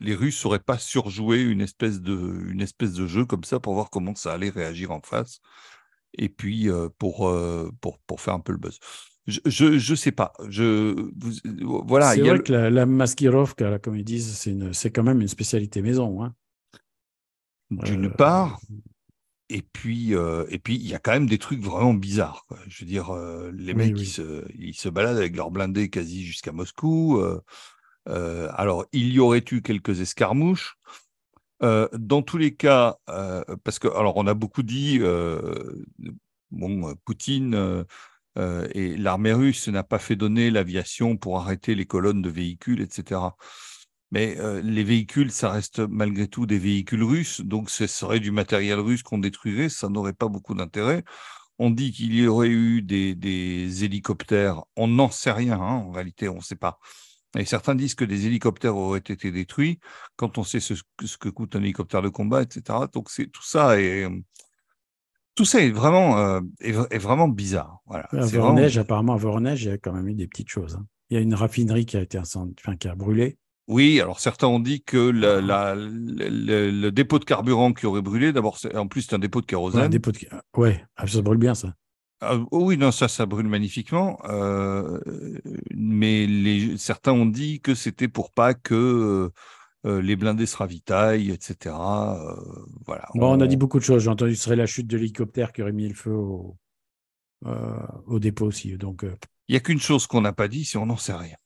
les 0.00 0.14
Russes 0.14 0.44
n'auraient 0.44 0.58
pas 0.58 0.78
surjoué 0.78 1.42
une 1.42 1.60
espèce, 1.60 2.00
de, 2.00 2.46
une 2.50 2.60
espèce 2.60 2.92
de 2.92 3.06
jeu 3.06 3.24
comme 3.24 3.44
ça 3.44 3.60
pour 3.60 3.74
voir 3.74 3.90
comment 3.90 4.14
ça 4.14 4.32
allait 4.32 4.50
réagir 4.50 4.90
en 4.90 5.00
face. 5.00 5.40
Et 6.12 6.28
puis, 6.28 6.68
pour, 6.98 7.34
pour, 7.80 7.98
pour 8.00 8.20
faire 8.20 8.34
un 8.34 8.40
peu 8.40 8.52
le 8.52 8.58
buzz. 8.58 8.78
Je 9.26 9.90
ne 9.90 9.96
sais 9.96 10.12
pas. 10.12 10.32
Je, 10.48 10.94
voilà, 11.86 12.14
c'est 12.14 12.20
vrai 12.20 12.40
que 12.40 12.52
la, 12.52 12.70
la 12.70 12.86
maskirovka, 12.86 13.78
comme 13.78 13.96
ils 13.96 14.04
disent, 14.04 14.48
c'est 14.72 14.90
quand 14.90 15.02
même 15.02 15.20
une 15.20 15.28
spécialité 15.28 15.80
maison. 15.80 16.22
Hein. 16.22 16.34
D'une 17.70 18.10
part, 18.10 18.60
et 19.50 19.62
puis, 19.62 20.14
euh, 20.14 20.44
et 20.48 20.58
puis, 20.58 20.74
il 20.74 20.86
y 20.86 20.94
a 20.94 20.98
quand 20.98 21.12
même 21.12 21.28
des 21.28 21.38
trucs 21.38 21.60
vraiment 21.60 21.94
bizarres. 21.94 22.46
Je 22.66 22.84
veux 22.84 22.88
dire, 22.88 23.10
euh, 23.10 23.50
les 23.54 23.74
mecs, 23.74 23.98
Ils, 23.98 24.06
se, 24.06 24.44
ils, 24.58 24.74
se, 24.74 24.88
baladent 24.88 25.18
avec 25.18 25.36
leurs 25.36 25.50
blindés 25.50 25.90
quasi 25.90 26.24
jusqu'à 26.24 26.52
Moscou. 26.52 27.22
Euh, 28.08 28.48
alors, 28.54 28.86
il 28.92 29.12
y 29.12 29.20
aurait 29.20 29.44
eu 29.50 29.62
quelques 29.62 30.00
escarmouches. 30.00 30.76
dans 31.60 32.22
tous 32.22 32.38
les 32.38 32.54
cas, 32.54 32.98
parce 33.64 33.78
que, 33.78 33.88
alors, 33.88 34.16
on 34.16 34.26
a 34.26 34.34
beaucoup 34.34 34.62
dit, 34.62 35.00
bon, 36.50 36.94
Poutine 37.04 37.84
et 38.36 38.96
l'armée 38.96 39.32
russe 39.32 39.68
n'a 39.68 39.84
pas 39.84 39.98
fait 39.98 40.16
donner 40.16 40.50
l'aviation 40.50 41.16
pour 41.16 41.38
arrêter 41.38 41.74
les 41.74 41.86
colonnes 41.86 42.22
de 42.22 42.30
véhicules, 42.30 42.80
etc. 42.80 43.20
Mais 44.14 44.38
euh, 44.38 44.62
les 44.62 44.84
véhicules, 44.84 45.32
ça 45.32 45.50
reste 45.50 45.80
malgré 45.80 46.28
tout 46.28 46.46
des 46.46 46.58
véhicules 46.58 47.02
russes, 47.02 47.40
donc 47.40 47.68
ce 47.68 47.88
serait 47.88 48.20
du 48.20 48.30
matériel 48.30 48.78
russe 48.78 49.02
qu'on 49.02 49.18
détruirait, 49.18 49.68
ça 49.68 49.88
n'aurait 49.88 50.12
pas 50.12 50.28
beaucoup 50.28 50.54
d'intérêt. 50.54 51.02
On 51.58 51.68
dit 51.70 51.90
qu'il 51.92 52.14
y 52.14 52.26
aurait 52.28 52.48
eu 52.48 52.80
des, 52.80 53.84
hélicoptères, 53.84 54.62
on 54.76 54.86
n'en 54.86 55.10
sait 55.10 55.32
rien, 55.32 55.54
hein, 55.60 55.82
en 55.86 55.90
réalité, 55.90 56.28
on 56.28 56.36
ne 56.36 56.40
sait 56.42 56.54
pas. 56.54 56.78
Et 57.36 57.44
certains 57.44 57.74
disent 57.74 57.96
que 57.96 58.04
des 58.04 58.26
hélicoptères 58.26 58.76
auraient 58.76 59.00
été 59.00 59.32
détruits 59.32 59.80
quand 60.16 60.38
on 60.38 60.44
sait 60.44 60.60
ce, 60.60 60.74
que 61.18 61.28
coûte 61.28 61.56
un 61.56 61.62
hélicoptère 61.62 62.02
de 62.02 62.08
combat, 62.08 62.42
etc. 62.42 62.78
Donc 62.92 63.10
tout 63.32 63.42
ça 63.42 63.80
est 63.80 64.06
tout 65.34 65.44
ça 65.44 65.60
est 65.60 65.70
vraiment 65.70 66.18
euh, 66.18 66.40
est, 66.60 66.98
vraiment 66.98 67.28
bizarre. 67.28 67.80
Voilà. 67.86 68.08
À 68.12 68.80
apparemment 68.80 69.14
à 69.14 69.16
Voronezh, 69.16 69.62
il 69.62 69.66
y 69.66 69.70
a 69.70 69.78
quand 69.78 69.92
même 69.92 70.08
eu 70.08 70.14
des 70.14 70.26
petites 70.26 70.48
choses. 70.48 70.76
Hein. 70.76 70.86
Il 71.10 71.14
y 71.14 71.18
a 71.18 71.20
une 71.20 71.34
raffinerie 71.34 71.86
qui 71.86 71.96
a 71.96 72.02
été 72.02 72.18
enfin, 72.18 72.76
qui 72.78 72.88
a 72.88 72.94
brûlé. 72.94 73.38
Oui, 73.66 74.00
alors 74.00 74.20
certains 74.20 74.46
ont 74.46 74.60
dit 74.60 74.82
que 74.82 75.10
ah. 75.50 75.74
le, 75.74 76.90
dépôt 76.90 77.18
de 77.18 77.24
carburant 77.24 77.72
qui 77.72 77.86
aurait 77.86 78.02
brûlé, 78.02 78.32
d'abord, 78.32 78.58
en 78.74 78.86
plus, 78.88 79.02
c'est 79.02 79.14
un 79.14 79.18
dépôt 79.18 79.40
de 79.40 79.46
kérosène. 79.46 79.82
Ouais, 79.82 79.88
dépôt 79.88 80.12
de... 80.12 80.18
ouais 80.56 80.84
ah, 80.96 81.06
ça 81.06 81.22
brûle 81.22 81.38
bien, 81.38 81.54
ça. 81.54 81.74
Ah, 82.20 82.36
oh 82.50 82.64
oui, 82.66 82.76
non, 82.76 82.90
ça, 82.90 83.08
ça 83.08 83.26
brûle 83.26 83.48
magnifiquement. 83.48 84.18
Euh, 84.24 85.00
mais 85.74 86.26
les, 86.26 86.76
certains 86.76 87.12
ont 87.12 87.26
dit 87.26 87.60
que 87.60 87.74
c'était 87.74 88.08
pour 88.08 88.30
pas 88.32 88.54
que 88.54 89.30
euh, 89.86 90.00
les 90.00 90.16
blindés 90.16 90.46
se 90.46 90.56
ravitaillent, 90.56 91.30
etc. 91.30 91.74
Euh, 91.74 92.34
voilà. 92.86 93.08
Bon, 93.14 93.32
on... 93.36 93.40
a 93.40 93.46
dit 93.46 93.56
beaucoup 93.56 93.78
de 93.78 93.84
choses. 93.84 94.02
J'ai 94.02 94.10
entendu 94.10 94.32
que 94.32 94.38
ce 94.38 94.44
serait 94.44 94.56
la 94.56 94.66
chute 94.66 94.86
de 94.86 94.96
l'hélicoptère 94.96 95.52
qui 95.52 95.62
aurait 95.62 95.72
mis 95.72 95.88
le 95.88 95.94
feu 95.94 96.12
au, 96.12 96.56
au 98.06 98.18
dépôt 98.18 98.46
aussi. 98.46 98.76
Donc, 98.76 99.04
il 99.48 99.52
n'y 99.52 99.56
a 99.56 99.60
qu'une 99.60 99.80
chose 99.80 100.06
qu'on 100.06 100.22
n'a 100.22 100.32
pas 100.32 100.48
dit, 100.48 100.64
c'est 100.64 100.78
on 100.78 100.86
n'en 100.86 100.96
sait 100.96 101.14
rien. 101.14 101.36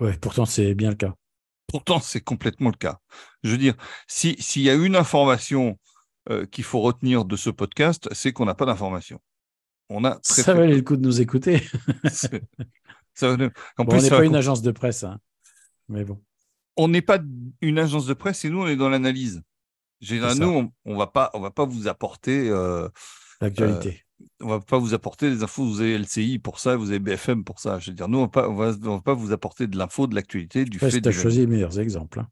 Oui, 0.00 0.12
pourtant 0.20 0.46
c'est 0.46 0.74
bien 0.74 0.90
le 0.90 0.96
cas. 0.96 1.14
Pourtant, 1.66 2.00
c'est 2.00 2.20
complètement 2.20 2.70
le 2.70 2.76
cas. 2.76 2.98
Je 3.44 3.52
veux 3.52 3.58
dire, 3.58 3.74
s'il 4.08 4.62
y 4.62 4.70
a 4.70 4.74
une 4.74 4.96
information 4.96 5.78
euh, 6.28 6.44
qu'il 6.46 6.64
faut 6.64 6.80
retenir 6.80 7.24
de 7.24 7.36
ce 7.36 7.48
podcast, 7.50 8.08
c'est 8.12 8.32
qu'on 8.32 8.44
n'a 8.44 8.54
pas 8.54 8.66
d'information. 8.66 9.20
On 9.88 10.04
a 10.04 10.18
ça 10.22 10.54
valait 10.54 10.76
le 10.76 10.82
coup 10.82 10.96
de 10.96 11.02
nous 11.02 11.20
écouter. 11.20 11.62
on 13.22 13.36
n'est 13.36 14.08
pas 14.08 14.24
une 14.24 14.36
agence 14.36 14.62
de 14.62 14.70
presse, 14.70 15.04
hein. 15.04 15.18
mais 15.88 16.04
bon. 16.04 16.20
On 16.76 16.88
n'est 16.88 17.02
pas 17.02 17.18
une 17.60 17.78
agence 17.78 18.06
de 18.06 18.14
presse 18.14 18.44
et 18.44 18.50
nous, 18.50 18.62
on 18.62 18.66
est 18.66 18.76
dans 18.76 18.88
l'analyse. 18.88 19.42
Nous, 20.10 20.70
on, 20.84 20.92
ne 20.92 20.96
va 20.96 21.06
pas, 21.06 21.30
on 21.34 21.40
va 21.40 21.50
pas 21.50 21.66
vous 21.66 21.86
apporter 21.86 22.48
euh, 22.48 22.88
l'actualité 23.40 24.04
on 24.40 24.48
va 24.48 24.60
pas 24.60 24.78
vous 24.78 24.94
apporter 24.94 25.30
des 25.30 25.42
infos, 25.42 25.64
vous 25.64 25.80
avez 25.80 25.98
LCI 25.98 26.38
pour 26.38 26.58
ça, 26.58 26.76
vous 26.76 26.90
avez 26.90 26.98
BFM 26.98 27.44
pour 27.44 27.58
ça. 27.58 27.78
Je 27.78 27.90
veux 27.90 27.96
dire, 27.96 28.08
nous, 28.08 28.18
on 28.18 28.26
va, 28.26 28.72
va, 28.72 29.00
pas 29.00 29.14
vous 29.14 29.32
apporter 29.32 29.66
de 29.66 29.76
l'info, 29.76 30.06
de 30.06 30.14
l'actualité, 30.14 30.64
du 30.64 30.78
fait. 30.78 31.00
Tu 31.00 31.08
as 31.08 31.12
choisi 31.12 31.40
les 31.40 31.46
meilleurs 31.46 31.78
exemples. 31.78 32.20
Hein. 32.20 32.28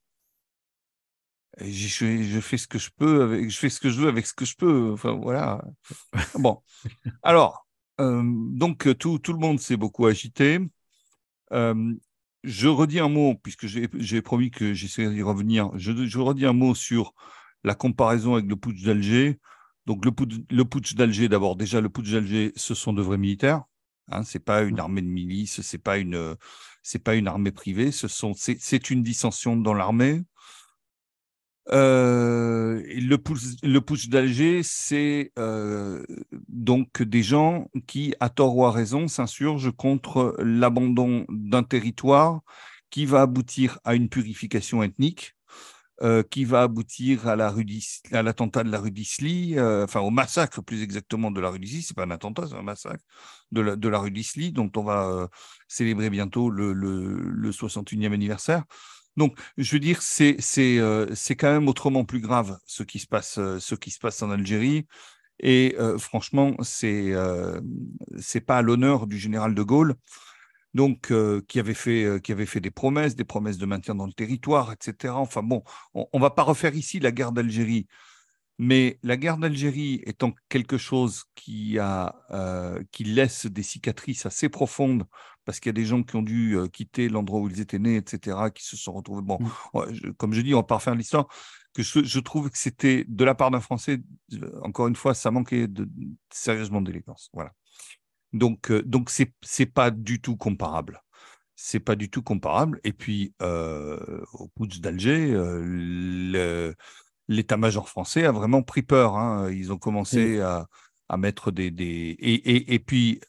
Je, 1.60 2.40
fais 2.40 2.56
ce 2.56 2.68
que 2.68 2.78
je 2.78 2.90
peux, 2.96 3.22
avec, 3.22 3.50
je 3.50 3.58
fais 3.58 3.68
ce 3.68 3.80
que 3.80 3.90
je 3.90 4.00
veux 4.00 4.08
avec 4.08 4.26
ce 4.26 4.34
que 4.34 4.44
je 4.44 4.54
peux. 4.56 4.92
Enfin, 4.92 5.12
voilà. 5.12 5.64
bon. 6.34 6.62
Alors, 7.22 7.66
euh, 8.00 8.22
donc, 8.24 8.96
tout, 8.98 9.18
tout, 9.18 9.32
le 9.32 9.40
monde 9.40 9.58
s'est 9.58 9.76
beaucoup 9.76 10.06
agité. 10.06 10.60
Euh, 11.52 11.94
je 12.44 12.68
redis 12.68 13.00
un 13.00 13.08
mot, 13.08 13.34
puisque 13.42 13.66
j'ai 13.66 14.22
promis 14.22 14.50
que 14.50 14.74
j'essaierai 14.74 15.14
d'y 15.14 15.22
revenir. 15.22 15.70
Je, 15.74 16.06
je 16.06 16.18
redis 16.18 16.46
un 16.46 16.52
mot 16.52 16.74
sur 16.74 17.14
la 17.64 17.74
comparaison 17.74 18.34
avec 18.34 18.46
le 18.46 18.56
putsch 18.56 18.82
d'Alger. 18.82 19.38
Donc 19.86 20.04
le 20.04 20.64
putsch, 20.64 20.94
d'Alger, 20.94 21.28
d'abord, 21.28 21.56
déjà 21.56 21.80
le 21.80 21.88
putsch 21.88 22.10
d'Alger, 22.10 22.52
ce 22.56 22.74
sont 22.74 22.92
de 22.92 23.02
vrais 23.02 23.18
militaires. 23.18 23.64
Hein, 24.10 24.22
c'est 24.22 24.44
pas 24.44 24.62
une 24.62 24.76
mmh. 24.76 24.80
armée 24.80 25.02
de 25.02 25.06
milice, 25.06 25.60
c'est 25.60 25.78
pas 25.78 25.98
une, 25.98 26.36
c'est 26.82 27.02
pas 27.02 27.14
une 27.14 27.28
armée 27.28 27.52
privée. 27.52 27.92
Ce 27.92 28.08
sont, 28.08 28.32
c'est 28.34 28.90
une 28.90 29.02
dissension 29.02 29.56
dans 29.56 29.74
l'armée. 29.74 30.22
Euh, 31.70 32.82
le 32.86 33.78
putsch 33.80 34.08
d'Alger, 34.08 34.62
c'est 34.62 35.32
euh, 35.38 36.04
donc 36.48 37.02
des 37.02 37.22
gens 37.22 37.68
qui, 37.86 38.14
à 38.20 38.30
tort 38.30 38.56
ou 38.56 38.64
à 38.64 38.72
raison, 38.72 39.08
s'insurgent 39.08 39.70
contre 39.70 40.34
l'abandon 40.38 41.26
d'un 41.28 41.62
territoire 41.62 42.40
qui 42.90 43.04
va 43.06 43.22
aboutir 43.22 43.78
à 43.84 43.94
une 43.94 44.08
purification 44.08 44.82
ethnique 44.82 45.34
euh, 46.02 46.22
qui 46.22 46.44
va 46.44 46.62
aboutir 46.62 47.26
à 47.26 47.34
l'attentat 47.34 48.62
de 48.62 48.70
la 48.70 48.78
rue 48.78 48.92
d'Isly, 48.92 49.58
euh, 49.58 49.82
enfin 49.82 49.98
au 49.98 50.10
massacre 50.10 50.62
plus 50.62 50.82
exactement 50.82 51.32
de 51.32 51.40
la 51.40 51.50
rue 51.50 51.58
d'Isly. 51.58 51.82
C'est 51.82 51.96
pas 51.96 52.04
un 52.04 52.10
attentat, 52.12 52.46
c'est 52.46 52.54
un 52.54 52.62
massacre 52.62 53.02
de 53.50 53.88
la, 53.88 53.98
rue 53.98 54.12
d'Isly, 54.12 54.52
dont 54.52 54.70
on 54.76 54.84
va 54.84 55.28
célébrer 55.66 56.08
bientôt 56.08 56.50
le, 56.50 56.72
le, 56.72 57.50
61e 57.50 58.12
anniversaire. 58.12 58.62
Donc, 59.18 59.38
je 59.58 59.72
veux 59.72 59.80
dire, 59.80 60.00
c'est 60.02 60.36
c'est 60.38 60.78
c'est 61.14 61.36
quand 61.36 61.52
même 61.52 61.68
autrement 61.68 62.04
plus 62.04 62.20
grave 62.20 62.58
ce 62.66 62.82
qui 62.82 62.98
se 62.98 63.06
passe 63.06 63.38
passe 64.00 64.22
en 64.22 64.30
Algérie. 64.30 64.86
Et 65.40 65.76
franchement, 65.98 66.56
c'est 66.62 67.12
c'est 68.18 68.40
pas 68.40 68.58
à 68.58 68.62
l'honneur 68.62 69.06
du 69.06 69.18
général 69.18 69.54
de 69.54 69.62
Gaulle 69.62 69.94
donc 70.74 71.10
euh, 71.10 71.42
qui 71.48 71.58
avait 71.58 71.74
fait 71.74 72.04
euh, 72.04 72.18
qui 72.18 72.32
avait 72.32 72.46
fait 72.46 72.60
des 72.60 72.70
promesses, 72.70 73.16
des 73.16 73.24
promesses 73.24 73.58
de 73.58 73.66
maintien 73.66 73.94
dans 73.94 74.06
le 74.06 74.12
territoire, 74.12 74.72
etc. 74.72 75.14
Enfin 75.14 75.42
bon, 75.42 75.62
on, 75.94 76.06
ne 76.14 76.20
va 76.20 76.30
pas 76.30 76.42
refaire 76.42 76.74
ici 76.74 77.00
la 77.00 77.12
guerre 77.12 77.32
d'Algérie, 77.32 77.86
mais 78.58 78.98
la 79.02 79.16
guerre 79.16 79.38
d'Algérie 79.38 80.02
étant 80.04 80.32
quelque 80.48 80.78
chose 80.78 81.24
qui 81.34 81.78
a 81.78 82.14
euh, 82.30 82.82
qui 82.90 83.04
laisse 83.04 83.46
des 83.46 83.62
cicatrices 83.62 84.26
assez 84.26 84.48
profondes 84.48 85.04
parce 85.44 85.60
qu'il 85.60 85.70
y 85.70 85.70
a 85.70 85.80
des 85.80 85.86
gens 85.86 86.02
qui 86.02 86.16
ont 86.16 86.22
dû 86.22 86.58
quitter 86.72 87.08
l'endroit 87.08 87.40
où 87.40 87.48
ils 87.48 87.60
étaient 87.60 87.78
nés, 87.78 87.96
etc., 87.96 88.36
qui 88.54 88.62
se 88.62 88.76
sont 88.76 88.92
retrouvés. 88.92 89.22
Bon, 89.22 89.38
mmh. 89.40 90.12
comme 90.18 90.34
je 90.34 90.42
dis, 90.42 90.52
on 90.52 90.58
va 90.58 90.62
pas 90.64 90.74
refaire 90.74 90.94
l'histoire. 90.94 91.26
Que 91.72 91.82
je, 91.82 92.04
je, 92.04 92.20
trouve 92.20 92.50
que 92.50 92.58
c'était 92.58 93.06
de 93.08 93.24
la 93.24 93.34
part 93.34 93.50
d'un 93.50 93.60
Français, 93.60 94.00
encore 94.60 94.88
une 94.88 94.96
fois, 94.96 95.14
ça 95.14 95.30
manquait 95.30 95.66
de, 95.66 95.88
sérieusement 96.30 96.82
d'élégance. 96.82 97.30
Voilà. 97.32 97.52
Donc, 98.32 98.70
euh, 98.70 98.82
donc 98.82 99.10
c'est 99.10 99.32
c'est 99.42 99.66
pas 99.66 99.90
du 99.90 100.20
tout 100.20 100.36
comparable. 100.36 101.02
C'est 101.56 101.80
pas 101.80 101.96
du 101.96 102.10
tout 102.10 102.22
comparable. 102.22 102.80
Et 102.84 102.92
puis, 102.92 103.34
euh, 103.42 104.24
au 104.34 104.48
putsch 104.48 104.80
d'Alger, 104.80 105.32
euh, 105.32 106.72
l'état-major 107.28 107.88
français 107.88 108.24
a 108.24 108.32
vraiment 108.32 108.62
pris 108.62 108.82
peur. 108.82 109.16
Hein. 109.16 109.50
Ils 109.50 109.72
ont 109.72 109.78
commencé 109.78 110.40
à, 110.40 110.66
à, 111.08 111.16
mettre 111.16 111.50
des, 111.50 111.70
des... 111.70 112.16
Et, 112.18 112.34
et, 112.34 112.74
et, 112.74 112.78
puis, 112.78 113.20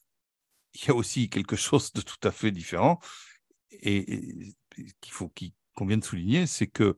il 0.73 0.87
y 0.87 0.91
a 0.91 0.95
aussi 0.95 1.29
quelque 1.29 1.55
chose 1.55 1.93
de 1.93 2.01
tout 2.01 2.27
à 2.27 2.31
fait 2.31 2.51
différent 2.51 2.99
et, 3.71 4.55
qu'il 5.01 5.13
faut 5.13 5.31
qu'on 5.75 5.85
vienne 5.85 6.03
souligner, 6.03 6.47
c'est 6.47 6.67
que 6.67 6.97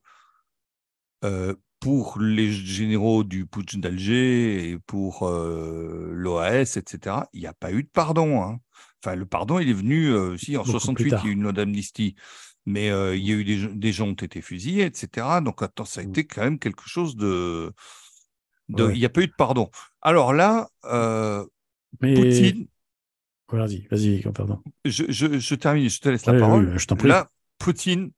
pour 1.81 2.19
les 2.19 2.51
généraux 2.51 3.23
du 3.23 3.47
putsch 3.47 3.75
d'Alger 3.75 4.69
et 4.69 4.77
pour 4.77 5.27
l'OAS, 5.27 6.77
etc., 6.77 7.17
il 7.33 7.41
n'y 7.41 7.47
a 7.47 7.53
pas 7.53 7.73
eu 7.73 7.83
de 7.83 7.89
pardon. 7.89 8.43
Hein. 8.43 8.59
Enfin, 9.03 9.15
le 9.15 9.25
pardon, 9.25 9.57
il 9.57 9.67
est 9.67 9.73
venu 9.73 10.13
aussi 10.13 10.55
en 10.57 10.63
68, 10.63 11.05
il 11.05 11.11
y 11.11 11.13
a 11.15 11.25
eu 11.25 11.31
une 11.31 11.41
loi 11.41 11.53
d'amnistie. 11.53 12.15
Mais 12.66 12.88
il 12.88 13.26
y 13.26 13.32
a 13.32 13.36
eu 13.36 13.43
des, 13.43 13.68
des, 13.68 13.91
gens 13.91 14.07
ont 14.07 14.14
été 14.14 14.41
fusillés, 14.41 14.86
etc. 14.86 15.28
Donc, 15.43 15.64
attends, 15.64 15.86
ça 15.86 16.01
a 16.01 16.03
mmh. 16.03 16.09
été 16.09 16.26
quand 16.26 16.43
même 16.43 16.59
quelque 16.59 16.88
chose 16.88 17.16
de. 17.16 17.74
Il 18.70 18.88
n'y 18.89 19.05
a 19.05 19.09
pas 19.09 19.22
eu 19.22 19.28
de 19.28 19.34
pardon. 19.36 19.70
Alors 20.01 20.34
là, 20.34 20.70
Poutine. 21.99 22.68
Vas-y, 23.49 23.88
vas-y, 23.88 24.22
pardon. 24.32 24.62
Je, 24.86 25.05
je, 25.09 25.39
je, 25.39 25.55
termine, 25.55 25.89
je 25.89 25.99
te 25.99 26.07
laisse 26.07 26.26
la 26.26 26.39
parole. 26.39 26.78
je 26.78 26.86
prie. 26.86 27.07
Là, 27.09 27.30
Poutine, 27.57 28.12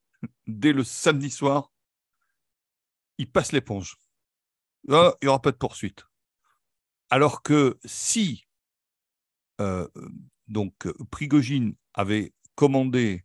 dès 0.46 0.74
le 0.74 0.84
samedi 0.84 1.32
soir, 1.32 1.72
il 3.18 3.30
passe 3.30 3.52
l'éponge. 3.52 3.98
il 4.88 5.12
n'y 5.24 5.28
aura 5.28 5.42
pas 5.42 5.52
de 5.52 5.58
poursuite. 5.58 6.06
Alors 7.10 7.42
que 7.42 7.80
si 7.86 8.46
euh, 9.62 9.88
donc 10.48 10.74
Prigogine 11.12 11.76
avait 11.94 12.34
commandé 12.56 13.24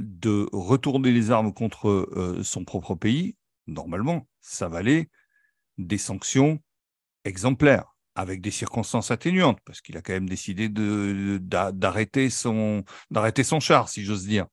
de 0.00 0.48
retourner 0.52 1.12
les 1.12 1.30
armes 1.30 1.52
contre 1.52 1.88
euh, 1.88 2.42
son 2.42 2.64
propre 2.64 2.94
pays, 2.94 3.36
normalement, 3.66 4.26
ça 4.40 4.68
valait 4.68 5.10
des 5.78 5.98
sanctions 5.98 6.58
exemplaires, 7.24 7.94
avec 8.14 8.40
des 8.40 8.50
circonstances 8.50 9.10
atténuantes, 9.10 9.60
parce 9.64 9.80
qu'il 9.80 9.96
a 9.96 10.02
quand 10.02 10.14
même 10.14 10.28
décidé 10.28 10.68
d'arrêter 10.70 12.30
son, 12.30 12.84
char, 13.60 13.88
si 13.88 14.04
j'ose 14.04 14.26
dire. 14.26 14.46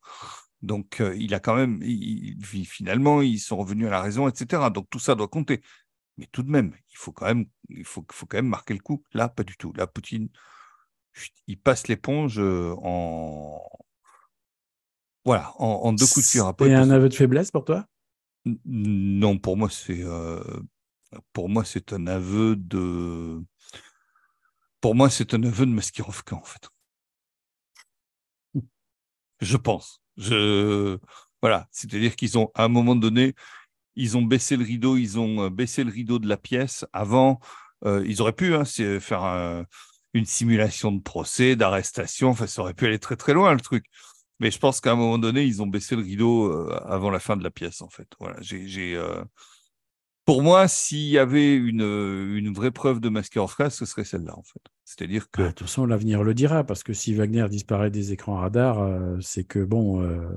Donc, 0.61 1.01
euh, 1.01 1.15
il 1.17 1.33
a 1.33 1.39
quand 1.39 1.55
même, 1.55 1.81
finalement, 2.65 3.21
ils 3.21 3.39
sont 3.39 3.57
revenus 3.57 3.87
à 3.87 3.91
la 3.91 4.01
raison, 4.01 4.27
etc. 4.27 4.69
Donc, 4.73 4.89
tout 4.89 4.99
ça 4.99 5.15
doit 5.15 5.27
compter. 5.27 5.61
Mais 6.17 6.27
tout 6.31 6.43
de 6.43 6.49
même, 6.49 6.73
il 6.89 6.97
faut 6.97 7.11
quand 7.11 7.27
même, 7.27 7.45
il 7.69 7.85
faut, 7.85 8.05
faut 8.11 8.25
quand 8.25 8.37
même 8.37 8.47
marquer 8.47 8.73
le 8.73 8.79
coup. 8.79 9.03
Là, 9.13 9.29
pas 9.29 9.43
du 9.43 9.55
tout. 9.55 9.71
Là, 9.73 9.87
Poutine, 9.87 10.29
il 11.47 11.59
passe 11.59 11.87
l'éponge 11.87 12.39
euh, 12.39 12.75
en, 12.81 13.61
voilà, 15.27 15.53
en, 15.59 15.91
deux 15.91 16.05
coups 16.05 16.25
de 16.25 16.31
cuir. 16.31 16.53
Et 16.65 16.73
un 16.73 16.89
aveu 16.89 17.09
de 17.09 17.13
faiblesse 17.13 17.51
pour 17.51 17.65
toi? 17.65 17.85
Non, 18.63 19.37
pour 19.37 19.57
moi, 19.57 19.67
c'est, 19.69 20.01
euh, 20.01 20.41
pour 21.33 21.49
moi, 21.49 21.65
c'est 21.65 21.91
un 21.91 22.07
aveu 22.07 22.55
de, 22.55 23.43
pour 24.79 24.95
moi, 24.95 25.09
c'est 25.09 25.33
un 25.33 25.43
aveu 25.43 25.65
de 25.65 25.71
Maskirovka, 25.71 26.33
en 26.37 26.43
fait. 26.43 26.69
Je 29.41 29.57
pense. 29.57 30.01
Je 30.15 30.97
voilà, 31.41 31.67
c'est-à-dire 31.71 32.15
qu'ils 32.15 32.37
ont 32.37 32.49
à 32.55 32.63
un 32.63 32.69
moment 32.69 32.95
donné, 32.95 33.35
ils 33.97 34.15
ont 34.15 34.21
baissé 34.21 34.55
le 34.55 34.63
rideau, 34.63 34.95
ils 34.95 35.19
ont 35.19 35.43
euh, 35.43 35.49
baissé 35.49 35.83
le 35.83 35.91
rideau 35.91 36.19
de 36.19 36.29
la 36.29 36.37
pièce. 36.37 36.85
Avant, 36.93 37.41
euh, 37.83 38.01
ils 38.07 38.21
auraient 38.21 38.31
pu 38.31 38.55
hein, 38.55 38.63
faire 38.63 39.65
une 40.13 40.25
simulation 40.25 40.93
de 40.93 41.01
procès, 41.01 41.57
d'arrestation. 41.57 42.29
Enfin, 42.29 42.47
ça 42.47 42.61
aurait 42.61 42.73
pu 42.73 42.85
aller 42.85 42.97
très 42.97 43.17
très 43.17 43.33
loin 43.33 43.53
le 43.53 43.59
truc. 43.59 43.83
Mais 44.39 44.51
je 44.51 44.59
pense 44.59 44.81
qu'à 44.81 44.91
un 44.91 44.95
moment 44.95 45.17
donné, 45.17 45.43
ils 45.43 45.61
ont 45.61 45.67
baissé 45.67 45.95
le 45.95 46.03
rideau 46.03 46.51
euh, 46.51 46.79
avant 46.85 47.09
la 47.09 47.19
fin 47.19 47.37
de 47.37 47.43
la 47.43 47.51
pièce, 47.51 47.81
en 47.81 47.89
fait. 47.89 48.07
Voilà, 48.19 48.37
j'ai, 48.41 48.99
pour 50.27 50.43
moi, 50.43 50.67
s'il 50.67 51.07
y 51.07 51.17
avait 51.17 51.55
une, 51.55 51.81
une 52.35 52.53
vraie 52.53 52.71
preuve 52.71 52.99
de 52.99 53.07
Masquerofka, 53.07 53.69
ce 53.69 53.85
serait 53.85 54.03
celle-là, 54.03 54.37
en 54.37 54.43
fait. 54.43 54.59
C'est-à-dire 54.83 55.31
que. 55.31 55.41
Bah, 55.41 55.47
de 55.47 55.53
toute 55.53 55.67
façon, 55.67 55.85
l'avenir 55.85 56.21
le 56.21 56.33
dira, 56.33 56.65
parce 56.65 56.83
que 56.83 56.91
si 56.91 57.13
Wagner 57.13 57.47
disparaît 57.49 57.91
des 57.91 58.11
écrans 58.11 58.35
radars, 58.35 58.79
euh, 58.79 59.17
c'est 59.21 59.45
que, 59.45 59.63
bon, 59.63 60.01
euh, 60.01 60.27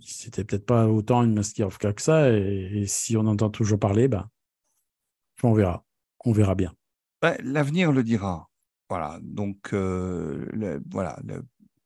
c'était 0.00 0.42
peut-être 0.42 0.66
pas 0.66 0.88
autant 0.88 1.22
une 1.22 1.34
Masquerofka 1.34 1.92
que 1.92 2.02
ça, 2.02 2.28
et, 2.32 2.86
si 2.88 3.16
on 3.16 3.26
entend 3.26 3.50
toujours 3.50 3.78
parler, 3.78 4.08
ben, 4.08 4.28
on 5.44 5.52
verra. 5.52 5.84
On 6.24 6.32
verra 6.32 6.56
bien. 6.56 6.74
Bah, 7.20 7.36
l'avenir 7.38 7.92
le 7.92 8.02
dira. 8.02 8.48
Voilà. 8.88 9.20
Donc, 9.22 9.74
euh, 9.74 10.80
voilà. 10.90 11.20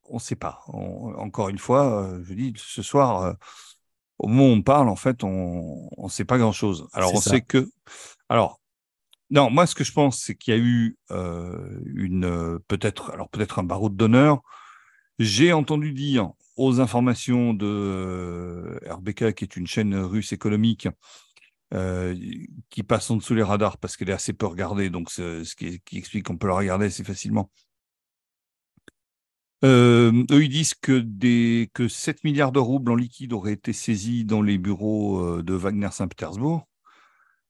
On 0.08 0.14
ne 0.14 0.20
sait 0.20 0.36
pas. 0.36 0.62
encore 0.68 1.48
une 1.48 1.58
fois, 1.58 2.10
je 2.22 2.34
dis, 2.34 2.52
ce 2.56 2.82
soir 2.82 3.36
au 4.18 4.28
moment 4.28 4.48
où 4.48 4.56
on 4.56 4.62
parle, 4.62 4.88
en 4.88 4.96
fait, 4.96 5.24
on 5.24 5.88
ne 5.96 6.08
sait 6.08 6.24
pas 6.24 6.38
grand-chose. 6.38 6.88
Alors, 6.92 7.14
on 7.14 7.20
sait 7.20 7.42
que... 7.42 7.68
Alors, 8.28 8.60
non, 9.30 9.50
moi, 9.50 9.66
ce 9.66 9.74
que 9.74 9.84
je 9.84 9.92
pense, 9.92 10.20
c'est 10.20 10.36
qu'il 10.36 10.54
y 10.54 10.56
a 10.56 10.60
eu 10.60 10.96
euh, 11.10 11.80
une 11.94 12.24
euh, 12.24 12.58
peut-être, 12.68 13.10
alors 13.10 13.28
peut-être 13.28 13.58
un 13.58 13.64
barreau 13.64 13.88
d'honneur. 13.88 14.40
J'ai 15.18 15.52
entendu 15.52 15.92
dire 15.92 16.30
aux 16.56 16.80
informations 16.80 17.52
de 17.52 17.66
euh, 17.66 18.78
RBK, 18.88 19.34
qui 19.34 19.44
est 19.44 19.56
une 19.56 19.66
chaîne 19.66 19.96
russe 19.96 20.32
économique, 20.32 20.88
qui 22.70 22.82
passe 22.84 23.10
en 23.10 23.16
dessous 23.16 23.34
les 23.34 23.42
radars 23.42 23.76
parce 23.76 23.96
qu'elle 23.96 24.08
est 24.08 24.14
assez 24.14 24.32
peu 24.32 24.46
regardée, 24.46 24.88
donc 24.88 25.10
ce 25.10 25.54
qui, 25.56 25.80
qui 25.80 25.98
explique 25.98 26.26
qu'on 26.26 26.38
peut 26.38 26.46
la 26.46 26.54
regarder 26.54 26.86
assez 26.86 27.02
facilement. 27.02 27.50
Euh, 29.66 30.24
eux, 30.30 30.44
ils 30.44 30.48
disent 30.48 30.74
que, 30.74 30.98
des, 30.98 31.70
que 31.74 31.88
7 31.88 32.22
milliards 32.22 32.52
de 32.52 32.60
roubles 32.60 32.92
en 32.92 32.94
liquide 32.94 33.32
auraient 33.32 33.54
été 33.54 33.72
saisis 33.72 34.24
dans 34.24 34.40
les 34.40 34.58
bureaux 34.58 35.20
euh, 35.20 35.42
de 35.42 35.54
Wagner 35.54 35.88
Saint-Pétersbourg. 35.90 36.68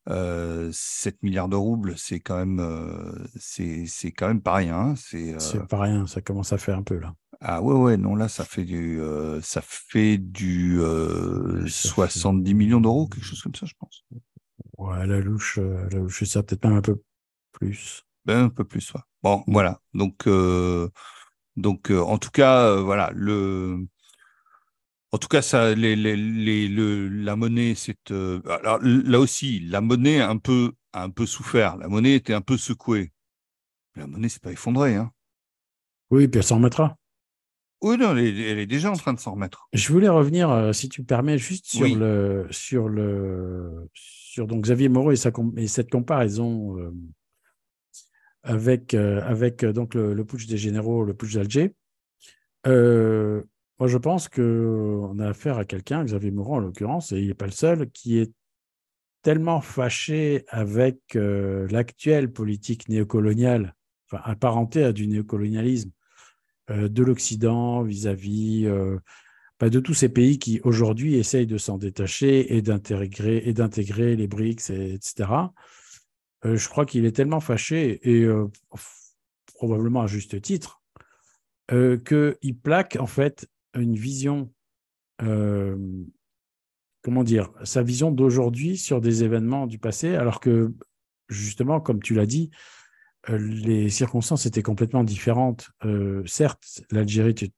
Euh, 0.08 0.70
7 0.72 1.22
milliards 1.22 1.48
de 1.48 1.56
roubles, 1.56 1.98
c'est 1.98 2.20
quand 2.20 2.38
même, 2.38 2.60
euh, 2.60 3.12
c'est, 3.38 3.86
c'est 3.86 4.12
quand 4.12 4.28
même 4.28 4.40
pas 4.40 4.54
rien. 4.54 4.78
Hein. 4.78 4.94
C'est, 4.96 5.38
c'est 5.40 5.66
pas 5.66 5.80
rien, 5.80 6.06
ça 6.06 6.22
commence 6.22 6.52
à 6.52 6.58
faire 6.58 6.78
un 6.78 6.82
peu 6.82 6.98
là. 6.98 7.12
Ah 7.40 7.60
ouais, 7.60 7.74
ouais, 7.74 7.96
non, 7.98 8.14
là, 8.14 8.28
ça 8.28 8.44
fait 8.44 8.64
du, 8.64 8.98
ça 9.42 9.60
fait 9.62 10.16
du 10.16 10.80
70 11.66 12.54
millions 12.54 12.80
d'euros, 12.80 13.08
quelque 13.08 13.24
chose 13.24 13.42
comme 13.42 13.54
ça, 13.54 13.66
je 13.66 13.74
pense. 13.78 14.04
Ouais, 14.78 15.06
la 15.06 15.20
louche, 15.20 15.58
la 15.58 15.98
louche, 15.98 16.24
ça 16.24 16.42
peut-être 16.42 16.64
même 16.64 16.78
un 16.78 16.82
peu 16.82 17.02
plus. 17.52 18.04
Ben, 18.24 18.44
un 18.44 18.48
peu 18.48 18.64
plus, 18.64 18.90
ouais. 18.94 19.00
Bon, 19.22 19.44
voilà. 19.48 19.80
Donc, 19.92 20.26
donc, 21.56 21.90
euh, 21.90 22.00
en 22.00 22.18
tout 22.18 22.30
cas, 22.30 22.66
euh, 22.66 22.82
voilà, 22.82 23.10
le, 23.14 23.86
en 25.12 25.18
tout 25.18 25.28
cas, 25.28 25.40
ça, 25.42 25.74
les, 25.74 25.96
les, 25.96 26.16
les, 26.16 26.68
le, 26.68 27.08
la 27.08 27.34
monnaie, 27.36 27.74
c'est 27.74 28.10
euh, 28.10 28.40
alors 28.46 28.78
là 28.82 29.18
aussi, 29.18 29.60
la 29.60 29.80
monnaie 29.80 30.20
a 30.20 30.28
un 30.28 30.36
peu, 30.36 30.72
a 30.92 31.02
un 31.02 31.10
peu 31.10 31.24
souffert. 31.24 31.76
La 31.78 31.88
monnaie 31.88 32.14
était 32.14 32.34
un 32.34 32.42
peu 32.42 32.58
secouée. 32.58 33.12
La 33.94 34.06
monnaie 34.06 34.28
s'est 34.28 34.40
pas 34.40 34.52
effondrée, 34.52 34.96
hein. 34.96 35.10
Oui, 36.10 36.28
puis 36.28 36.38
elle 36.38 36.44
s'en 36.44 36.56
remettra. 36.56 36.96
Oui, 37.82 37.96
non, 37.98 38.16
elle 38.16 38.58
est, 38.58 38.66
déjà 38.66 38.90
en 38.90 38.96
train 38.96 39.12
de 39.12 39.18
s'en 39.18 39.32
remettre. 39.32 39.68
Je 39.72 39.92
voulais 39.92 40.08
revenir, 40.08 40.74
si 40.74 40.88
tu 40.88 41.02
me 41.02 41.06
permets, 41.06 41.36
juste 41.36 41.66
sur 41.66 41.86
le, 41.94 42.46
sur 42.50 42.88
le, 42.88 43.88
sur 43.92 44.46
donc 44.46 44.64
Xavier 44.64 44.88
Moreau 44.88 45.12
et, 45.12 45.16
sa, 45.16 45.30
et 45.56 45.66
cette 45.66 45.90
comparaison 45.90 46.76
avec, 48.46 48.94
euh, 48.94 49.20
avec 49.24 49.64
euh, 49.64 49.72
donc 49.72 49.94
le, 49.94 50.24
putsch 50.24 50.46
des 50.46 50.56
généraux, 50.56 51.04
le 51.04 51.14
putsch 51.14 51.34
d'Alger. 51.34 51.74
Euh, 52.66 53.42
moi, 53.78 53.88
je 53.88 53.98
pense 53.98 54.28
qu'on 54.28 55.18
a 55.18 55.28
affaire 55.28 55.58
à 55.58 55.64
quelqu'un, 55.64 56.04
Xavier 56.04 56.30
Mourant 56.30 56.56
en 56.56 56.60
l'occurrence, 56.60 57.12
et 57.12 57.18
il 57.18 57.28
n'est 57.28 57.34
pas 57.34 57.46
le 57.46 57.52
seul, 57.52 57.90
qui 57.90 58.18
est 58.18 58.32
tellement 59.22 59.60
fâché 59.60 60.44
avec 60.48 60.98
l'actuelle 61.14 62.32
politique 62.32 62.88
néocoloniale, 62.88 63.74
apparentée 64.12 64.84
à 64.84 64.92
du 64.92 65.08
néocolonialisme 65.08 65.90
de 66.70 67.02
l'Occident 67.02 67.82
vis-à-vis 67.82 68.66
bah, 69.60 69.68
de 69.68 69.80
tous 69.80 69.94
ces 69.94 70.08
pays 70.08 70.38
qui 70.38 70.60
aujourd'hui 70.62 71.16
essayent 71.16 71.46
de 71.46 71.58
s'en 71.58 71.76
détacher 71.76 72.56
et 72.56 72.62
d'intégrer 72.62 74.16
les 74.16 74.26
BRICS, 74.28 74.70
etc. 74.70 75.28
Euh, 76.44 76.56
je 76.56 76.68
crois 76.68 76.84
qu'il 76.86 77.04
est 77.04 77.16
tellement 77.16 77.40
fâché, 77.40 78.00
et 78.02 78.22
euh, 78.22 78.46
probablement 79.54 80.02
à 80.02 80.06
juste 80.06 80.40
titre, 80.40 80.82
euh, 81.72 81.96
qu'il 81.98 82.58
plaque 82.58 82.96
en 83.00 83.06
fait 83.06 83.48
une 83.74 83.96
vision, 83.96 84.52
comment 87.02 87.24
dire, 87.24 87.50
sa 87.64 87.82
vision 87.82 88.10
d'aujourd'hui 88.10 88.76
sur 88.76 89.00
des 89.00 89.24
événements 89.24 89.66
du 89.66 89.78
passé, 89.78 90.14
alors 90.14 90.40
que 90.40 90.74
justement, 91.28 91.80
comme 91.80 92.02
tu 92.02 92.14
l'as 92.14 92.26
dit, 92.26 92.50
les 93.28 93.90
circonstances 93.90 94.46
étaient 94.46 94.62
complètement 94.62 95.04
différentes. 95.04 95.70
certes, 96.26 96.82
l'Algérie 96.90 97.28
n'était 97.28 97.52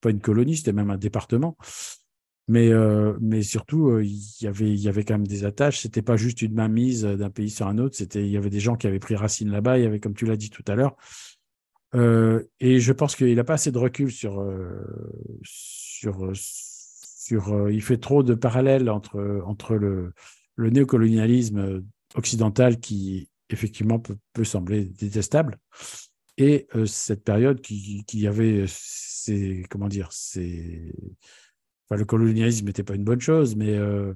pas 0.00 0.10
une 0.10 0.20
colonie, 0.20 0.56
c'était 0.56 0.72
même 0.72 0.90
un 0.90 0.98
département, 0.98 1.56
mais, 2.48 2.68
euh, 2.72 3.16
mais 3.20 3.42
surtout, 3.42 3.88
euh, 3.88 4.04
il, 4.04 4.20
y 4.40 4.46
avait, 4.46 4.70
il 4.70 4.80
y 4.80 4.88
avait 4.88 5.04
quand 5.04 5.14
même 5.14 5.26
des 5.26 5.44
attaches. 5.44 5.80
C'était 5.80 6.02
pas 6.02 6.16
juste 6.16 6.42
une 6.42 6.54
mainmise 6.54 7.02
d'un 7.04 7.30
pays 7.30 7.50
sur 7.50 7.66
un 7.66 7.78
autre. 7.78 7.96
C'était, 7.96 8.24
il 8.24 8.30
y 8.30 8.36
avait 8.36 8.50
des 8.50 8.60
gens 8.60 8.76
qui 8.76 8.86
avaient 8.86 8.98
pris 8.98 9.14
racine 9.14 9.50
là-bas. 9.50 9.78
Il 9.78 9.84
y 9.84 9.86
avait, 9.86 10.00
comme 10.00 10.14
tu 10.14 10.26
l'as 10.26 10.36
dit 10.36 10.50
tout 10.50 10.64
à 10.66 10.74
l'heure. 10.74 10.96
Euh, 11.94 12.42
et 12.58 12.80
je 12.80 12.92
pense 12.92 13.16
qu'il 13.16 13.34
n'a 13.34 13.44
pas 13.44 13.54
assez 13.54 13.70
de 13.70 13.78
recul 13.78 14.10
sur, 14.10 14.44
sur, 15.42 16.32
sur. 16.34 17.70
il 17.70 17.82
fait 17.82 17.98
trop 17.98 18.22
de 18.22 18.34
parallèles 18.34 18.90
entre, 18.90 19.42
entre 19.44 19.74
le, 19.76 20.12
le 20.56 20.70
néocolonialisme 20.70 21.84
occidental 22.14 22.80
qui, 22.80 23.28
effectivement, 23.50 24.00
peut, 24.00 24.16
peut 24.32 24.44
sembler 24.44 24.86
détestable 24.86 25.58
et 26.38 26.66
cette 26.86 27.24
période 27.24 27.60
qui, 27.60 28.04
qui 28.06 28.26
avait, 28.26 28.64
c'est 28.66 29.64
comment 29.68 29.88
dire, 29.88 30.08
le 31.90 32.04
colonialisme 32.04 32.66
n'était 32.66 32.82
pas 32.82 32.94
une 32.94 33.04
bonne 33.04 33.20
chose, 33.20 33.56
mais, 33.56 33.76
euh, 33.76 34.14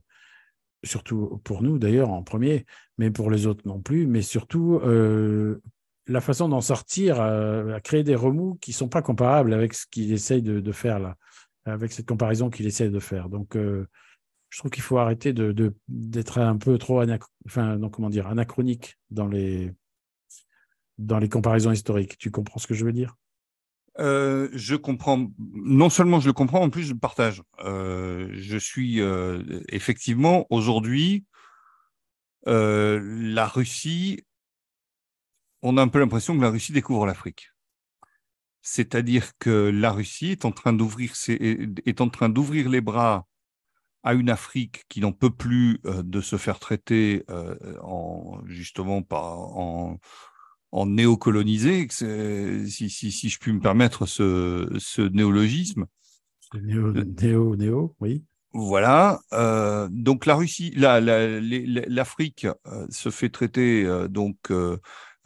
surtout 0.84 1.40
pour 1.44 1.62
nous 1.62 1.78
d'ailleurs 1.78 2.10
en 2.10 2.22
premier, 2.22 2.64
mais 2.98 3.10
pour 3.10 3.30
les 3.30 3.46
autres 3.46 3.66
non 3.66 3.80
plus, 3.80 4.06
mais 4.06 4.22
surtout 4.22 4.80
euh, 4.84 5.60
la 6.06 6.20
façon 6.20 6.48
d'en 6.48 6.60
sortir 6.60 7.20
a 7.20 7.80
créé 7.80 8.04
des 8.04 8.14
remous 8.14 8.56
qui 8.60 8.70
ne 8.70 8.76
sont 8.76 8.88
pas 8.88 9.02
comparables 9.02 9.52
avec 9.52 9.74
ce 9.74 9.86
qu'il 9.90 10.12
essaye 10.12 10.42
de, 10.42 10.72
faire 10.72 11.00
là, 11.00 11.16
avec 11.64 11.92
cette 11.92 12.06
comparaison 12.06 12.48
qu'il 12.48 12.66
essaye 12.66 12.90
de 12.90 13.00
faire. 13.00 13.28
Donc, 13.28 13.56
euh, 13.56 13.88
je 14.50 14.58
trouve 14.58 14.70
qu'il 14.70 14.84
faut 14.84 14.98
arrêter 14.98 15.34
d'être 15.88 16.38
un 16.38 16.56
peu 16.56 16.78
trop 16.78 17.02
enfin, 17.46 17.78
comment 17.90 18.08
dire, 18.08 18.28
anachronique 18.28 18.96
dans 19.10 19.26
les, 19.26 19.72
dans 20.98 21.18
les 21.18 21.28
comparaisons 21.28 21.72
historiques. 21.72 22.16
Tu 22.18 22.30
comprends 22.30 22.60
ce 22.60 22.68
que 22.68 22.74
je 22.74 22.84
veux 22.84 22.92
dire? 22.92 23.16
Euh, 23.99 24.49
je 24.53 24.76
comprends. 24.76 25.28
Non 25.38 25.90
seulement 25.90 26.20
je 26.20 26.26
le 26.26 26.32
comprends, 26.32 26.61
en 26.61 26.70
plus 26.70 26.84
je 26.84 26.92
le 26.92 26.99
partage. 26.99 27.42
Euh, 27.61 28.28
je 28.32 28.59
suis 28.59 29.01
effectivement 29.68 30.47
aujourd'hui 30.51 31.24
la 32.49 33.47
Russie 33.49 34.20
on 35.62 35.76
a 35.78 35.82
un 35.82 35.88
peu 35.88 35.99
l'impression 35.99 36.36
que 36.36 36.42
la 36.42 36.51
Russie 36.51 36.72
découvre 36.72 37.07
l'Afrique. 37.07 37.51
C'est-à-dire 38.62 39.36
que 39.38 39.70
la 39.72 39.90
Russie 39.90 40.30
est 40.30 40.44
en 40.44 40.53
train 40.53 40.72
d'ouvrir 40.72 41.12
est 41.28 42.01
en 42.01 42.09
train 42.09 42.28
d'ouvrir 42.28 42.68
les 42.68 42.80
bras 42.80 43.26
à 44.07 44.14
une 44.14 44.30
Afrique 44.30 44.84
qui 44.88 45.01
n'en 45.01 45.12
peut 45.12 45.30
plus 45.30 45.80
euh, 45.84 46.03
de 46.05 46.20
se 46.20 46.36
faire 46.36 46.61
traiter 46.61 47.24
euh, 47.28 47.57
en 47.82 48.40
justement 48.47 49.03
par 49.03 49.38
en, 49.38 49.99
en 50.72 50.86
néocolonisé, 50.86 51.86
si, 51.90 52.90
si, 52.90 53.28
je 53.28 53.38
puis 53.38 53.52
me 53.52 53.60
permettre 53.60 54.06
ce, 54.06 55.08
néologisme. 55.08 55.86
Néo, 56.54 56.92
néo, 56.92 57.56
néo, 57.56 57.96
oui. 58.00 58.24
Voilà. 58.52 59.20
Euh, 59.32 59.88
donc 59.90 60.26
la 60.26 60.34
Russie, 60.34 60.72
l'Afrique 60.76 62.46
se 62.90 63.10
fait 63.10 63.28
traiter 63.28 63.86
donc 64.08 64.50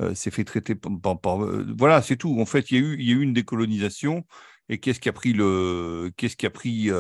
euh, 0.01 0.15
s'est 0.15 0.31
fait 0.31 0.45
traiter 0.45 0.75
par, 0.75 1.45
euh, 1.45 1.67
voilà, 1.77 2.01
c'est 2.01 2.17
tout. 2.17 2.41
En 2.41 2.47
fait, 2.47 2.71
il 2.71 2.79
y 2.79 2.79
a 2.79 2.87
eu, 2.87 2.97
il 2.99 3.09
y 3.09 3.13
a 3.13 3.17
eu 3.17 3.21
une 3.23 3.35
décolonisation. 3.35 4.25
Et 4.69 4.79
qu'est-ce 4.79 5.01
qui 5.01 5.09
a 5.09 5.13
pris 5.13 5.33
le, 5.33 6.11
qu'est-ce 6.17 6.37
qui 6.37 6.47
a 6.47 6.51
pris 6.51 6.91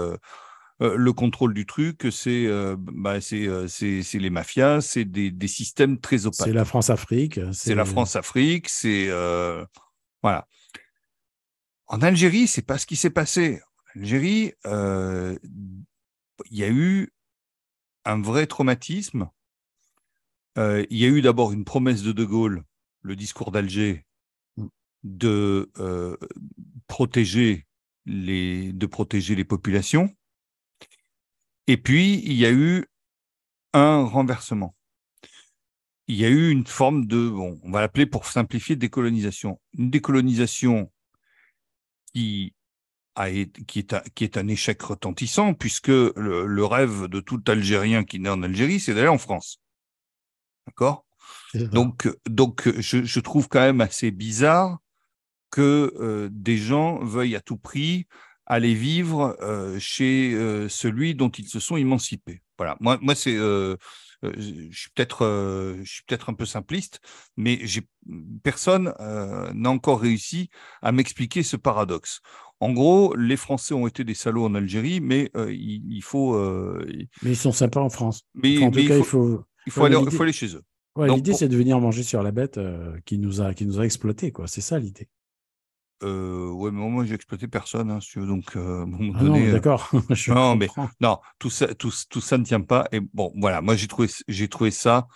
euh, 0.82 0.96
le 0.96 1.12
contrôle 1.12 1.54
du 1.54 1.66
truc 1.66 2.06
C'est, 2.10 2.48
bah, 2.76 3.20
c'est, 3.20 3.68
c'est, 3.68 4.18
les 4.18 4.30
mafias, 4.30 4.80
c'est 4.80 5.04
des, 5.04 5.30
des, 5.30 5.48
systèmes 5.48 5.98
très 5.98 6.26
opaques. 6.26 6.46
C'est 6.46 6.52
la 6.52 6.64
France-Afrique. 6.64 7.40
C'est 7.52 7.74
la 7.74 7.84
France-Afrique. 7.84 8.68
C'est 8.68 9.08
voilà. 10.22 10.46
En 11.86 12.02
Algérie, 12.02 12.46
c'est 12.46 12.62
pas 12.62 12.78
ce 12.78 12.86
qui 12.86 12.96
s'est 12.96 13.10
passé. 13.10 13.60
En 13.96 14.00
Algérie, 14.00 14.52
il 14.64 15.38
y 16.50 16.64
a 16.64 16.68
eu 16.68 17.12
un 18.04 18.22
vrai 18.22 18.46
traumatisme. 18.46 19.28
il 20.56 20.86
y 20.90 21.04
a 21.04 21.08
eu 21.08 21.20
d'abord 21.22 21.52
une 21.52 21.64
promesse 21.64 22.02
de 22.02 22.12
De 22.12 22.24
Gaulle 22.24 22.64
le 23.02 23.16
discours 23.16 23.50
d'Alger 23.50 24.04
de 25.02 25.70
euh, 25.78 26.16
protéger 26.86 27.66
les 28.04 28.72
de 28.72 28.86
protéger 28.86 29.34
les 29.34 29.44
populations. 29.44 30.14
Et 31.70 31.76
puis 31.76 32.20
il 32.24 32.32
y 32.32 32.46
a 32.46 32.50
eu 32.50 32.84
un 33.74 34.02
renversement. 34.02 34.74
Il 36.08 36.16
y 36.16 36.24
a 36.24 36.28
eu 36.28 36.50
une 36.50 36.66
forme 36.66 37.06
de 37.06 37.28
bon, 37.28 37.60
on 37.62 37.70
va 37.70 37.80
l'appeler 37.80 38.06
pour 38.06 38.26
simplifier 38.26 38.74
décolonisation, 38.74 39.60
une 39.78 39.88
décolonisation 39.88 40.90
qui 42.12 42.56
a, 43.14 43.30
qui, 43.68 43.78
est 43.78 44.10
qui 44.16 44.24
est 44.24 44.36
un 44.36 44.48
échec 44.48 44.82
retentissant 44.82 45.54
puisque 45.54 45.86
le, 45.86 46.44
le 46.44 46.64
rêve 46.64 47.06
de 47.06 47.20
tout 47.20 47.40
Algérien 47.46 48.02
qui 48.02 48.18
naît 48.18 48.30
en 48.30 48.42
Algérie, 48.42 48.80
c'est 48.80 48.92
d'aller 48.92 49.06
en 49.06 49.18
France. 49.18 49.60
D'accord? 50.66 51.06
Donc, 51.54 52.08
donc 52.28 52.68
je, 52.80 53.04
je, 53.04 53.20
trouve 53.20 53.46
quand 53.46 53.60
même 53.60 53.80
assez 53.80 54.10
bizarre 54.10 54.80
que 55.52 55.94
euh, 56.00 56.28
des 56.32 56.56
gens 56.56 56.98
veuillent 57.04 57.36
à 57.36 57.40
tout 57.40 57.58
prix 57.58 58.08
aller 58.50 58.74
vivre 58.74 59.36
euh, 59.40 59.78
chez 59.78 60.34
euh, 60.34 60.68
celui 60.68 61.14
dont 61.14 61.28
ils 61.28 61.48
se 61.48 61.60
sont 61.60 61.76
émancipés. 61.76 62.42
Voilà. 62.58 62.76
Moi, 62.80 62.98
moi 63.00 63.14
c'est, 63.14 63.36
je 63.36 63.76
suis 64.72 64.90
peut-être, 64.94 65.24
je 65.82 65.90
suis 65.90 66.02
peut-être 66.04 66.28
un 66.28 66.34
peu 66.34 66.44
simpliste, 66.44 67.00
mais 67.38 67.58
j'ai 67.62 67.82
personne 68.42 68.92
n'a 68.98 69.70
encore 69.70 70.00
réussi 70.00 70.50
à 70.82 70.92
m'expliquer 70.92 71.42
ce 71.42 71.56
paradoxe. 71.56 72.20
En 72.60 72.72
gros, 72.72 73.14
les 73.16 73.38
Français 73.38 73.72
ont 73.72 73.86
été 73.86 74.04
des 74.04 74.12
salauds 74.12 74.44
en 74.44 74.54
Algérie, 74.54 75.00
mais 75.00 75.30
il, 75.48 76.02
faut. 76.02 76.38
mais 77.22 77.30
ils 77.30 77.36
sont 77.36 77.52
sympas 77.52 77.80
en 77.80 77.88
France. 77.88 78.24
Mais, 78.34 78.62
en 78.62 78.70
tout 78.70 78.86
cas, 78.86 78.98
il 78.98 79.04
faut, 79.04 79.42
il 79.64 79.72
faut, 79.72 79.84
aller, 79.84 79.96
faut 80.10 80.22
aller 80.22 80.32
chez 80.34 80.54
eux 80.54 80.62
l'idée, 81.06 81.32
c'est 81.32 81.48
de 81.48 81.56
venir 81.56 81.80
manger 81.80 82.02
sur 82.02 82.22
la 82.22 82.32
bête 82.32 82.58
euh, 82.58 82.96
qui 83.04 83.18
nous 83.18 83.40
a, 83.40 83.54
qui 83.54 83.66
nous 83.66 83.80
a 83.80 83.84
exploité, 83.84 84.32
quoi. 84.32 84.46
C'est 84.46 84.60
ça 84.60 84.78
l'idée. 84.78 85.08
Euh, 86.02 86.50
ouais, 86.50 86.70
mais 86.70 86.88
moi, 86.88 87.04
j'ai 87.04 87.14
exploité 87.14 87.46
personne, 87.46 87.90
hein, 87.90 88.00
si 88.00 88.10
tu 88.10 88.20
veux. 88.20 88.26
Donc, 88.26 88.56
euh, 88.56 88.86
ah 89.14 89.22
non, 89.22 89.36
euh, 89.36 89.52
d'accord. 89.52 89.90
non, 90.28 90.56
mais 90.56 90.68
non, 91.00 91.18
tout 91.38 91.50
ça, 91.50 91.74
tout, 91.74 91.92
tout, 92.08 92.20
ça 92.20 92.38
ne 92.38 92.44
tient 92.44 92.60
pas. 92.60 92.88
Et 92.92 93.00
bon, 93.00 93.32
voilà, 93.36 93.60
moi, 93.60 93.76
j'ai 93.76 93.86
trouvé, 93.86 94.08
j'ai 94.26 94.48
trouvé 94.48 94.70
ça, 94.70 95.08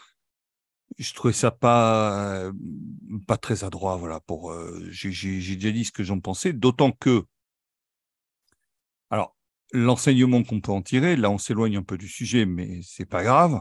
je 0.98 1.12
trouvais 1.14 1.32
ça 1.32 1.50
pas, 1.50 2.50
pas 3.26 3.36
très 3.38 3.64
adroit, 3.64 3.96
voilà. 3.96 4.20
Pour, 4.20 4.54
j'ai, 4.90 5.12
j'ai 5.12 5.56
déjà 5.56 5.70
dit 5.70 5.84
ce 5.84 5.92
que 5.92 6.04
j'en 6.04 6.20
pensais, 6.20 6.52
d'autant 6.52 6.92
que, 6.92 7.24
alors, 9.10 9.34
l'enseignement 9.72 10.42
qu'on 10.42 10.60
peut 10.60 10.72
en 10.72 10.82
tirer, 10.82 11.16
là, 11.16 11.30
on 11.30 11.38
s'éloigne 11.38 11.78
un 11.78 11.82
peu 11.82 11.96
du 11.96 12.08
sujet, 12.08 12.44
mais 12.44 12.80
c'est 12.82 13.06
pas 13.06 13.22
grave 13.22 13.60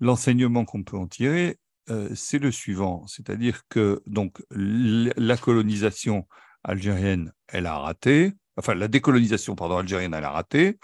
l'enseignement 0.00 0.64
qu'on 0.64 0.82
peut 0.82 0.96
en 0.96 1.06
tirer, 1.06 1.58
euh, 1.90 2.08
c'est 2.14 2.38
le 2.38 2.50
suivant, 2.50 3.06
c'est-à-dire 3.06 3.62
que 3.68 4.02
donc 4.06 4.42
la 4.50 5.36
colonisation 5.36 6.26
algérienne, 6.64 7.32
elle 7.48 7.66
a 7.66 7.78
raté, 7.78 8.32
enfin 8.56 8.74
la 8.74 8.88
décolonisation 8.88 9.54
pardon 9.54 9.78
algérienne, 9.78 10.14
elle 10.14 10.24
a 10.24 10.30
raté. 10.30 10.78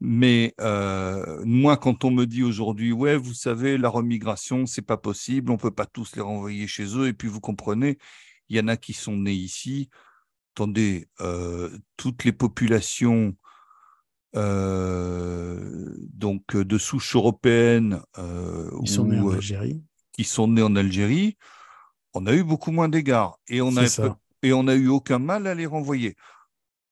Mais 0.00 0.54
euh, 0.60 1.42
moi, 1.44 1.76
quand 1.76 2.04
on 2.04 2.10
me 2.10 2.24
dit 2.24 2.42
aujourd'hui, 2.42 2.90
ouais, 2.90 3.18
vous 3.18 3.34
savez, 3.34 3.76
la 3.76 3.90
remigration, 3.90 4.64
c'est 4.64 4.80
pas 4.82 4.96
possible, 4.96 5.52
on 5.52 5.58
peut 5.58 5.70
pas 5.70 5.84
tous 5.84 6.16
les 6.16 6.22
renvoyer 6.22 6.66
chez 6.66 6.96
eux. 6.96 7.06
Et 7.08 7.12
puis 7.12 7.28
vous 7.28 7.40
comprenez, 7.40 7.98
il 8.48 8.56
y 8.56 8.60
en 8.60 8.68
a 8.68 8.78
qui 8.78 8.94
sont 8.94 9.16
nés 9.16 9.34
ici. 9.34 9.90
Attendez, 10.54 11.08
euh, 11.20 11.70
toutes 11.98 12.24
les 12.24 12.32
populations 12.32 13.36
euh, 14.36 15.94
donc 16.14 16.56
de 16.56 16.78
souche 16.78 17.14
européenne 17.14 18.00
qui 18.16 18.90
sont 18.90 19.04
nés 19.04 19.20
en 19.20 19.32
Algérie, 19.32 19.82
qui 20.20 20.24
sont 20.24 20.48
nés 20.48 20.62
en 20.62 20.76
Algérie, 20.76 21.38
on 22.12 22.26
a 22.26 22.34
eu 22.34 22.44
beaucoup 22.44 22.72
moins 22.72 22.90
d'égards 22.90 23.38
et 23.48 23.62
on 23.62 23.74
a 23.78 23.86
et 24.42 24.52
on 24.52 24.68
a 24.68 24.74
eu 24.74 24.88
aucun 24.88 25.18
mal 25.18 25.46
à 25.46 25.54
les 25.54 25.64
renvoyer 25.64 26.14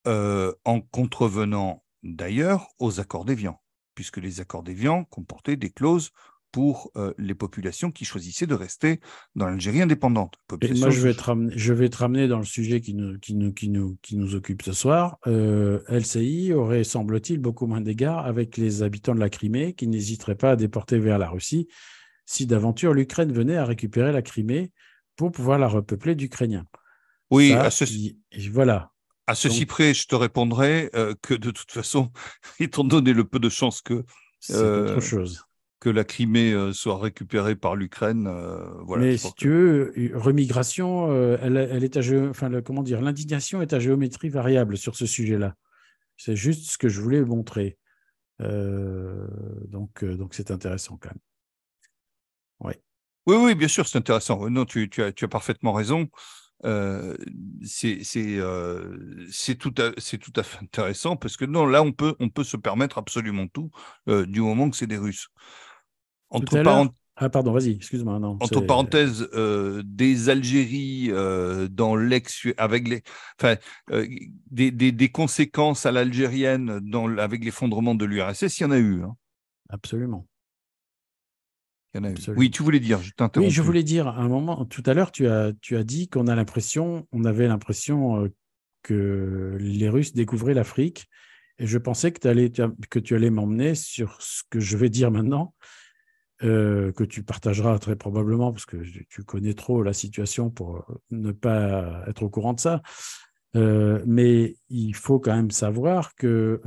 en 0.05 0.81
contrevenant 0.89 1.83
d'ailleurs 2.01 2.69
aux 2.79 2.99
accords 2.99 3.25
d'Évian, 3.25 3.61
puisque 3.93 4.17
les 4.17 4.39
accords 4.39 4.63
d'Évian 4.63 5.03
comportaient 5.03 5.57
des 5.57 5.69
clauses 5.69 6.09
pour 6.51 6.89
euh, 6.95 7.13
les 7.19 7.35
populations 7.35 7.91
qui 7.91 8.05
choisissaient 8.05 8.47
de 8.47 8.55
rester 8.55 8.99
dans 9.35 9.45
l'Algérie 9.45 9.83
indépendante. 9.83 10.39
moi, 10.49 10.89
je 10.89 11.01
vais, 11.01 11.13
te 11.13 11.21
ramener, 11.21 11.53
je 11.55 11.73
vais 11.73 11.89
te 11.89 11.97
ramener 11.97 12.27
dans 12.27 12.39
le 12.39 12.45
sujet 12.45 12.81
qui 12.81 12.95
nous, 12.95 13.19
qui 13.19 13.35
nous, 13.35 13.53
qui 13.53 13.69
nous, 13.69 13.99
qui 14.01 14.15
nous 14.15 14.33
occupe 14.33 14.63
ce 14.63 14.73
soir. 14.73 15.19
Euh, 15.27 15.81
LCI 15.87 16.53
aurait, 16.53 16.83
semble-t-il, 16.83 17.39
beaucoup 17.39 17.67
moins 17.67 17.81
d'égards 17.81 18.25
avec 18.25 18.57
les 18.57 18.81
habitants 18.81 19.13
de 19.13 19.19
la 19.19 19.29
Crimée 19.29 19.73
qui 19.73 19.87
n'hésiteraient 19.87 20.33
pas 20.33 20.51
à 20.51 20.55
déporter 20.55 20.97
vers 20.97 21.19
la 21.19 21.29
Russie 21.29 21.67
si 22.29 22.45
d'aventure 22.45 22.93
l'Ukraine 22.93 23.33
venait 23.33 23.57
à 23.57 23.65
récupérer 23.65 24.11
la 24.11 24.21
Crimée 24.21 24.71
pour 25.15 25.31
pouvoir 25.31 25.57
la 25.57 25.67
repeupler 25.67 26.13
d'Ukrainiens. 26.13 26.67
Oui, 27.31 27.53
à 27.53 27.71
ceci, 27.71 28.19
voilà. 28.51 28.91
À 29.25 29.35
ceci 29.35 29.65
près, 29.65 29.93
je 29.93 30.07
te 30.07 30.15
répondrai 30.15 30.89
euh, 30.95 31.15
que 31.21 31.33
de 31.33 31.51
toute 31.51 31.71
façon, 31.71 32.11
étant 32.59 32.83
donné 32.83 33.13
le 33.13 33.23
peu 33.23 33.39
de 33.39 33.49
chance 33.49 33.81
que 33.81 34.03
autre 34.51 34.99
chose 34.99 35.43
que 35.79 35.89
la 35.89 36.03
Crimée 36.03 36.51
euh, 36.51 36.73
soit 36.73 36.99
récupérée 36.99 37.55
par 37.55 37.75
l'Ukraine. 37.75 38.27
Euh, 38.27 38.67
voilà, 38.81 39.05
Mais 39.05 39.17
si 39.17 39.33
tu 39.35 39.49
veux, 39.49 39.93
remigration, 40.13 41.09
euh, 41.09 41.37
elle, 41.41 41.83
est 41.83 41.95
à 41.97 42.29
enfin, 42.29 42.61
comment 42.61 42.83
dire, 42.83 43.01
l'indignation 43.01 43.61
est 43.61 43.73
à 43.73 43.79
géométrie 43.79 44.29
variable 44.29 44.77
sur 44.77 44.95
ce 44.95 45.05
sujet-là. 45.05 45.55
C'est 46.17 46.35
juste 46.35 46.69
ce 46.69 46.77
que 46.77 46.89
je 46.89 46.99
voulais 46.99 47.21
montrer. 47.21 47.77
donc, 48.39 50.03
donc 50.03 50.33
c'est 50.33 50.51
intéressant 50.51 50.97
quand 51.01 51.09
même. 51.09 51.28
Oui. 52.61 52.73
Oui, 53.27 53.35
oui, 53.37 53.55
bien 53.55 53.67
sûr, 53.67 53.87
c'est 53.87 53.97
intéressant. 53.97 54.49
Non, 54.49 54.65
tu, 54.65 54.89
tu, 54.89 55.03
as, 55.03 55.11
tu 55.11 55.25
as 55.25 55.27
parfaitement 55.27 55.73
raison. 55.73 56.09
c'est 57.63 57.99
tout, 59.57 59.73
à, 59.77 59.91
tout 59.91 60.33
à 60.35 60.43
fait 60.43 60.63
intéressant 60.63 61.15
parce 61.15 61.37
que 61.37 61.45
non, 61.45 61.65
là, 61.65 61.83
on 61.83 61.91
peut, 61.91 62.15
on 62.19 62.29
peut 62.29 62.43
se 62.43 62.57
permettre 62.57 62.97
absolument 62.97 63.47
tout 63.47 63.69
du 64.07 64.41
moment 64.41 64.69
que 64.69 64.77
c'est 64.77 64.87
des 64.87 64.97
Russes. 64.97 65.29
Entre 66.29 66.61
parenthèses. 66.63 66.95
Ah 67.21 67.29
pardon, 67.29 67.51
vas-y, 67.51 67.71
excuse-moi. 67.71 68.13
Entre 68.13 68.61
parenthèses, 68.61 69.27
euh, 69.33 69.81
des 69.83 70.29
Algéries 70.29 71.09
euh, 71.11 71.67
dans 71.67 71.97
l'ex, 71.97 72.47
avec 72.55 72.87
les, 72.87 73.03
enfin, 73.37 73.57
euh, 73.91 74.07
des, 74.49 74.71
des, 74.71 74.93
des, 74.93 75.09
conséquences 75.09 75.85
à 75.85 75.91
l'algérienne 75.91 76.79
dans 76.79 77.17
avec 77.17 77.43
l'effondrement 77.43 77.93
de 77.93 78.05
l'URSS, 78.05 78.59
il 78.59 78.63
y 78.63 78.65
en 78.65 78.71
a 78.71 78.77
eu. 78.77 79.03
Hein. 79.03 79.17
Absolument. 79.67 80.25
Oui, 82.35 82.51
tu 82.51 82.63
voulais 82.63 82.79
dire, 82.79 83.01
je 83.01 83.11
t'interromps. 83.11 83.47
Oui, 83.47 83.53
je 83.53 83.61
voulais 83.61 83.83
dire, 83.83 84.07
à 84.07 84.17
un 84.17 84.27
moment, 84.27 84.65
tout 84.65 84.83
à 84.85 84.93
l'heure, 84.93 85.11
tu 85.11 85.27
as, 85.27 85.51
tu 85.61 85.75
as 85.75 85.83
dit 85.83 86.07
qu'on 86.07 86.27
a 86.27 86.35
l'impression, 86.35 87.07
on 87.11 87.23
avait 87.23 87.47
l'impression 87.47 88.23
euh, 88.23 88.33
que 88.83 89.57
les 89.59 89.89
Russes 89.89 90.13
découvraient 90.13 90.53
l'Afrique. 90.53 91.09
Et 91.57 91.67
je 91.67 91.77
pensais 91.77 92.11
que, 92.11 92.25
allais, 92.27 92.51
que 92.89 92.99
tu 92.99 93.15
allais 93.15 93.29
m'emmener 93.29 93.75
sur 93.75 94.21
ce 94.21 94.43
que 94.49 94.59
je 94.59 94.77
vais 94.77 94.89
dire 94.89 95.11
maintenant, 95.11 95.53
euh, 96.43 96.91
que 96.93 97.03
tu 97.03 97.23
partageras 97.23 97.79
très 97.79 97.95
probablement, 97.95 98.53
parce 98.53 98.65
que 98.65 98.77
tu 99.09 99.23
connais 99.23 99.53
trop 99.55 99.83
la 99.83 99.91
situation 99.91 100.49
pour 100.49 100.85
ne 101.11 101.31
pas 101.31 102.03
être 102.07 102.23
au 102.23 102.29
courant 102.29 102.53
de 102.53 102.59
ça. 102.59 102.81
Euh, 103.55 104.01
mais 104.05 104.55
il 104.69 104.95
faut 104.95 105.19
quand 105.19 105.35
même 105.35 105.51
savoir 105.51 106.15
que 106.15 106.61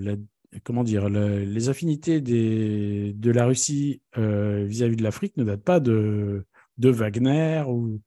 la 0.00 0.16
comment 0.64 0.84
dire, 0.84 1.08
les 1.08 1.68
affinités 1.68 2.20
de 2.20 3.30
la 3.30 3.46
Russie 3.46 4.02
euh, 4.18 4.64
vis-à-vis 4.64 4.96
de 4.96 5.02
l'Afrique 5.02 5.36
ne 5.36 5.44
datent 5.44 5.64
pas 5.64 5.80
de, 5.80 6.44
Wagner 6.78 7.64
ou, 7.66 8.00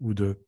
de, 0.00 0.38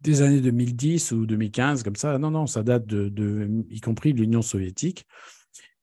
des 0.00 0.22
années 0.22 0.40
2010 0.40 1.12
ou 1.12 1.26
2015, 1.26 1.82
comme 1.82 1.96
ça. 1.96 2.18
Non, 2.18 2.30
non, 2.30 2.46
ça 2.46 2.62
date 2.62 2.86
de, 2.86 3.64
y 3.70 3.80
compris 3.80 4.14
de 4.14 4.20
l'Union 4.20 4.42
soviétique. 4.42 5.06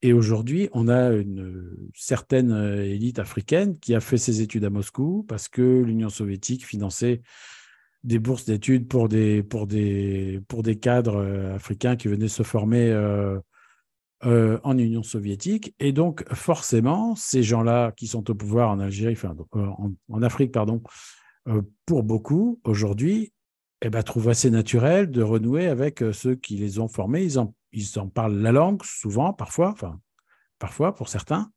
Et 0.03 0.13
aujourd'hui, 0.13 0.69
on 0.73 0.87
a 0.87 1.09
une 1.09 1.75
certaine 1.95 2.51
élite 2.51 3.17
africaine 3.17 3.79
qui 3.79 3.95
a 3.95 3.99
fait 3.99 4.17
ses 4.17 4.41
études 4.41 4.63
à 4.63 4.69
Moscou 4.69 5.25
parce 5.27 5.47
que 5.47 5.81
l'Union 5.81 6.09
soviétique 6.09 6.65
finançait 6.65 7.21
des 8.03 8.19
bourses 8.19 8.45
d'études 8.45 8.87
pour 8.87 9.09
des, 9.09 9.43
cadres 10.81 11.17
euh, 11.17 11.55
africains 11.55 11.95
qui 11.95 12.07
venaient 12.07 12.27
se 12.27 12.43
former 12.43 12.89
euh, 12.89 13.37
euh, 14.25 14.57
en 14.63 14.75
Union 14.79 15.03
soviétique. 15.03 15.75
Et 15.79 15.91
donc, 15.91 16.27
forcément, 16.33 17.15
ces 17.15 17.43
gens-là 17.43 17.91
qui 17.91 18.07
sont 18.07 18.27
au 18.31 18.33
pouvoir 18.33 18.71
en 18.71 18.79
Algérie, 18.79 19.15
euh, 19.23 19.67
en, 20.09 20.21
Afrique, 20.23 20.51
pardon, 20.51 20.81
euh, 21.47 21.61
pour 21.85 22.01
beaucoup, 22.01 22.59
aujourd'hui, 22.63 23.31
eh 23.83 23.91
ben, 23.91 24.01
trouvent 24.01 24.29
assez 24.29 24.49
naturel 24.49 25.11
de 25.11 25.21
renouer 25.21 25.67
avec 25.67 26.03
ceux 26.13 26.33
qui 26.33 26.55
les 26.55 26.79
ont 26.79 26.87
formés. 26.87 27.25
Ils 27.25 27.99
en, 27.99 28.07
parlent 28.07 28.39
la 28.39 28.51
langue, 28.51 28.83
souvent, 28.83 29.33
parfois, 29.33 29.69
enfin, 29.69 29.99
parfois 30.57 30.95
pour 30.95 31.09
certains. 31.09 31.51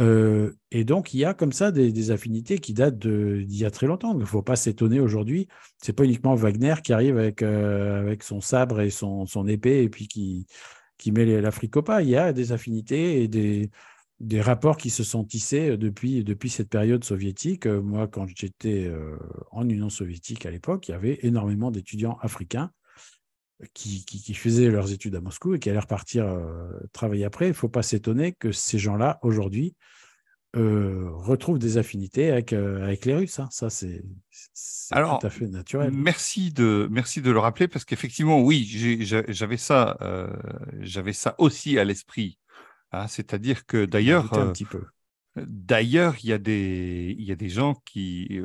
et 0.00 0.84
donc, 0.84 1.14
il 1.14 1.18
y 1.18 1.24
a 1.24 1.32
comme 1.32 1.52
ça 1.52 1.70
des, 1.70 2.10
affinités 2.10 2.58
qui 2.58 2.74
datent 2.74 2.98
d'il 2.98 3.56
y 3.56 3.64
a 3.64 3.70
très 3.70 3.86
longtemps. 3.86 4.14
Il 4.14 4.18
ne 4.18 4.24
faut 4.24 4.42
pas 4.42 4.56
s'étonner 4.56 4.98
aujourd'hui. 4.98 5.46
Ce 5.80 5.92
n'est 5.92 5.94
pas 5.94 6.04
uniquement 6.04 6.34
Wagner 6.34 6.74
qui 6.82 6.92
arrive 6.92 7.18
avec, 7.18 7.44
son 8.24 8.40
sabre 8.40 8.80
et 8.80 8.90
son 8.90 9.46
épée 9.46 9.84
et 9.84 9.88
puis 9.88 10.08
qui, 10.08 10.48
qui 10.98 11.12
met 11.12 11.40
l'Afrique 11.40 11.76
au 11.76 11.82
pas. 11.82 12.02
Il 12.02 12.10
y 12.10 12.16
a 12.16 12.32
des 12.32 12.52
affinités 12.52 13.22
et 13.22 13.28
des, 13.28 13.70
rapports 14.40 14.76
qui 14.76 14.90
se 14.90 15.04
sont 15.04 15.24
tissés 15.24 15.76
depuis, 15.76 16.24
depuis 16.24 16.50
cette 16.50 16.68
période 16.68 17.04
soviétique. 17.04 17.66
Euh, 17.66 17.80
moi, 17.80 18.08
quand 18.08 18.26
j'étais 18.34 18.86
euh, 18.86 19.16
en 19.52 19.68
Union 19.68 19.88
soviétique 19.88 20.44
à 20.44 20.50
l'époque, 20.50 20.88
il 20.88 20.90
y 20.90 20.94
avait 20.94 21.20
énormément 21.22 21.70
d'étudiants 21.70 22.18
africains 22.20 22.72
qui, 23.74 24.34
faisaient 24.34 24.70
leurs 24.70 24.92
études 24.92 25.16
à 25.16 25.20
Moscou 25.20 25.54
et 25.54 25.58
qui 25.58 25.70
allaient 25.70 25.78
repartir 25.78 26.26
euh, 26.26 26.70
travailler 26.92 27.24
après. 27.24 27.46
Il 27.46 27.50
ne 27.50 27.54
faut 27.54 27.68
pas 27.68 27.82
s'étonner 27.82 28.32
que 28.32 28.52
ces 28.52 28.78
gens-là, 28.78 29.18
aujourd'hui, 29.22 29.74
retrouvent 30.54 31.58
des 31.58 31.78
affinités 31.78 32.30
avec, 32.30 32.52
avec 32.52 33.04
les 33.04 33.14
Russes. 33.14 33.38
Hein. 33.38 33.48
Ça, 33.50 33.70
c'est 33.70 34.02
tout 34.90 35.26
à 35.26 35.30
fait 35.30 35.46
naturel. 35.46 35.90
Merci 35.92 36.52
de, 36.52 36.88
merci 36.90 37.22
de 37.22 37.30
le 37.30 37.38
rappeler 37.38 37.68
parce 37.68 37.84
qu'effectivement, 37.84 38.40
oui, 38.40 38.64
j'avais 39.28 39.56
ça, 39.56 39.98
j'avais 40.80 41.12
ça 41.12 41.34
aussi 41.38 41.78
à 41.78 41.84
l'esprit. 41.84 42.38
Hein. 42.92 43.06
C'est-à-dire 43.08 43.66
que 43.66 43.84
d'ailleurs. 43.84 44.52
D'ailleurs, 45.46 46.16
il 46.24 46.30
y 46.30 46.32
a 46.32 46.38
des, 46.38 47.14
il 47.16 47.24
y 47.24 47.30
a 47.30 47.36
des 47.36 47.48
gens 47.48 47.74
qui, 47.84 48.40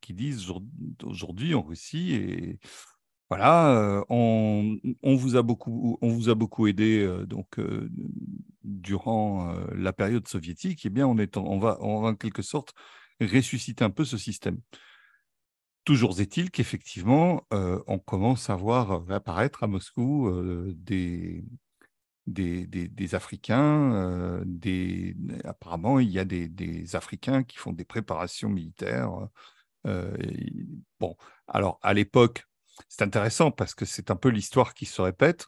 qui 0.00 0.14
disent 0.14 0.46
aujourd'hui 1.02 1.54
en 1.54 1.62
Russie 1.62 2.14
et 2.14 2.60
voilà, 3.30 4.04
on, 4.10 4.76
on, 5.02 5.16
vous 5.16 5.36
a 5.36 5.42
beaucoup, 5.42 5.98
on 6.02 6.08
vous 6.08 6.28
a 6.28 6.34
beaucoup 6.34 6.66
aidé 6.66 7.06
donc 7.26 7.58
durant 8.62 9.54
la 9.74 9.92
période 9.92 10.28
soviétique. 10.28 10.84
Eh 10.84 10.90
bien, 10.90 11.06
on 11.06 11.18
est, 11.18 11.36
va, 11.36 11.78
on 11.80 12.00
va 12.02 12.08
en 12.08 12.14
quelque 12.14 12.42
sorte 12.42 12.74
ressusciter 13.20 13.84
un 13.84 13.90
peu 13.90 14.04
ce 14.04 14.18
système. 14.18 14.58
Toujours 15.84 16.20
est-il 16.20 16.50
qu'effectivement, 16.50 17.46
on 17.50 17.98
commence 17.98 18.50
à 18.50 18.56
voir 18.56 19.04
apparaître 19.10 19.64
à 19.64 19.66
Moscou 19.66 20.30
des, 20.74 21.44
des, 22.26 22.66
des, 22.66 23.14
Africains. 23.14 24.42
apparemment, 25.44 25.98
il 25.98 26.10
y 26.10 26.18
a 26.18 26.24
des, 26.24 26.96
Africains 26.96 27.42
qui 27.42 27.58
font 27.58 27.72
des 27.72 27.84
préparations 27.84 28.48
militaires. 28.48 29.10
bon, 29.84 31.16
alors 31.48 31.78
à 31.82 31.92
l'époque, 31.92 32.46
c'est 32.88 33.02
intéressant 33.02 33.50
parce 33.50 33.74
que 33.74 33.84
c'est 33.84 34.10
un 34.10 34.16
peu 34.16 34.28
l'histoire 34.28 34.74
qui 34.74 34.86
se 34.86 35.00
répète. 35.02 35.46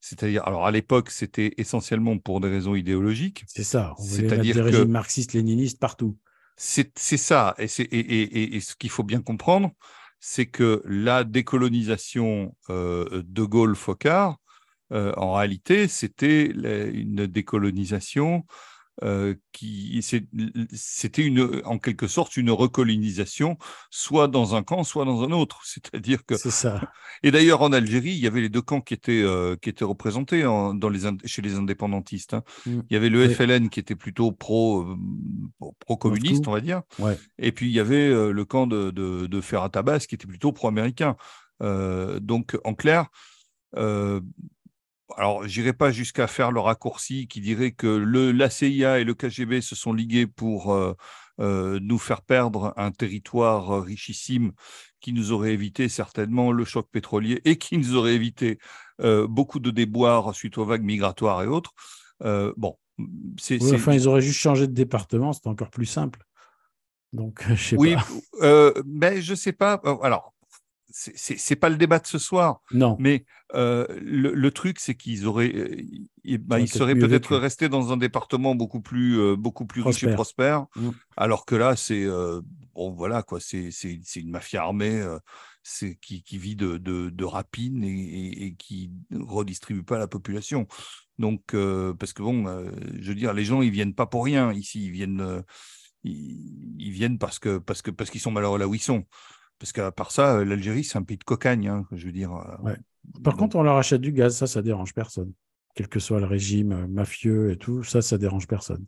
C'est-à-dire, 0.00 0.44
alors 0.46 0.66
à 0.66 0.70
l'époque, 0.70 1.10
c'était 1.10 1.54
essentiellement 1.56 2.18
pour 2.18 2.40
des 2.40 2.48
raisons 2.48 2.74
idéologiques. 2.74 3.44
C'est 3.48 3.64
ça, 3.64 3.94
C'est-à-dire 3.98 4.54
des 4.54 4.62
régimes 4.62 4.90
marxistes-léninistes 4.90 5.80
partout. 5.80 6.16
C'est 6.56 6.90
ça, 6.96 7.54
et, 7.58 7.66
et, 7.80 8.56
et, 8.56 8.60
ce 8.60 8.74
qu'il 8.74 8.90
faut 8.90 9.04
bien 9.04 9.22
comprendre, 9.22 9.70
c'est 10.18 10.46
que 10.46 10.82
la 10.84 11.22
décolonisation 11.22 12.56
euh, 12.70 13.22
de 13.24 13.44
Gaulle-Focard, 13.44 14.38
euh, 14.92 15.12
en 15.16 15.34
réalité, 15.34 15.86
c'était 15.86 16.46
une 16.46 17.26
décolonisation 17.26 18.44
euh, 19.04 19.36
qui 19.52 20.00
c'était 20.72 21.22
une 21.22 21.62
en 21.64 21.78
quelque 21.78 22.08
sorte 22.08 22.36
une 22.36 22.50
recolonisation 22.50 23.56
soit 23.90 24.26
dans 24.26 24.56
un 24.56 24.64
camp 24.64 24.82
soit 24.82 25.04
dans 25.04 25.22
un 25.22 25.30
autre. 25.30 25.60
C'est-à-dire 25.64 26.26
que 26.26 26.36
c'est 26.36 26.50
ça. 26.50 26.80
et 27.22 27.30
d'ailleurs 27.30 27.62
en 27.62 27.72
Algérie 27.72 28.10
il 28.10 28.18
y 28.18 28.26
avait 28.26 28.40
les 28.40 28.48
deux 28.48 28.60
camps 28.60 28.80
qui 28.80 28.94
étaient 28.94 29.22
euh, 29.22 29.54
qui 29.54 29.68
étaient 29.68 29.84
représentés 29.84 30.42
dans 30.42 30.88
les 30.88 31.00
chez 31.26 31.42
les 31.42 31.54
indépendantistes 31.54 32.34
hein. 32.34 32.42
mmh. 32.66 32.80
il 32.90 32.92
y 32.92 32.96
avait 32.96 33.08
le 33.08 33.28
FLN 33.28 33.68
qui 33.68 33.78
était 33.78 33.94
plutôt 33.94 34.32
pro 34.32 34.82
euh, 34.82 34.96
pro 35.78 35.96
communiste 35.96 36.48
on 36.48 36.52
va 36.52 36.60
dire. 36.60 36.82
Et 37.38 37.52
puis 37.52 37.68
il 37.68 37.72
y 37.72 37.80
avait 37.80 38.08
le 38.08 38.44
camp 38.44 38.66
de 38.66 38.90
de, 38.90 39.28
de 39.28 39.40
Ferrat 39.40 39.70
Abbas 39.74 40.06
qui 40.08 40.16
était 40.16 40.26
plutôt 40.26 40.50
pro 40.50 40.66
américain 40.66 41.16
donc 41.60 42.58
en 42.64 42.74
clair 42.74 43.06
alors, 45.16 45.46
j'irai 45.46 45.72
pas 45.72 45.90
jusqu'à 45.90 46.26
faire 46.26 46.52
le 46.52 46.60
raccourci 46.60 47.28
qui 47.28 47.40
dirait 47.40 47.72
que 47.72 47.86
le, 47.86 48.32
la 48.32 48.50
CIA 48.50 49.00
et 49.00 49.04
le 49.04 49.14
KGB 49.14 49.60
se 49.60 49.74
sont 49.74 49.92
ligués 49.92 50.26
pour 50.26 50.72
euh, 50.72 50.94
euh, 51.40 51.78
nous 51.80 51.98
faire 51.98 52.22
perdre 52.22 52.74
un 52.76 52.90
territoire 52.90 53.82
richissime 53.82 54.52
qui 55.00 55.12
nous 55.12 55.32
aurait 55.32 55.52
évité 55.52 55.88
certainement 55.88 56.52
le 56.52 56.64
choc 56.64 56.88
pétrolier 56.90 57.40
et 57.44 57.56
qui 57.56 57.78
nous 57.78 57.96
aurait 57.96 58.14
évité 58.14 58.58
euh, 59.00 59.26
beaucoup 59.26 59.60
de 59.60 59.70
déboires 59.70 60.34
suite 60.34 60.58
aux 60.58 60.64
vagues 60.64 60.84
migratoires 60.84 61.42
et 61.42 61.46
autres. 61.46 61.72
bon, 62.20 62.76
c'est. 63.38 63.62
enfin, 63.74 63.94
ils 63.94 64.08
auraient 64.08 64.20
juste 64.20 64.40
changé 64.40 64.66
de 64.66 64.72
département, 64.72 65.32
c'est 65.32 65.46
encore 65.46 65.70
plus 65.70 65.86
simple. 65.86 66.20
Donc, 67.14 67.42
je 67.48 67.54
sais 67.54 67.76
oui, 67.76 67.94
pas. 68.40 68.72
mais 68.84 69.22
je 69.22 69.34
sais 69.34 69.52
pas. 69.52 69.80
Alors, 70.02 70.34
c'est 70.98 71.56
pas 71.56 71.68
le 71.68 71.76
débat 71.76 72.00
de 72.00 72.06
ce 72.06 72.18
soir. 72.18 72.60
Non. 72.72 72.96
Mais 72.98 73.24
euh, 73.54 73.86
le, 74.00 74.50
truc, 74.50 74.80
c'est 74.80 74.96
qu'ils 74.96 75.26
auraient, 75.26 75.54
euh, 75.54 76.38
bah, 76.40 76.58
ils 76.58 76.68
seraient 76.68 76.96
peut-être 76.96 77.36
restés 77.36 77.68
dans 77.68 77.92
un 77.92 77.96
département 77.96 78.54
beaucoup 78.54 78.80
plus, 78.80 79.18
euh, 79.18 79.36
beaucoup 79.36 79.64
plus 79.64 79.82
riche 79.82 80.02
et 80.02 80.12
prospère, 80.12 80.66
mmh. 80.74 80.90
alors 81.16 81.46
que 81.46 81.54
là, 81.54 81.76
c'est 81.76 82.06
bon, 82.74 82.90
voilà 82.92 83.22
quoi, 83.22 83.38
c'est 83.40 83.70
une 84.16 84.30
mafia 84.30 84.62
armée, 84.62 85.06
c'est 85.62 85.96
qui, 85.96 86.22
qui, 86.22 86.38
vit 86.38 86.56
de, 86.56 86.78
de, 86.78 87.10
de 87.10 87.24
rapine 87.24 87.84
et, 87.84 88.46
et, 88.46 88.54
qui 88.54 88.90
redistribue 89.12 89.84
pas 89.84 89.98
la 89.98 90.08
population. 90.08 90.66
Donc, 91.18 91.54
parce 91.98 92.12
que 92.12 92.22
bon, 92.22 92.46
je 93.00 93.08
veux 93.08 93.14
dire, 93.14 93.34
les 93.34 93.44
gens, 93.44 93.62
ils 93.62 93.70
viennent 93.70 93.94
pas 93.94 94.06
pour 94.06 94.24
rien 94.24 94.52
ici, 94.52 94.86
ils 94.86 94.92
viennent, 94.92 95.44
ils, 96.02 96.74
ils, 96.78 96.90
viennent 96.90 97.18
parce 97.18 97.38
que 97.38 97.58
parce 97.58 97.82
que 97.82 97.90
parce 97.90 98.10
qu'ils 98.10 98.20
sont 98.20 98.30
malheureux 98.32 98.58
là 98.58 98.66
où 98.66 98.74
ils 98.74 98.80
sont. 98.80 99.04
Parce 99.58 99.72
qu'à 99.72 99.90
part 99.90 100.10
ça, 100.10 100.36
euh, 100.36 100.44
l'Algérie, 100.44 100.84
c'est 100.84 100.98
un 100.98 101.02
pays 101.02 101.16
de 101.16 101.24
cocagne, 101.24 101.68
hein, 101.68 101.86
je 101.92 102.06
veux 102.06 102.12
dire. 102.12 102.32
Euh, 102.32 102.74
par 103.24 103.36
contre, 103.36 103.56
on 103.56 103.62
leur 103.62 103.76
achète 103.76 104.00
du 104.00 104.12
gaz, 104.12 104.36
ça, 104.36 104.46
ça 104.46 104.62
dérange 104.62 104.94
personne. 104.94 105.32
Quel 105.74 105.88
que 105.88 106.00
soit 106.00 106.20
le 106.20 106.26
régime 106.26 106.72
euh, 106.72 106.86
mafieux 106.86 107.50
et 107.50 107.56
tout, 107.56 107.82
ça, 107.82 108.00
ça 108.02 108.18
dérange 108.18 108.46
personne. 108.46 108.84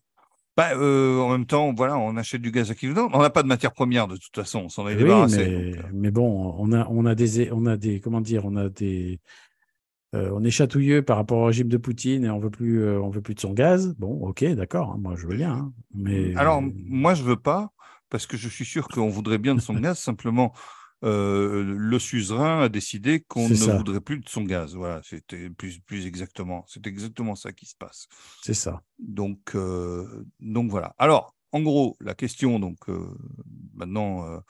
Bah, 0.57 0.77
en 0.77 1.31
même 1.31 1.47
temps, 1.47 1.73
voilà, 1.73 1.97
on 1.97 2.17
achète 2.17 2.43
du 2.43 2.51
gaz 2.51 2.71
à 2.71 2.75
qui 2.75 2.89
On 2.89 3.23
n'a 3.23 3.31
pas 3.31 3.43
de 3.43 3.49
matière 3.49 3.73
première 3.73 4.09
de 4.09 4.17
toute 4.17 4.35
façon, 4.35 4.63
on 4.65 4.69
s'en 4.69 4.87
est 4.89 4.97
débarrassé. 4.97 5.77
Mais, 5.93 6.11
bon, 6.11 6.55
on 6.59 6.73
a, 6.73 6.87
on 6.91 7.07
a 7.07 7.15
des, 7.15 7.51
on 7.51 7.65
a 7.67 7.77
des, 7.77 8.01
comment 8.01 8.21
dire, 8.21 8.45
on 8.45 8.57
a 8.57 8.69
des, 8.69 9.21
on 10.13 10.45
est 10.45 10.51
chatouilleux 10.51 11.03
par 11.03 11.17
rapport 11.17 11.39
au 11.39 11.45
régime 11.47 11.69
de 11.69 11.79
Poutine 11.79 12.25
et 12.25 12.31
on 12.31 12.41
veut 12.41 12.51
plus, 12.51 12.87
on 12.99 13.09
veut 13.09 13.23
plus 13.23 13.35
de 13.35 13.41
son 13.41 13.55
gaz. 13.55 13.95
Bon, 13.97 14.21
ok, 14.21 14.45
d'accord, 14.45 14.91
hein, 14.91 14.99
moi 15.01 15.15
je 15.17 15.27
veux 15.27 15.37
bien. 15.37 15.53
Hein, 15.53 15.73
mais 15.95 16.37
alors 16.37 16.61
moi 16.63 17.15
je 17.15 17.23
veux 17.23 17.37
pas 17.37 17.73
parce 18.11 18.27
que 18.27 18.37
je 18.37 18.49
suis 18.49 18.65
sûr 18.65 18.89
qu'on 18.89 19.09
voudrait 19.09 19.39
bien 19.39 19.55
de 19.55 19.61
son 19.61 19.75
gaz. 19.75 19.99
Simplement, 20.11 20.53
le 21.03 21.99
suzerain 21.99 22.63
a 22.63 22.69
décidé 22.69 23.21
qu'on 23.21 23.49
ne 23.49 23.77
voudrait 23.77 24.01
plus 24.01 24.19
de 24.19 24.29
son 24.29 24.43
gaz. 24.43 24.75
Voilà, 24.75 25.01
c'était 25.03 25.49
plus, 25.49 25.79
plus 25.81 26.07
exactement. 26.07 26.65
C'est 26.69 26.87
exactement 26.87 27.35
ça 27.35 27.53
qui 27.53 27.67
se 27.67 27.77
passe. 27.77 28.09
C'est 28.43 28.55
ça. 28.55 28.83
Donc, 28.99 29.57
donc 30.41 30.71
voilà. 30.71 30.95
Alors, 30.99 31.35
en 31.53 31.63
gros, 31.63 31.97
la 32.01 32.15
question, 32.15 32.59
donc 32.59 32.79
maintenant, 33.75 34.43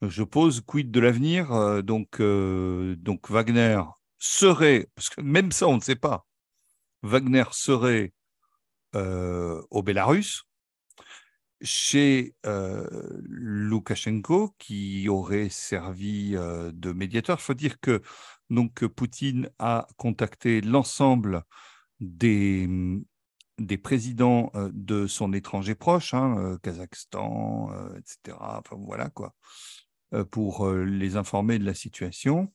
je 0.00 0.22
pose 0.22 0.62
quid 0.62 0.90
de 0.90 1.00
l'avenir? 1.00 1.82
donc, 1.82 2.20
donc 2.22 3.30
Wagner 3.30 3.80
serait, 4.18 4.88
parce 4.94 5.10
que 5.10 5.20
même 5.20 5.52
ça, 5.52 5.66
on 5.68 5.76
ne 5.76 5.82
sait 5.82 5.96
pas. 5.96 6.26
Wagner 7.02 7.44
serait 7.52 8.14
au 8.94 9.82
Bélarus 9.82 10.46
chez 11.60 12.34
euh, 12.46 12.86
Loukachenko, 13.22 14.54
qui 14.58 15.08
aurait 15.08 15.48
servi 15.48 16.36
euh, 16.36 16.70
de 16.72 16.92
médiateur. 16.92 17.38
Il 17.40 17.42
faut 17.42 17.54
dire 17.54 17.80
que 17.80 18.02
donc, 18.50 18.84
Poutine 18.86 19.50
a 19.58 19.86
contacté 19.96 20.60
l'ensemble 20.60 21.44
des, 22.00 22.68
des 23.58 23.78
présidents 23.78 24.50
euh, 24.54 24.70
de 24.72 25.06
son 25.06 25.32
étranger 25.32 25.74
proche, 25.74 26.14
hein, 26.14 26.58
Kazakhstan, 26.62 27.70
etc. 27.96 28.36
Enfin, 28.40 28.76
voilà 28.78 29.10
quoi, 29.10 29.34
pour 30.30 30.70
les 30.70 31.16
informer 31.16 31.58
de 31.58 31.64
la 31.64 31.74
situation. 31.74 32.52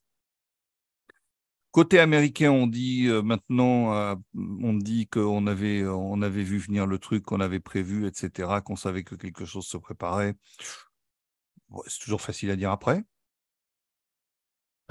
Côté 1.72 1.99
américain, 1.99 2.51
on 2.51 2.65
dit 2.65 3.05
euh, 3.07 3.22
maintenant, 3.22 3.93
euh, 3.93 4.15
on 4.36 4.74
dit 4.74 5.07
qu'on 5.07 5.45
avait, 5.45 5.86
on 5.86 6.22
avait 6.24 6.41
vu 6.41 6.57
venir 6.57 6.88
le 6.88 6.97
truc, 6.97 7.24
qu'on 7.24 7.39
avait 7.39 7.59
prévu, 7.59 8.07
etc., 8.07 8.61
qu'on 8.65 8.76
savait 8.76 9.03
que 9.03 9.13
quelque 9.13 9.45
chose 9.45 9.67
se 9.67 9.78
préparait. 9.78 10.36
c'est 11.86 11.99
toujours 11.99 12.22
facile 12.22 12.49
à 12.49 12.55
dire 12.55 12.72
après. 12.72 13.03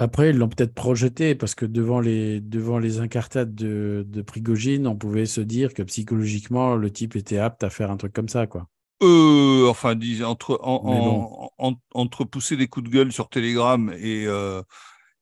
Après, 0.01 0.31
ils 0.31 0.37
l'ont 0.37 0.49
peut-être 0.49 0.74
projeté 0.74 1.35
parce 1.35 1.57
que 1.57 1.66
devant 1.66 1.99
les, 1.99 2.41
devant 2.41 2.79
les 2.79 3.01
incartades 3.01 3.57
de, 3.57 4.07
de 4.07 4.22
Prigogine, 4.22 4.87
on 4.87 4.95
pouvait 4.95 5.26
se 5.26 5.41
dire 5.41 5.74
que 5.74 5.83
psychologiquement, 5.83 6.76
le 6.76 6.93
type 6.93 7.16
était 7.16 7.39
apte 7.39 7.64
à 7.64 7.70
faire 7.70 7.91
un 7.91 7.97
truc 7.97 8.12
comme 8.12 8.29
ça, 8.29 8.47
quoi. 8.47 8.68
Euh, 9.03 9.68
enfin, 9.68 9.97
dis, 9.97 10.22
entre, 10.22 10.61
entre 11.95 12.24
pousser 12.24 12.57
des 12.57 12.68
coups 12.68 12.89
de 12.89 12.95
gueule 12.95 13.12
sur 13.12 13.29
Telegram 13.29 13.93
et, 13.99 14.26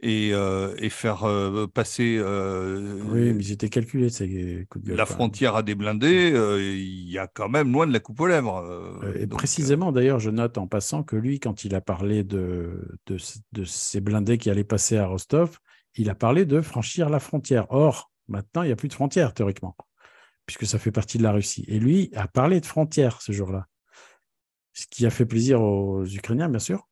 et, 0.06 0.30
euh, 0.32 0.72
et 0.78 0.88
faire 0.88 1.24
euh, 1.24 1.66
passer 1.66 2.16
euh, 2.20 3.00
oui, 3.06 3.32
mais 3.32 3.44
ils 3.44 3.56
calculé 3.68 4.08
ces 4.08 4.64
coups 4.70 4.84
de 4.84 4.90
gueule, 4.90 4.96
la 4.96 5.04
frontière 5.04 5.56
à 5.56 5.64
des 5.64 5.74
blindés, 5.74 6.30
il 6.30 7.10
y 7.10 7.18
a 7.18 7.26
quand 7.26 7.48
même 7.48 7.72
loin 7.72 7.88
de 7.88 7.92
la 7.92 7.98
coupe 7.98 8.20
aux 8.20 8.26
lèvres. 8.26 9.02
et 9.18 9.26
précisément, 9.26 9.90
d'ailleurs, 9.90 10.20
je 10.20 10.30
note 10.30 10.58
en 10.58 10.68
passant 10.68 11.02
que 11.02 11.16
lui, 11.16 11.40
quand 11.40 11.64
il 11.64 11.74
a 11.74 11.80
parlé 11.80 12.22
de, 12.22 12.98
de, 13.06 13.16
de, 13.52 13.64
ces 13.64 14.00
blindés 14.00 14.38
qui 14.38 14.48
allaient 14.48 14.62
passer 14.62 14.96
à 14.96 15.06
Rostov, 15.06 15.58
il 15.96 16.08
a 16.08 16.14
parlé 16.14 16.44
de 16.44 16.60
franchir 16.60 17.08
la 17.08 17.18
frontière. 17.18 17.66
Or, 17.70 18.12
maintenant, 18.28 18.62
il 18.62 18.66
n'y 18.66 18.72
a 18.72 18.76
plus 18.76 18.88
de 18.88 18.94
frontière, 18.94 19.34
théoriquement, 19.34 19.76
puisque 20.46 20.66
ça 20.66 20.78
fait 20.78 20.92
partie 20.92 21.18
de 21.18 21.24
la 21.24 21.32
Russie. 21.32 21.64
Et 21.66 21.80
lui 21.80 22.10
a 22.14 22.28
parlé 22.28 22.60
de 22.60 22.66
frontière 22.66 23.20
ce 23.22 23.32
jour-là. 23.32 23.66
Ce 24.72 24.86
qui 24.88 25.04
a 25.04 25.10
fait 25.10 25.26
plaisir 25.26 25.62
aux 25.62 26.04
Ukrainiens, 26.04 26.48
bien 26.48 26.60
sûr. 26.60 26.86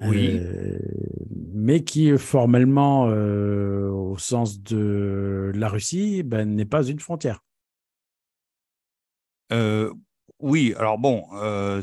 Oui 0.00 0.40
mais 1.64 1.82
qui 1.84 2.18
formellement, 2.18 3.08
euh, 3.08 3.88
au 3.88 4.18
sens 4.18 4.60
de 4.60 5.50
la 5.54 5.68
Russie, 5.68 6.22
ben, 6.22 6.54
n'est 6.54 6.66
pas 6.66 6.84
une 6.84 7.00
frontière. 7.00 7.40
Euh, 9.52 9.92
oui, 10.40 10.74
alors 10.76 10.98
bon, 10.98 11.24
euh, 11.34 11.80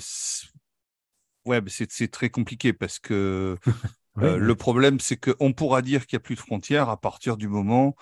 ouais, 1.46 1.62
c'est 1.68 2.12
très 2.12 2.30
compliqué 2.30 2.74
parce 2.74 3.00
que 3.00 3.58
le 4.18 4.54
problème, 4.54 5.00
c'est 5.00 5.18
qu'on 5.18 5.54
pourra 5.54 5.82
dire 5.82 6.06
qu'il 6.06 6.18
n'y 6.18 6.22
a 6.22 6.26
plus 6.26 6.36
de 6.36 6.42
frontières 6.42 6.90
à 6.90 7.00
partir 7.00 7.38
du 7.38 7.48
moment 7.48 7.96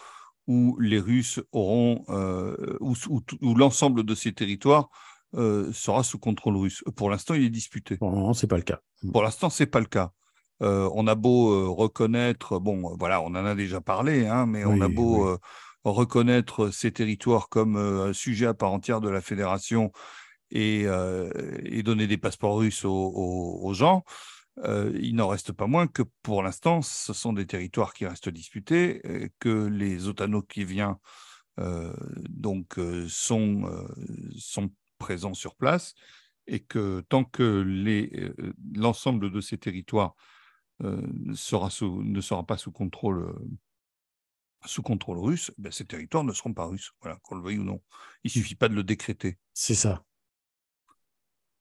où 0.47 0.78
les 0.80 0.99
Russes 0.99 1.39
auront, 1.51 2.03
où, 2.80 2.95
où, 3.41 3.55
l'ensemble 3.55 4.03
de 4.03 4.16
ces 4.16 4.34
territoires 4.34 4.89
sera 5.34 6.03
sous 6.03 6.19
contrôle 6.19 6.57
russe. 6.57 6.84
Pour 6.95 7.09
l'instant, 7.09 7.34
il 7.34 7.43
est 7.43 7.49
disputé. 7.49 7.97
Pour 7.97 8.11
l'instant, 8.11 8.34
c'est 8.34 8.47
pas 8.47 8.57
le 8.57 8.63
cas. 8.63 8.80
Pour 9.11 9.23
l'instant, 9.23 9.49
c'est 9.49 9.67
pas 9.67 9.80
le 9.80 9.86
cas. 9.86 10.11
Euh, 10.61 10.89
on 10.93 11.07
a 11.07 11.15
beau 11.15 11.53
euh, 11.53 11.69
reconnaître, 11.69 12.59
bon, 12.59 12.95
voilà, 12.97 13.21
on 13.21 13.27
en 13.27 13.45
a 13.45 13.55
déjà 13.55 13.80
parlé, 13.80 14.27
hein, 14.27 14.45
mais 14.45 14.65
on 14.65 14.82
a 14.82 14.89
beau 14.89 15.25
euh, 15.25 15.38
reconnaître 15.86 16.69
ces 16.69 16.91
territoires 16.91 17.47
comme 17.47 17.77
un 17.77 18.13
sujet 18.13 18.45
à 18.45 18.53
part 18.53 18.71
entière 18.73 18.99
de 18.99 19.09
la 19.09 19.21
fédération 19.21 19.91
et, 20.51 20.86
donner 21.84 22.07
des 22.07 22.17
passeports 22.17 22.57
russes 22.57 22.84
aux, 22.84 23.71
gens. 23.73 24.03
il 24.65 25.15
n'en 25.15 25.30
reste 25.30 25.53
pas 25.53 25.67
moins 25.67 25.88
que 25.88 26.03
pour 26.21 26.43
l'instant, 26.43 26.82
ce 26.82 27.13
sont 27.13 27.32
des 27.32 27.45
territoires 27.45 27.93
qui 27.93 28.05
restent 28.05 28.30
disputés, 28.30 29.01
que 29.39 29.67
les 29.67 30.07
Otanokiviens 30.07 30.99
donc 32.30 32.77
sont, 33.07 33.88
sont 34.38 34.69
présents 34.99 35.33
sur 35.33 35.55
place 35.55 35.95
et 36.49 36.59
que 36.59 37.01
tant 37.09 37.23
que 37.23 37.63
l'ensemble 38.75 39.31
de 39.31 39.41
ces 39.41 39.57
territoires 39.57 40.15
euh, 40.83 41.01
sera 41.33 41.69
sous, 41.69 42.03
ne 42.03 42.21
sera 42.21 42.45
pas 42.45 42.57
sous 42.57 42.71
contrôle, 42.71 43.19
euh, 43.19 43.33
sous 44.65 44.81
contrôle 44.81 45.19
russe, 45.19 45.51
ben, 45.57 45.71
ces 45.71 45.85
territoires 45.85 46.23
ne 46.23 46.33
seront 46.33 46.53
pas 46.53 46.65
russes, 46.65 46.91
voilà, 47.01 47.17
qu'on 47.23 47.35
le 47.35 47.43
veuille 47.43 47.59
ou 47.59 47.63
non. 47.63 47.81
Il 48.23 48.31
suffit 48.31 48.55
pas 48.55 48.69
de 48.69 48.75
le 48.75 48.83
décréter. 48.83 49.37
C'est 49.53 49.75
ça. 49.75 50.03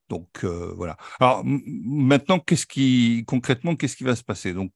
Donc 0.08 0.44
euh, 0.44 0.72
voilà. 0.74 0.96
Alors 1.20 1.42
maintenant, 1.44 2.38
qu'est-ce 2.38 2.66
qui 2.66 3.24
concrètement, 3.26 3.76
qu'est-ce 3.76 3.96
qui 3.96 4.04
va 4.04 4.16
se 4.16 4.24
passer? 4.24 4.54
Donc 4.54 4.72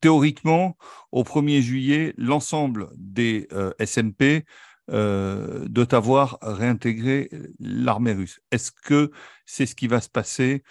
théoriquement, 0.00 0.76
au 1.10 1.24
1er 1.24 1.60
juillet, 1.62 2.14
l'ensemble 2.16 2.90
des 2.96 3.48
SMP 3.80 4.44
doit 4.88 5.94
avoir 5.94 6.38
réintégré 6.42 7.30
l'armée 7.60 8.12
russe. 8.12 8.40
Est-ce 8.50 8.72
que 8.72 9.10
c'est 9.46 9.66
ce 9.66 9.74
qui 9.74 9.86
va 9.86 10.00
se 10.00 10.08
passer 10.08 10.62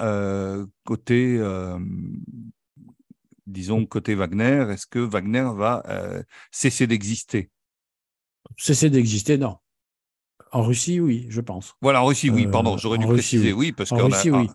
euh, 0.00 0.66
côté, 0.84 1.36
euh, 1.38 1.78
disons, 3.46 3.86
côté 3.86 4.14
Wagner, 4.14 4.66
est-ce 4.70 4.86
que 4.86 4.98
Wagner 4.98 5.48
va 5.54 5.82
euh, 5.88 6.22
cesser 6.50 6.86
d'exister? 6.86 7.50
Cesser 8.56 8.90
d'exister, 8.90 9.38
non. 9.38 9.58
En 10.50 10.62
Russie, 10.62 11.00
oui, 11.00 11.26
je 11.30 11.40
pense. 11.40 11.74
Voilà, 11.80 12.02
en 12.02 12.06
Russie, 12.06 12.30
oui, 12.30 12.46
pardon, 12.46 12.76
j'aurais 12.76 12.98
dû 12.98 13.06
préciser, 13.06 13.52
oui, 13.52 13.72
parce 13.72 13.90
qu'en 13.90 14.06
Russie, 14.08 14.30
oui. 14.30 14.48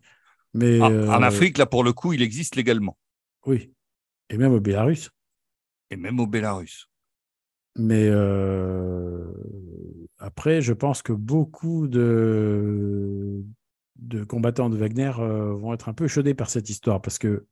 Mais 0.54 0.82
en, 0.82 1.22
Afrique, 1.22 1.58
là, 1.58 1.66
pour 1.66 1.84
le 1.84 1.94
coup, 1.94 2.14
il 2.14 2.22
existe 2.22 2.56
légalement. 2.56 2.98
Oui, 3.46 3.72
et 4.30 4.38
même 4.38 4.54
au 4.54 4.60
Bélarus. 4.60 5.10
Et 5.90 5.96
même 5.96 6.20
au 6.20 6.28
Bélarus. 6.28 6.89
Mais 7.80 8.10
après, 10.20 10.62
je 10.62 10.74
pense 10.74 11.02
que 11.02 11.14
beaucoup 11.14 11.88
de, 11.88 13.44
de 13.96 14.24
combattants 14.24 14.70
de 14.70 14.78
Wagner 14.78 15.12
euh, 15.20 15.54
vont 15.54 15.74
être 15.74 15.90
un 15.90 15.94
peu 15.94 16.08
chaudés 16.08 16.34
par 16.34 16.50
cette 16.50 16.70
histoire 16.70 17.02
parce 17.02 17.18
que 17.18 17.46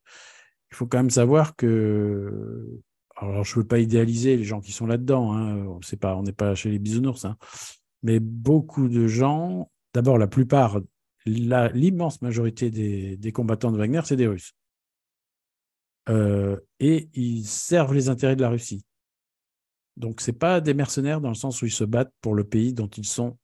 il 0.72 0.76
faut 0.76 0.86
quand 0.86 0.98
même 0.98 1.10
savoir 1.10 1.56
que 1.56 2.82
alors 3.16 3.44
je 3.44 3.58
ne 3.58 3.62
veux 3.62 3.68
pas 3.68 3.80
idéaliser 3.80 4.38
les 4.38 4.44
gens 4.44 4.62
qui 4.62 4.72
sont 4.72 4.86
là-dedans, 4.86 5.34
hein, 5.34 5.66
on 5.66 5.80
pas, 5.98 6.16
on 6.16 6.24
n'est 6.24 6.34
pas 6.34 6.56
chez 6.56 6.70
les 6.70 6.78
bisounours, 6.78 7.26
hein, 7.26 7.38
mais 8.04 8.20
beaucoup 8.20 8.90
de 8.90 9.08
gens, 9.08 9.72
d'abord 9.94 10.18
la 10.18 10.28
plupart, 10.28 10.80
l'immense 11.26 12.22
majorité 12.22 12.70
des, 12.70 13.32
combattants 13.32 13.72
de 13.72 13.78
Wagner, 13.78 14.02
c'est 14.06 14.16
des 14.16 14.28
Russes. 14.28 14.54
Euh, 16.10 16.58
et 16.80 17.10
ils 17.14 17.46
servent 17.46 17.94
les 17.94 18.10
intérêts 18.10 18.36
de 18.36 18.42
la 18.42 18.50
Russie. 18.50 18.86
Donc, 19.98 20.22
ce 20.22 20.32
pas 20.32 20.62
des 20.62 20.74
mercenaires 20.74 21.22
dans 21.22 21.30
le 21.30 21.36
sens 21.36 21.62
où 21.62 21.66
ils 21.66 21.72
se 21.72 21.84
battent 21.84 22.14
pour 22.22 22.36
le 22.36 22.44
pays 22.44 22.74
dont 22.74 22.88
ils 22.88 23.06
sont 23.06 23.38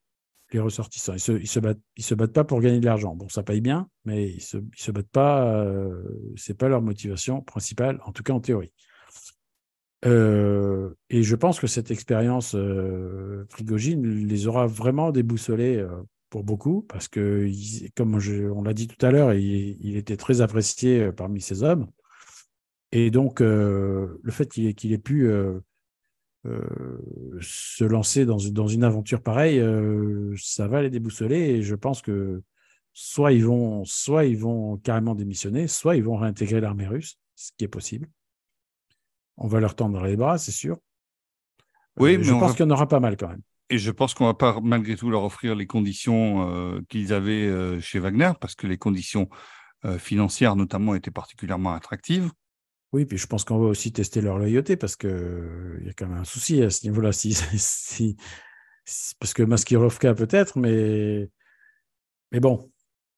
les 0.52 0.60
ressortissants. 0.60 1.14
Ils 1.14 1.20
se, 1.20 1.32
ils 1.34 1.48
se, 1.48 1.60
battent, 2.16 2.34
pas 2.34 2.44
pour 2.44 2.62
gagner 2.62 2.80
de 2.80 2.86
l'argent. 2.86 3.16
Bon, 3.16 3.28
ça 3.28 3.44
paye 3.44 3.60
bien, 3.60 3.90
mais 4.06 4.30
ils 4.30 4.42
se, 4.42 4.58
se 4.76 4.92
battent 4.92 5.10
pas. 5.10 5.52
Euh, 5.56 6.04
c'est 6.36 6.58
pas 6.58 6.70
leur 6.70 6.82
motivation 6.82 7.42
principale, 7.42 8.00
en 8.06 8.12
tout 8.12 8.24
cas 8.24 8.34
en 8.34 8.40
théorie. 8.40 8.72
Euh, 10.06 10.94
et 11.10 11.24
je 11.24 11.36
pense 11.36 11.60
que 11.60 11.68
cette 11.68 11.92
expérience 11.92 12.56
euh, 12.56 13.46
Prigogine 13.50 14.06
les 14.28 14.48
aura 14.48 14.68
vraiment 14.68 15.12
déboussolés 15.12 15.78
euh, 15.78 15.90
pour 16.30 16.44
beaucoup, 16.44 16.82
parce 16.90 17.08
que, 17.08 17.50
comme 17.96 18.20
on 18.56 18.64
l'a 18.64 18.74
dit 18.74 18.88
tout 18.88 19.06
à 19.06 19.12
l'heure, 19.12 19.34
il, 19.34 19.96
était 19.96 20.18
très 20.18 20.42
apprécié 20.42 21.12
parmi 21.12 21.42
ses 21.42 21.64
hommes. 21.64 21.88
Et 22.92 23.12
donc, 23.12 23.40
le 23.40 24.20
fait 24.30 24.52
qu'il 24.52 24.66
ait, 24.66 24.74
qu'il 24.74 24.94
ait 24.94 24.98
pu 24.98 25.32
euh, 26.46 27.40
se 27.40 27.86
lancer 27.86 28.26
dans, 28.26 28.38
dans, 28.52 28.68
une 28.68 28.84
aventure 28.84 29.22
pareille, 29.22 29.60
euh, 29.60 30.36
ça 30.38 30.68
va 30.68 30.82
les 30.82 30.90
déboussoler. 30.90 31.38
Et 31.38 31.64
je 31.64 31.76
pense 31.76 32.02
que 32.02 32.44
soit 32.92 33.32
ils 33.32 33.46
vont, 33.46 33.86
soit 33.86 34.26
ils 34.26 34.38
vont 34.38 34.78
carrément 34.78 35.16
démissionner, 35.16 35.68
soit 35.68 35.96
ils 35.96 36.04
vont 36.04 36.18
réintégrer 36.18 36.60
l'armée 36.60 36.88
russe, 36.88 37.18
ce 37.36 37.52
qui 37.58 37.64
est 37.64 37.70
possible. 37.70 38.10
On 39.38 39.48
va 39.48 39.62
leur 39.62 39.76
tendre 39.76 40.04
les 40.04 40.18
bras, 40.18 40.38
c'est 40.38 40.52
sûr. 40.52 40.78
Oui, 41.98 42.16
euh, 42.16 42.18
mais 42.18 42.24
je 42.24 42.34
pense 42.34 42.56
qu'il 42.56 42.66
y 42.66 42.68
en 42.68 42.72
aura 42.72 42.88
pas 42.88 43.00
mal 43.00 43.16
quand 43.16 43.30
même. 43.30 43.42
Et 43.70 43.78
je 43.78 43.92
pense 43.92 44.14
qu'on 44.14 44.26
va 44.26 44.34
pas 44.34 44.60
malgré 44.62 44.98
tout 44.98 45.10
leur 45.10 45.24
offrir 45.24 45.56
les 45.56 45.66
conditions 45.66 46.84
qu'ils 46.90 47.14
avaient 47.14 47.80
chez 47.82 47.98
Wagner, 47.98 48.32
parce 48.40 48.54
que 48.54 48.68
les 48.68 48.78
conditions 48.78 49.30
financière 49.98 50.56
notamment 50.56 50.94
était 50.94 51.10
particulièrement 51.10 51.74
attractive. 51.74 52.30
Oui, 52.94 53.06
puis 53.06 53.18
je 53.18 53.26
pense 53.26 53.44
qu'on 53.44 53.58
va 53.58 53.66
aussi 53.66 53.92
tester 53.92 54.22
leur 54.22 54.38
loyauté 54.38 54.78
parce 54.78 54.96
qu'il 54.96 55.82
y 55.84 55.90
a 55.90 55.94
quand 55.94 56.08
même 56.08 56.20
un 56.20 56.24
souci 56.24 56.62
à 56.62 56.70
ce 56.70 56.86
niveau-là. 56.86 57.12
Si, 57.12 57.34
si, 57.58 58.16
parce 59.20 59.34
que 59.34 59.42
Maskirovka 59.42 60.14
peut-être, 60.14 60.60
mais, 60.60 61.28
mais 62.32 62.40
bon, 62.40 62.72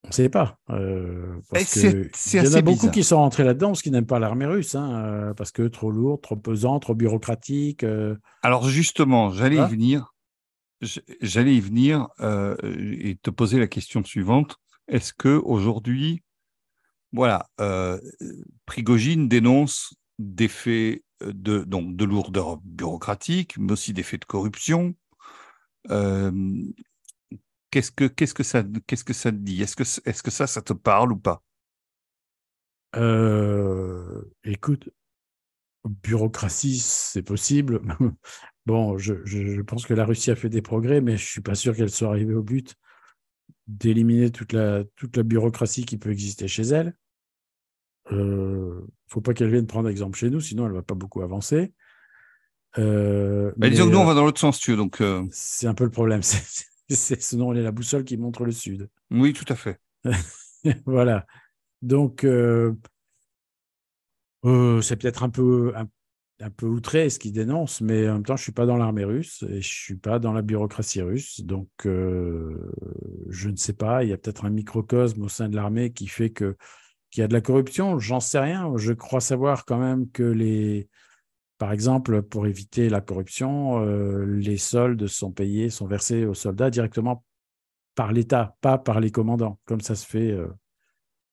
on 0.06 0.08
ne 0.08 0.14
sait 0.14 0.30
pas. 0.30 0.60
Euh, 0.70 1.42
parce 1.52 1.76
il 1.76 2.10
y 2.34 2.48
en 2.48 2.54
a 2.54 2.62
beaucoup 2.62 2.90
qui 2.90 3.04
sont 3.04 3.18
rentrés 3.18 3.44
là-dedans 3.44 3.70
parce 3.70 3.82
qu'ils 3.82 3.92
n'aiment 3.92 4.06
pas 4.06 4.20
l'armée 4.20 4.46
russe, 4.46 4.76
hein, 4.76 5.04
euh, 5.04 5.34
parce 5.34 5.52
que 5.52 5.64
trop 5.64 5.92
lourd, 5.92 6.22
trop 6.22 6.38
pesant, 6.38 6.80
trop 6.80 6.96
bureaucratique. 6.96 7.84
Euh. 7.84 8.16
Alors 8.44 8.70
justement, 8.70 9.32
j'allais 9.32 9.58
y 9.58 9.68
venir. 9.68 10.14
J'allais 11.22 11.56
y 11.56 11.60
venir 11.62 12.08
et 12.22 13.18
te 13.22 13.30
poser 13.30 13.60
la 13.60 13.68
question 13.68 14.04
suivante. 14.04 14.58
Est-ce 14.88 15.14
que 15.14 15.42
aujourd'hui, 15.44 16.22
voilà, 17.16 17.50
Prigogine 18.66 19.28
dénonce 19.28 19.94
des 20.20 20.48
faits 20.48 21.04
de, 21.22 21.64
donc, 21.64 21.96
de 21.96 22.06
lourdeur 22.06 22.58
bureaucratique, 22.58 23.58
mais 23.58 23.72
aussi 23.72 23.94
des 23.94 24.04
faits 24.04 24.22
de 24.22 24.26
corruption, 24.26 24.96
qu'est-ce 27.76 27.92
que 27.92 28.06
que 28.06 28.44
ça 28.44 28.64
que 28.64 29.14
ça 29.14 29.32
te 29.32 29.38
dit? 29.38 29.62
Est-ce 29.62 29.76
que 29.76 29.84
est-ce 29.84 30.24
que 30.24 30.32
ça 30.32 30.48
ça 30.48 30.62
te 30.62 30.74
parle 30.74 31.12
ou 31.12 31.18
pas? 31.18 31.44
Euh, 32.96 34.22
Écoute, 34.46 34.90
bureaucratie, 35.84 36.80
c'est 36.80 37.22
possible. 37.22 37.82
bon, 38.66 38.98
je, 38.98 39.16
je, 39.26 39.62
pense 39.62 39.86
que 39.86 39.94
la 39.94 40.06
Russie 40.06 40.32
a 40.32 40.36
fait 40.36 40.50
des 40.50 40.62
progrès, 40.62 41.02
mais 41.02 41.18
je 41.18 41.26
suis 41.26 41.42
pas 41.42 41.56
sûr 41.56 41.76
qu'elle 41.76 41.90
soit 41.90 42.10
arrivée 42.10 42.34
au 42.34 42.44
but 42.44 42.76
d'éliminer 43.68 44.32
toute 44.32 44.54
la 44.54 44.84
toute 44.96 45.18
la 45.18 45.24
bureaucratie 45.24 45.86
qui 45.86 45.98
peut 45.98 46.12
exister 46.12 46.48
chez 46.48 46.64
elle. 46.64 46.96
Euh, 48.12 48.82
faut 49.08 49.22
pas 49.22 49.34
qu'elle 49.34 49.50
vienne 49.50 49.68
prendre 49.68 49.90
exemple 49.90 50.18
chez 50.18 50.30
nous, 50.30 50.40
sinon 50.40 50.68
elle 50.68 50.74
va 50.74 50.82
pas 50.82 50.96
beaucoup 50.96 51.22
avancer. 51.22 51.74
Euh, 52.78 53.52
bah, 53.58 53.70
disons 53.70 53.86
que 53.86 53.92
nous, 53.92 54.00
on 54.00 54.06
va 54.06 54.14
dans 54.14 54.26
l'autre 54.26 54.40
sens, 54.40 54.60
tu 54.60 54.76
donc. 54.76 55.02
Euh, 55.02 55.24
c'est 55.32 55.68
un 55.68 55.74
peu 55.74 55.84
le 55.84 55.92
problème. 55.92 56.22
C'est 56.88 57.20
sinon 57.20 57.52
elle 57.52 57.58
est 57.58 57.64
la 57.64 57.72
boussole 57.72 58.04
qui 58.04 58.16
montre 58.16 58.46
le 58.46 58.52
sud. 58.52 58.90
Oui, 59.10 59.34
tout 59.34 59.46
à 59.52 59.56
fait. 59.56 59.80
voilà. 60.86 61.26
Donc, 61.82 62.24
euh, 62.24 62.76
c'est 64.44 64.96
peut-être 64.96 65.24
un 65.24 65.32
peu, 65.32 65.74
un, 65.76 66.50
peu 66.52 66.68
outré 66.68 67.10
ce 67.10 67.18
qu'il 67.18 67.34
dénonce, 67.34 67.82
mais 67.82 68.08
en 68.08 68.14
même 68.14 68.24
temps, 68.24 68.36
je 68.36 68.42
ne 68.42 68.44
suis 68.44 68.52
pas 68.52 68.68
dans 68.68 68.78
l'armée 68.78 69.04
russe 69.04 69.44
et 69.50 69.54
je 69.54 69.56
ne 69.56 69.62
suis 69.62 69.96
pas 69.96 70.20
dans 70.20 70.32
la 70.32 70.44
bureaucratie 70.44 71.02
russe. 71.02 71.42
Donc, 71.42 71.70
je 71.86 73.50
ne 73.50 73.56
sais 73.56 73.74
pas. 73.74 74.04
Il 74.04 74.12
y 74.12 74.14
a 74.14 74.18
peut-être 74.18 74.46
un 74.46 74.52
microcosme 74.52 75.24
au 75.24 75.30
sein 75.30 75.50
de 75.50 75.56
l'armée 75.56 75.92
qui 75.92 76.06
fait 76.06 76.30
que 76.30 76.56
qu'il 77.16 77.22
y 77.22 77.24
a 77.24 77.28
de 77.30 77.34
la 77.34 77.40
corruption. 77.40 77.98
J'en 77.98 78.20
sais 78.20 78.40
rien. 78.40 78.74
Je 78.76 78.92
crois 78.92 79.22
savoir 79.22 79.64
quand 79.64 79.80
même 79.80 80.12
que 80.12 80.24
les 80.24 80.90
par 81.58 81.72
exemple, 81.72 82.22
pour 82.22 82.48
éviter 82.48 82.90
la 82.90 83.00
corruption, 83.00 83.82
euh, 83.86 84.26
les 84.26 84.58
soldes 84.58 85.08
sont 85.08 85.32
payés, 85.32 85.70
sont 85.70 85.88
versés 85.88 86.26
aux 86.26 86.34
soldats 86.34 86.70
directement 86.70 87.24
par 87.96 88.12
l'État, 88.12 88.58
pas 88.60 88.78
par 88.78 89.00
les 89.00 89.10
commandants, 89.10 89.58
comme 89.64 89.80
ça 89.80 89.96
se 89.96 90.06
fait 90.06 90.32
euh, 90.32 90.48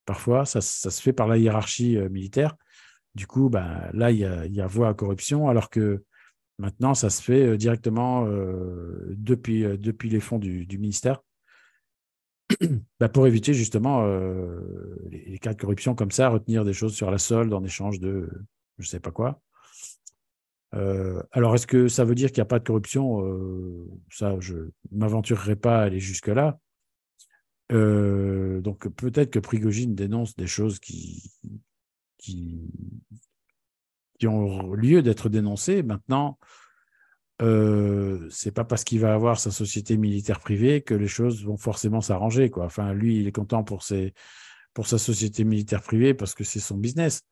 parfois, 0.07 0.45
ça, 0.45 0.61
se 0.61 1.03
fait 1.03 1.13
par 1.13 1.27
la 1.27 1.39
hiérarchie 1.39 1.97
euh, 1.97 2.09
militaire. 2.09 2.55
Du 3.17 3.27
coup, 3.27 3.49
ben, 3.49 3.91
là, 3.95 4.13
il 4.13 4.19
y 4.19 4.25
a, 4.25 4.47
y 4.47 4.61
a 4.61 4.67
voie 4.69 4.91
à 4.91 4.95
corruption, 4.95 5.49
alors 5.49 5.71
que 5.71 6.05
maintenant, 6.59 6.95
ça 6.95 7.11
se 7.11 7.21
fait 7.21 7.57
directement 7.59 8.25
depuis, 9.09 9.65
depuis 9.77 10.09
les 10.09 10.21
fonds 10.21 10.39
du, 10.39 10.67
ministère. 10.79 11.21
Ben, 13.01 13.09
pour 13.09 13.27
éviter 13.27 13.55
justement 13.55 14.07
les, 15.11 15.25
les, 15.27 15.39
cas 15.39 15.55
de 15.55 15.61
corruption 15.61 15.95
comme 15.95 16.11
ça, 16.11 16.29
retenir 16.29 16.65
des 16.65 16.73
choses 16.73 16.95
sur 16.95 17.11
la 17.11 17.19
solde 17.19 17.53
en 17.53 17.65
échange 17.65 17.99
de 18.01 18.29
je 18.79 18.87
ne 18.87 18.89
sais 18.89 19.01
pas 19.01 19.11
quoi. 19.11 19.41
Euh, 20.75 21.23
alors, 21.33 21.55
est-ce 21.55 21.67
que 21.67 21.89
ça 21.89 22.05
veut 22.05 22.15
dire 22.15 22.31
qu'il 22.31 22.39
n'y 22.39 22.43
a 22.43 22.47
pas 22.47 22.59
de 22.59 22.65
corruption? 22.65 23.25
Euh, 23.25 23.87
Ça, 24.11 24.37
je 24.41 24.55
ne 24.57 24.71
m'aventurerai 24.93 25.57
pas 25.57 25.81
à 25.81 25.83
aller 25.83 26.01
jusque-là. 26.01 26.59
Euh, 27.73 28.61
donc, 28.61 28.89
peut-être 28.89 29.31
que 29.31 29.39
Prigogine 29.39 29.95
dénonce 29.95 30.37
des 30.37 30.47
choses 30.47 30.79
qui, 30.79 31.31
qui, 32.19 32.61
qui 34.19 34.27
ont 34.27 34.73
lieu 34.73 35.03
d'être 35.03 35.29
dénoncées. 35.29 35.83
Maintenant, 35.83 36.39
euh, 37.41 38.29
c'est 38.31 38.53
pas 38.53 38.65
parce 38.65 38.85
qu'il 38.85 39.01
va 39.01 39.15
avoir 39.15 39.41
sa 39.41 39.51
société 39.51 39.97
militaire 39.97 40.41
privée 40.41 40.83
que 40.83 40.95
les 40.95 41.09
choses 41.09 41.45
vont 41.45 41.57
forcément 41.57 42.01
s'arranger. 42.01 42.51
Enfin, 42.57 42.93
lui, 42.93 43.19
il 43.19 43.27
est 43.27 43.33
content 43.33 43.65
pour, 43.65 43.83
ses, 43.83 44.13
pour 44.75 44.87
sa 44.87 44.99
société 44.99 45.45
militaire 45.45 45.83
privée 45.83 46.15
parce 46.15 46.35
que 46.35 46.45
c'est 46.45 46.61
son 46.61 46.77
business 46.77 47.23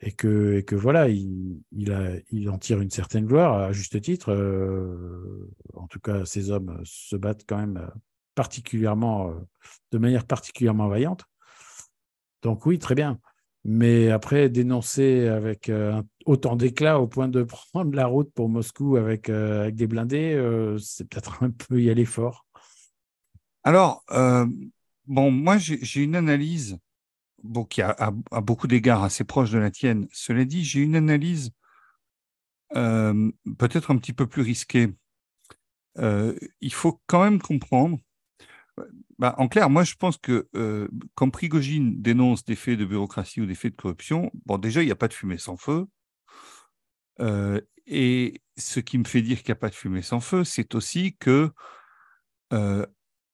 et 0.00 0.12
que, 0.12 0.56
et 0.58 0.64
que 0.64 0.76
voilà, 0.76 1.08
il, 1.08 1.60
il, 1.72 2.50
en 2.50 2.58
tire 2.58 2.80
une 2.80 2.90
certaine 2.90 3.26
gloire 3.26 3.58
à 3.58 3.72
juste 3.72 4.00
titre. 4.00 4.32
Euh, 4.32 5.50
en 5.74 5.86
tout 5.88 6.00
cas, 6.00 6.24
ces 6.24 6.50
hommes 6.50 6.80
se 6.84 7.16
battent 7.16 7.44
quand 7.46 7.58
même 7.58 7.90
particulièrement, 8.34 9.30
euh, 9.30 9.34
de 9.92 9.98
manière 9.98 10.24
particulièrement 10.24 10.88
vaillante. 10.88 11.24
Donc 12.42 12.66
oui, 12.66 12.78
très 12.78 12.94
bien. 12.94 13.18
Mais 13.64 14.10
après, 14.10 14.48
dénoncer 14.50 15.26
avec 15.26 15.68
euh, 15.68 16.02
autant 16.26 16.54
d'éclat 16.56 17.00
au 17.00 17.06
point 17.06 17.28
de 17.28 17.42
prendre 17.72 17.94
la 17.94 18.06
route 18.06 18.32
pour 18.32 18.48
Moscou 18.48 18.96
avec, 18.96 19.28
avec 19.28 19.74
des 19.74 19.86
blindés, 19.86 20.76
c'est 20.78 21.08
peut-être 21.08 21.42
un 21.42 21.50
peu 21.68 21.80
y 21.80 21.90
aller 21.90 22.04
fort. 22.04 22.46
Alors, 23.62 24.04
bon, 25.06 25.30
moi, 25.30 25.56
j'ai 25.58 26.02
une 26.02 26.16
analyse 26.16 26.78
bon, 27.44 27.64
qui 27.64 27.82
a 27.82 27.90
à, 27.98 28.40
beaucoup 28.40 28.66
d'égards 28.66 29.04
assez 29.04 29.24
proche 29.24 29.50
de 29.50 29.58
la 29.58 29.70
tienne. 29.70 30.08
Cela 30.12 30.44
dit, 30.44 30.64
j'ai 30.64 30.80
une 30.80 30.96
analyse 30.96 31.50
euh, 32.74 33.30
peut-être 33.58 33.90
un 33.90 33.98
petit 33.98 34.12
peu 34.12 34.26
plus 34.26 34.42
risquée. 34.42 34.92
Euh, 35.98 36.36
il 36.60 36.72
faut 36.72 37.00
quand 37.06 37.22
même 37.22 37.40
comprendre. 37.40 37.98
Bah, 39.18 39.34
en 39.38 39.48
clair, 39.48 39.70
moi, 39.70 39.84
je 39.84 39.94
pense 39.94 40.16
que 40.18 40.48
euh, 40.56 40.88
quand 41.14 41.30
Prigogine 41.30 42.00
dénonce 42.02 42.44
des 42.44 42.56
faits 42.56 42.78
de 42.78 42.84
bureaucratie 42.84 43.40
ou 43.40 43.46
des 43.46 43.54
faits 43.54 43.72
de 43.72 43.76
corruption, 43.80 44.30
bon, 44.46 44.58
déjà, 44.58 44.82
il 44.82 44.86
n'y 44.86 44.92
a 44.92 44.96
pas 44.96 45.08
de 45.08 45.14
fumée 45.14 45.38
sans 45.38 45.56
feu. 45.56 45.86
et 47.86 48.40
ce 48.56 48.80
qui 48.80 48.98
me 48.98 49.04
fait 49.04 49.22
dire 49.22 49.38
qu'il 49.38 49.48
n'y 49.48 49.52
a 49.52 49.60
pas 49.60 49.68
de 49.68 49.74
fumée 49.74 50.02
sans 50.02 50.20
feu, 50.20 50.44
c'est 50.44 50.74
aussi 50.74 51.16
que 51.18 51.50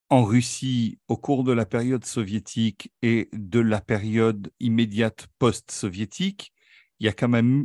en 0.09 0.23
Russie 0.25 0.99
au 1.07 1.17
cours 1.17 1.43
de 1.43 1.53
la 1.53 1.65
période 1.65 2.05
soviétique 2.05 2.91
et 3.01 3.29
de 3.33 3.59
la 3.59 3.81
période 3.81 4.51
immédiate 4.59 5.27
post-soviétique, 5.39 6.53
il, 6.99 7.11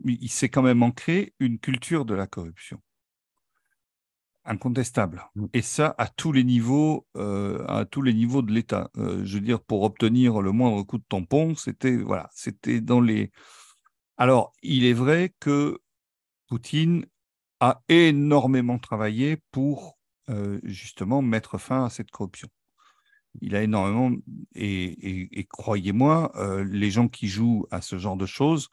il 0.07 0.31
s'est 0.31 0.49
quand 0.49 0.63
même 0.63 0.83
ancré 0.83 1.35
une 1.41 1.59
culture 1.59 2.05
de 2.05 2.15
la 2.15 2.27
corruption. 2.27 2.81
Incontestable. 4.47 5.25
Mm. 5.35 5.47
Et 5.53 5.63
ça, 5.63 5.95
à 5.99 6.09
tous 6.09 6.33
les 6.33 6.45
niveaux, 6.45 7.07
euh, 7.17 7.65
à 7.67 7.85
tous 7.85 8.03
les 8.03 8.15
niveaux 8.15 8.43
de 8.43 8.53
l'État. 8.53 8.91
Euh, 8.97 9.25
je 9.25 9.35
veux 9.35 9.45
dire, 9.45 9.61
pour 9.61 9.83
obtenir 9.83 10.41
le 10.41 10.53
moindre 10.53 10.83
coup 10.83 10.99
de 10.99 11.05
tampon, 11.09 11.55
c'était 11.55 11.97
voilà, 11.97 12.31
c'était 12.33 12.81
dans 12.81 13.01
les. 13.01 13.31
Alors, 14.17 14.53
il 14.63 14.85
est 14.85 14.93
vrai 14.93 15.35
que 15.41 15.79
Poutine 16.49 17.07
a 17.61 17.83
énormément 17.89 18.79
travaillé 18.79 19.39
pour 19.51 19.99
euh, 20.31 20.61
justement 20.65 21.23
mettre 21.23 21.59
fin 21.59 21.85
à 21.85 21.91
cette 21.91 22.11
corruption. 22.11 22.49
Il 23.43 23.55
a 23.55 23.63
énormément, 23.63 24.17
et, 24.55 25.47
croyez-moi, 25.51 26.33
les 26.65 26.91
gens 26.91 27.07
qui 27.07 27.29
jouent 27.29 27.67
à 27.71 27.83
ce 27.83 27.99
genre 27.99 28.17
de 28.17 28.25
choses 28.25 28.71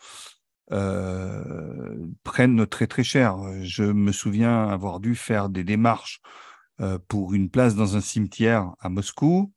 euh, 0.71 2.07
prennent 2.23 2.65
très 2.67 2.87
très 2.87 3.03
cher. 3.03 3.37
Je 3.61 3.83
me 3.83 4.11
souviens 4.11 4.67
avoir 4.67 4.99
dû 4.99 5.15
faire 5.15 5.49
des 5.49 5.63
démarches 5.63 6.21
pour 7.07 7.33
une 7.33 7.49
place 7.49 7.75
dans 7.75 7.95
un 7.95 8.01
cimetière 8.01 8.73
à 8.79 8.89
Moscou. 8.89 9.53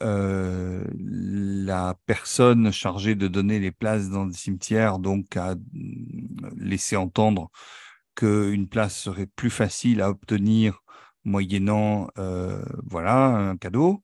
la 0.00 1.94
personne 2.06 2.70
chargée 2.72 3.14
de 3.14 3.28
donner 3.28 3.58
les 3.58 3.72
places 3.72 4.08
dans 4.10 4.24
le 4.24 4.32
cimetière 4.32 4.98
donc 5.00 5.36
a 5.36 5.56
laissé 6.56 6.96
entendre 6.96 7.50
qu'une 8.14 8.68
place 8.68 8.96
serait 8.96 9.26
plus 9.26 9.50
facile 9.50 10.00
à 10.02 10.10
obtenir 10.10 10.82
moyennant 11.24 12.08
euh, 12.18 12.62
voilà 12.84 13.26
un 13.26 13.56
cadeau, 13.56 14.02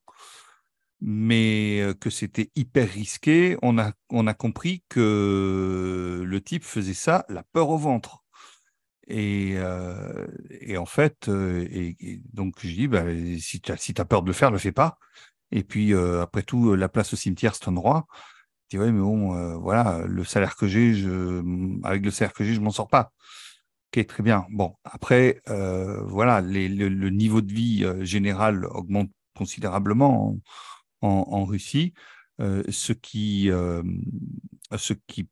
mais 1.01 1.80
euh, 1.80 1.94
que 1.94 2.11
c'était 2.11 2.51
hyper 2.57 2.88
risqué. 2.88 3.57
On 3.62 3.78
a, 3.78 3.92
on 4.11 4.26
a 4.26 4.34
compris 4.34 4.82
que 4.88 6.22
le 6.24 6.40
type 6.40 6.64
faisait 6.64 6.94
ça, 6.94 7.24
la 7.28 7.42
peur 7.42 7.70
au 7.70 7.78
ventre. 7.78 8.24
Et, 9.09 9.55
euh, 9.57 10.26
et 10.61 10.76
en 10.78 10.86
fait, 10.86 11.28
et, 11.28 12.20
donc 12.32 12.57
je 12.61 12.68
dis, 12.68 12.88
bah, 12.88 13.05
si 13.38 13.61
tu 13.61 13.72
as, 13.72 13.76
si 13.76 13.94
as 13.99 14.05
peur 14.05 14.22
de 14.22 14.28
le 14.28 14.32
faire, 14.32 14.51
le 14.51 14.59
fais 14.59 14.72
pas. 14.72 14.99
Et 15.53 15.62
puis 15.62 15.94
après 15.94 16.42
tout, 16.42 16.74
la 16.74 16.88
place 16.88 17.12
au 17.12 17.16
cimetière, 17.16 17.55
c'est 17.55 17.68
un 17.68 17.72
droit. 17.72 18.07
Tu 18.68 18.76
dis, 18.76 18.82
ouais, 18.82 18.90
mais 18.90 19.01
bon, 19.01 19.59
voilà, 19.61 20.03
le 20.07 20.24
salaire 20.24 20.57
que 20.57 20.66
j'ai, 20.66 20.94
je, 20.94 21.42
avec 21.84 22.05
le 22.05 22.11
salaire 22.11 22.32
que 22.32 22.44
j'ai, 22.44 22.55
je 22.55 22.61
m'en 22.61 22.70
sors 22.72 22.88
pas 22.88 23.12
très 24.05 24.22
bien. 24.22 24.47
Bon, 24.51 24.74
après, 24.84 25.40
euh, 25.49 26.03
voilà, 26.05 26.40
le, 26.40 27.09
niveau 27.11 27.40
de 27.40 27.53
vie 27.53 27.84
euh, 27.84 28.05
général 28.05 28.66
augmente 28.66 29.11
considérablement 29.34 30.36
en, 31.07 31.44
Russie. 31.44 31.94
ce 32.38 32.92
qui 32.92 33.50
ce 34.76 34.92
qui 35.07 35.28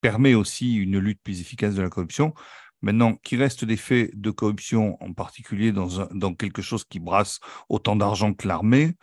permet 0.00 0.34
aussi 0.34 0.74
une 0.74 0.98
lutte 0.98 1.20
plus 1.22 1.40
efficace 1.40 1.74
de 1.74 1.82
la 1.82 1.88
corruption. 1.88 2.34
Maintenant, 2.82 3.14
qu'il 3.22 3.40
reste 3.40 3.64
des 3.64 3.76
faits 3.76 4.10
de 4.20 4.30
corruption, 4.32 4.96
en 5.00 5.12
particulier 5.12 5.70
dans, 5.70 6.08
dans 6.12 6.34
quelque 6.34 6.62
chose 6.62 6.84
qui 6.84 6.98
brasse 6.98 7.38
autant 7.68 7.94
d'argent 7.94 8.34
que 8.34 8.48
l'armée, 8.48 8.96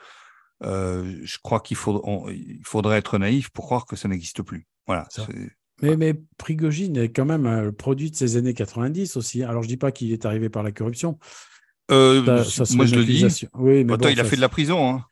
euh, 0.64 1.20
je 1.24 1.38
crois 1.42 1.62
qu'il 1.62 1.78
il 2.28 2.62
faudrait 2.66 2.98
être 2.98 3.18
naïf 3.18 3.50
pour 3.50 3.66
croire 3.66 3.86
que 3.86 3.96
ça 3.96 4.10
n'existe 4.10 4.42
plus. 4.42 4.68
Voilà. 4.86 5.08
Mais, 5.82 5.96
mais 5.96 6.14
Prigogine 6.38 6.98
est 6.98 7.10
quand 7.10 7.24
même 7.24 7.46
un 7.46 7.72
produit 7.72 8.12
de 8.12 8.16
ces 8.18 8.36
années 8.36 8.54
90 8.54 9.16
aussi. 9.16 9.44
Alors, 9.44 9.64
je 9.64 9.70
dis 9.70 9.78
pas 9.78 9.94
qu'il 9.94 10.12
est 10.12 10.26
arrivé 10.26 10.50
par 10.50 10.62
la 10.62 10.74
corruption. 10.74 11.18
Euh, 11.90 12.22
moi, 12.72 12.86
je 12.86 12.96
le 12.96 13.06
dis. 13.06 13.26
Oui, 13.54 13.86
mais 13.86 13.94
Attends, 13.94 14.10
il 14.10 14.20
a 14.20 14.26
fait 14.26 14.36
de 14.36 14.42
la 14.42 14.50
prison. 14.50 14.90
Hein. 14.90 15.06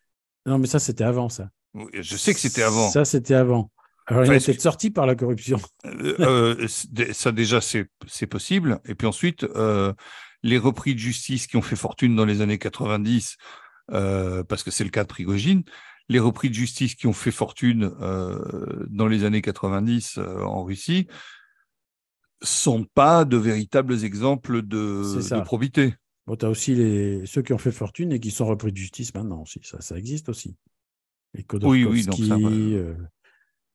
Non, 0.47 0.57
mais 0.57 0.67
ça, 0.67 0.79
c'était 0.79 1.03
avant, 1.03 1.29
ça. 1.29 1.49
Je 1.93 2.17
sais 2.17 2.33
que 2.33 2.39
c'était 2.39 2.63
avant. 2.63 2.89
Ça, 2.89 3.05
c'était 3.05 3.35
avant. 3.35 3.69
Alors, 4.07 4.23
il 4.23 4.31
est 4.31 4.45
peut-être 4.45 4.61
sorti 4.61 4.89
par 4.89 5.05
la 5.05 5.15
corruption. 5.15 5.59
Euh, 5.85 6.55
euh, 6.59 7.13
ça, 7.13 7.31
déjà, 7.31 7.59
c'est 7.61 8.27
possible. 8.27 8.79
Et 8.85 8.95
puis 8.95 9.07
ensuite, 9.07 9.43
euh, 9.43 9.93
les 10.43 10.57
repris 10.57 10.93
de 10.93 10.99
justice 10.99 11.47
qui 11.47 11.57
ont 11.57 11.61
fait 11.61 11.75
fortune 11.75 12.15
dans 12.15 12.25
les 12.25 12.41
années 12.41 12.57
90, 12.57 13.37
parce 13.89 14.63
que 14.63 14.71
c'est 14.71 14.83
le 14.83 14.89
cas 14.89 15.03
de 15.03 15.07
Prigogine, 15.07 15.63
les 16.09 16.19
repris 16.19 16.49
de 16.49 16.53
justice 16.53 16.95
qui 16.95 17.07
ont 17.07 17.13
fait 17.13 17.31
fortune 17.31 17.91
dans 18.89 19.07
les 19.07 19.23
années 19.23 19.41
90 19.41 20.19
en 20.19 20.63
Russie, 20.63 21.07
sont 22.41 22.85
pas 22.85 23.25
de 23.25 23.37
véritables 23.37 24.03
exemples 24.03 24.61
de, 24.61 25.43
probité. 25.43 25.95
Bon, 26.27 26.35
tu 26.35 26.45
as 26.45 26.49
aussi 26.49 26.75
les, 26.75 27.25
ceux 27.25 27.41
qui 27.41 27.53
ont 27.53 27.57
fait 27.57 27.71
fortune 27.71 28.11
et 28.11 28.19
qui 28.19 28.31
sont 28.31 28.45
repris 28.45 28.71
de 28.71 28.77
justice 28.77 29.13
maintenant 29.15 29.41
aussi. 29.41 29.61
Ça, 29.63 29.79
ça 29.81 29.97
existe 29.97 30.27
aussi. 30.29 30.55
Les 31.33 31.45
oui, 31.63 31.85
oui, 31.85 32.05
donc 32.05 32.19
ça, 32.19 32.37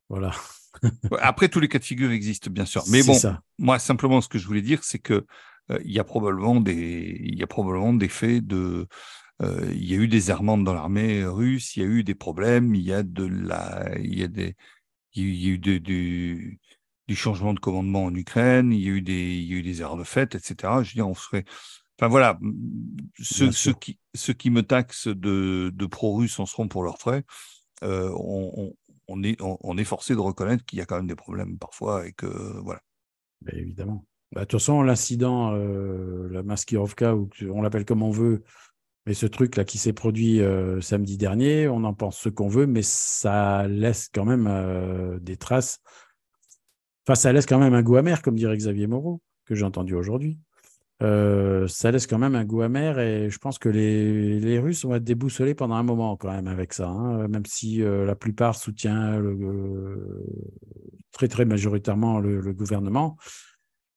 voilà. 0.08 0.32
Après, 1.20 1.48
tous 1.48 1.60
les 1.60 1.68
cas 1.68 1.78
de 1.78 1.84
figure 1.84 2.10
existent, 2.10 2.50
bien 2.50 2.66
sûr. 2.66 2.82
Mais 2.90 3.02
bon, 3.02 3.16
moi, 3.58 3.78
simplement, 3.78 4.20
ce 4.20 4.28
que 4.28 4.38
je 4.38 4.46
voulais 4.46 4.62
dire, 4.62 4.84
c'est 4.84 4.98
que 4.98 5.24
euh, 5.70 5.78
il 5.84 5.92
y 5.92 5.98
a 5.98 6.04
probablement 6.04 6.60
des, 6.60 7.16
il 7.20 7.38
y 7.38 7.42
a 7.42 7.46
probablement 7.46 7.94
des 7.94 8.08
faits 8.08 8.46
de, 8.46 8.86
euh, 9.42 9.70
il 9.72 9.84
y 9.84 9.94
a 9.94 9.96
eu 9.96 10.08
des 10.08 10.30
errements 10.30 10.58
dans 10.58 10.74
l'armée 10.74 11.24
russe, 11.24 11.76
il 11.76 11.82
y 11.82 11.86
a 11.86 11.88
eu 11.88 12.04
des 12.04 12.14
problèmes, 12.14 12.74
il 12.74 12.82
y 12.82 12.92
a 12.92 13.02
de 13.02 13.24
la, 13.24 13.96
il 13.98 14.18
y 14.18 14.22
a 14.22 14.28
des, 14.28 14.54
il 15.14 15.34
y 15.34 15.46
a 15.46 15.50
eu 15.50 15.58
du, 15.58 16.60
du 17.08 17.16
changement 17.16 17.54
de 17.54 17.60
commandement 17.60 18.04
en 18.04 18.14
Ukraine, 18.14 18.72
il 18.72 18.80
y 18.80 18.88
a 18.88 18.92
eu 18.92 19.02
des, 19.02 19.36
il 19.36 19.44
y 19.44 19.54
a 19.54 19.56
eu 19.58 19.62
des 19.62 19.80
erreurs 19.80 19.96
de 19.96 20.04
fait, 20.04 20.34
etc. 20.34 20.54
Je 20.82 20.90
veux 20.90 20.94
dire, 20.94 21.08
on 21.08 21.14
serait, 21.14 21.44
enfin 21.98 22.08
voilà, 22.08 22.38
ceux, 23.20 23.52
ceux 23.52 23.72
qui, 23.72 23.98
ceux 24.14 24.32
qui 24.32 24.50
me 24.50 24.62
taxent 24.62 25.08
de, 25.08 25.70
de 25.74 25.86
pro-russe 25.86 26.38
en 26.38 26.46
seront 26.46 26.68
pour 26.68 26.82
leurs 26.82 26.98
frais. 26.98 27.24
Euh, 27.82 28.10
on, 28.16 28.74
on 29.08 29.22
est, 29.22 29.36
on, 29.40 29.76
est 29.76 29.84
forcé 29.84 30.14
de 30.14 30.20
reconnaître 30.20 30.64
qu'il 30.64 30.78
y 30.78 30.82
a 30.82 30.86
quand 30.86 30.96
même 30.96 31.06
des 31.06 31.16
problèmes 31.16 31.58
parfois 31.58 32.06
et 32.06 32.12
que 32.12 32.26
voilà. 32.62 32.80
évidemment. 33.52 34.04
Bah, 34.32 34.42
de 34.42 34.46
toute 34.46 34.60
façon, 34.60 34.82
l'incident, 34.82 35.52
euh, 35.54 36.28
la 36.30 36.42
Maskirovka, 36.42 37.14
ou 37.14 37.28
on 37.50 37.60
l'appelle 37.60 37.84
comme 37.84 38.02
on 38.02 38.10
veut, 38.10 38.42
mais 39.04 39.14
ce 39.14 39.26
truc-là 39.26 39.64
qui 39.64 39.78
s'est 39.78 39.92
produit 39.92 40.40
euh, 40.40 40.80
samedi 40.80 41.18
dernier, 41.18 41.68
on 41.68 41.84
en 41.84 41.92
pense 41.92 42.18
ce 42.18 42.28
qu'on 42.28 42.48
veut, 42.48 42.66
mais 42.66 42.82
ça 42.82 43.66
laisse 43.68 44.08
quand 44.12 44.24
même 44.24 44.46
euh, 44.46 45.18
des 45.18 45.36
traces. 45.36 45.80
Enfin, 47.06 47.16
ça 47.16 47.32
laisse 47.32 47.46
quand 47.46 47.58
même 47.58 47.74
un 47.74 47.82
goût 47.82 47.96
amer, 47.96 48.22
comme 48.22 48.36
dirait 48.36 48.56
Xavier 48.56 48.86
Moreau, 48.86 49.20
que 49.44 49.54
j'ai 49.54 49.64
entendu 49.64 49.94
aujourd'hui. 49.94 50.38
Euh, 51.02 51.66
ça 51.66 51.90
laisse 51.90 52.06
quand 52.06 52.18
même 52.18 52.36
un 52.36 52.44
goût 52.44 52.62
amer 52.62 53.00
et 53.00 53.28
je 53.28 53.38
pense 53.38 53.58
que 53.58 53.68
les, 53.68 54.58
Russes 54.60 54.84
vont 54.84 54.94
être 54.94 55.02
déboussolés 55.04 55.54
pendant 55.54 55.74
un 55.74 55.82
moment 55.82 56.16
quand 56.16 56.30
même 56.30 56.46
avec 56.46 56.72
ça, 56.72 56.88
hein, 56.88 57.26
même 57.26 57.44
si 57.44 57.82
euh, 57.82 58.04
la 58.04 58.14
plupart 58.14 58.54
soutient 58.54 59.18
le, 59.18 60.24
très 61.10 61.26
très 61.26 61.44
majoritairement 61.44 62.20
le, 62.20 62.52
gouvernement. 62.52 63.16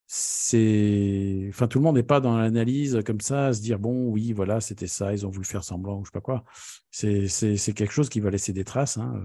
C'est, 0.08 1.47
enfin, 1.49 1.68
tout 1.68 1.80
le 1.80 1.84
monde 1.84 1.95
n'est 1.95 2.03
pas 2.03 2.20
dans 2.22 2.38
l'analyse 2.38 3.01
comme 3.06 3.22
ça, 3.22 3.47
à 3.47 3.53
se 3.53 3.62
dire 3.62 3.80
bon, 3.80 4.08
oui, 4.10 4.34
voilà, 4.34 4.62
c'était 4.62 4.88
ça, 4.88 5.14
ils 5.14 5.26
ont 5.26 5.30
voulu 5.30 5.45
faire 5.45 5.64
semblant 5.64 5.99
ou 5.99 6.06
je 6.06 6.10
sais 6.10 6.14
pas 6.14 6.22
quoi. 6.22 6.43
C'est, 6.91 7.28
c'est, 7.28 7.74
quelque 7.74 7.91
chose 7.93 8.10
qui 8.10 8.20
va 8.20 8.30
laisser 8.30 8.53
des 8.53 8.64
traces. 8.64 8.97
Hein. 8.97 9.22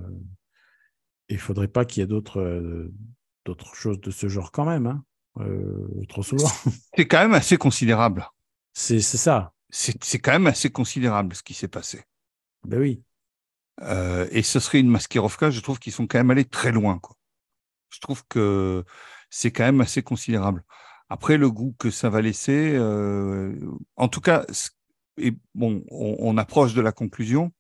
Il 1.29 1.39
faudrait 1.39 1.69
pas 1.69 1.85
qu'il 1.85 2.01
y 2.01 2.05
ait 2.05 2.07
d'autres, 2.07 2.91
d'autres 3.45 3.75
choses 3.75 4.01
de 4.01 4.11
ce 4.11 4.29
genre 4.29 4.53
quand 4.53 4.65
même. 4.65 4.87
Hein. 4.87 5.05
Euh, 5.41 6.05
trop 6.09 6.23
souvent. 6.23 6.49
C'est 6.97 7.07
quand 7.07 7.19
même 7.19 7.35
assez 7.35 7.57
considérable. 7.57 8.29
C'est 8.73 9.01
ça. 9.01 9.53
C'est 9.71 10.19
quand 10.19 10.33
même 10.33 10.47
assez 10.47 10.71
considérable 10.71 11.35
ce 11.35 11.43
qui 11.43 11.55
s'est 11.55 11.69
passé. 11.69 12.03
Ben 12.65 12.81
oui. 12.81 13.03
Euh, 13.83 14.29
et 14.31 14.43
ce 14.43 14.61
serait 14.61 14.81
une 14.81 14.91
Maskirovka, 14.91 15.51
je 15.51 15.61
trouve 15.61 15.79
qu'ils 15.79 15.93
sont 15.93 16.07
quand 16.07 16.19
même 16.19 16.31
allés 16.31 16.45
très 16.45 16.73
loin. 16.73 16.99
Quoi. 16.99 17.17
Je 17.89 18.01
trouve 18.01 18.25
que 18.29 18.85
c'est 19.31 19.51
quand 19.53 19.65
même 19.65 19.81
assez 19.81 20.03
considérable. 20.03 20.65
Après, 21.09 21.39
le 21.39 21.51
goût 21.51 21.75
que 21.79 21.91
ça 21.91 22.09
va 22.11 22.21
laisser, 22.21 22.73
euh, 22.75 23.55
en 23.97 24.09
tout 24.09 24.21
cas, 24.21 24.45
et 25.17 25.35
bon, 25.55 25.85
on, 25.91 26.37
approche 26.39 26.75
de 26.75 26.81
la 26.81 26.93
conclusion. 26.93 27.53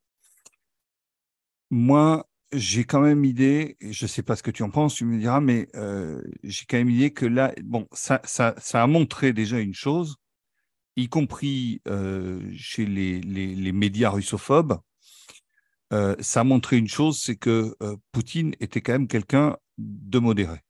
Moi, 1.70 2.26
j'ai 2.52 2.84
quand 2.84 3.00
même 3.00 3.24
idée, 3.24 3.76
je 3.80 4.04
ne 4.04 4.08
sais 4.08 4.22
pas 4.22 4.36
ce 4.36 4.42
que 4.42 4.50
tu 4.50 4.62
en 4.62 4.70
penses, 4.70 4.96
tu 4.96 5.04
me 5.04 5.18
diras, 5.18 5.40
mais 5.40 5.68
euh, 5.76 6.22
j'ai 6.42 6.64
quand 6.68 6.78
même 6.78 6.90
idée 6.90 7.12
que 7.12 7.26
là, 7.26 7.54
bon, 7.62 7.86
ça, 7.92 8.22
a 8.72 8.86
montré 8.86 9.32
déjà 9.32 9.58
une 9.58 9.74
chose, 9.74 10.16
y 10.96 11.08
compris 11.08 11.80
euh, 11.88 12.40
chez 12.56 12.86
les, 12.86 13.20
les, 13.20 13.54
les, 13.54 13.72
médias 13.72 14.10
russophobes, 14.10 14.78
euh, 15.92 16.16
ça 16.20 16.40
a 16.40 16.44
montré 16.44 16.76
une 16.76 16.88
chose, 16.88 17.20
c'est 17.20 17.36
que 17.36 17.76
Poutine 18.12 18.54
était 18.60 18.80
quand 18.80 18.92
même 18.92 19.08
quelqu'un 19.08 19.56
de 19.78 20.18
modéré. 20.18 20.60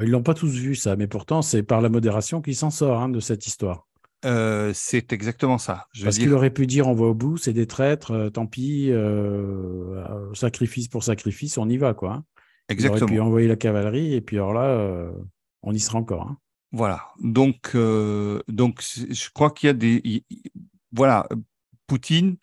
Ils 0.00 0.10
l'ont 0.10 0.22
pas 0.22 0.34
tous 0.34 0.54
vu 0.54 0.74
ça, 0.74 0.96
mais 0.96 1.08
pourtant 1.08 1.42
c'est 1.42 1.62
par 1.62 1.80
la 1.80 1.88
modération 1.88 2.40
qu'il 2.40 2.56
s'en 2.56 2.70
sort 2.70 3.00
hein, 3.00 3.08
de 3.08 3.20
cette 3.20 3.46
histoire. 3.46 3.87
Euh, 4.24 4.72
c'est 4.74 5.12
exactement 5.12 5.58
ça. 5.58 5.86
Je 5.92 6.04
Parce 6.04 6.18
qu'il 6.18 6.32
aurait 6.32 6.50
pu 6.50 6.66
dire 6.66 6.88
on 6.88 6.94
va 6.94 7.06
au 7.06 7.14
bout, 7.14 7.36
c'est 7.36 7.52
des 7.52 7.66
traîtres, 7.66 8.10
euh, 8.10 8.30
tant 8.30 8.46
pis, 8.46 8.90
euh, 8.90 10.34
sacrifice 10.34 10.88
pour 10.88 11.04
sacrifice, 11.04 11.56
on 11.56 11.68
y 11.68 11.76
va 11.76 11.94
quoi. 11.94 12.24
Exactement. 12.68 12.98
Il 12.98 13.02
aurait 13.02 13.12
pu 13.12 13.20
envoyer 13.20 13.48
la 13.48 13.56
cavalerie 13.56 14.14
et 14.14 14.20
puis 14.20 14.36
alors 14.36 14.52
là, 14.52 15.10
on 15.62 15.72
y 15.72 15.80
sera 15.80 15.98
encore. 15.98 16.22
Hein. 16.22 16.38
Voilà. 16.72 17.08
Donc, 17.22 17.74
donc 17.74 18.82
je 18.82 19.30
crois 19.32 19.50
qu'il 19.50 19.68
y 19.68 19.70
a 19.70 19.72
des, 19.72 20.24
voilà, 20.92 21.26
Poutine 21.86 22.36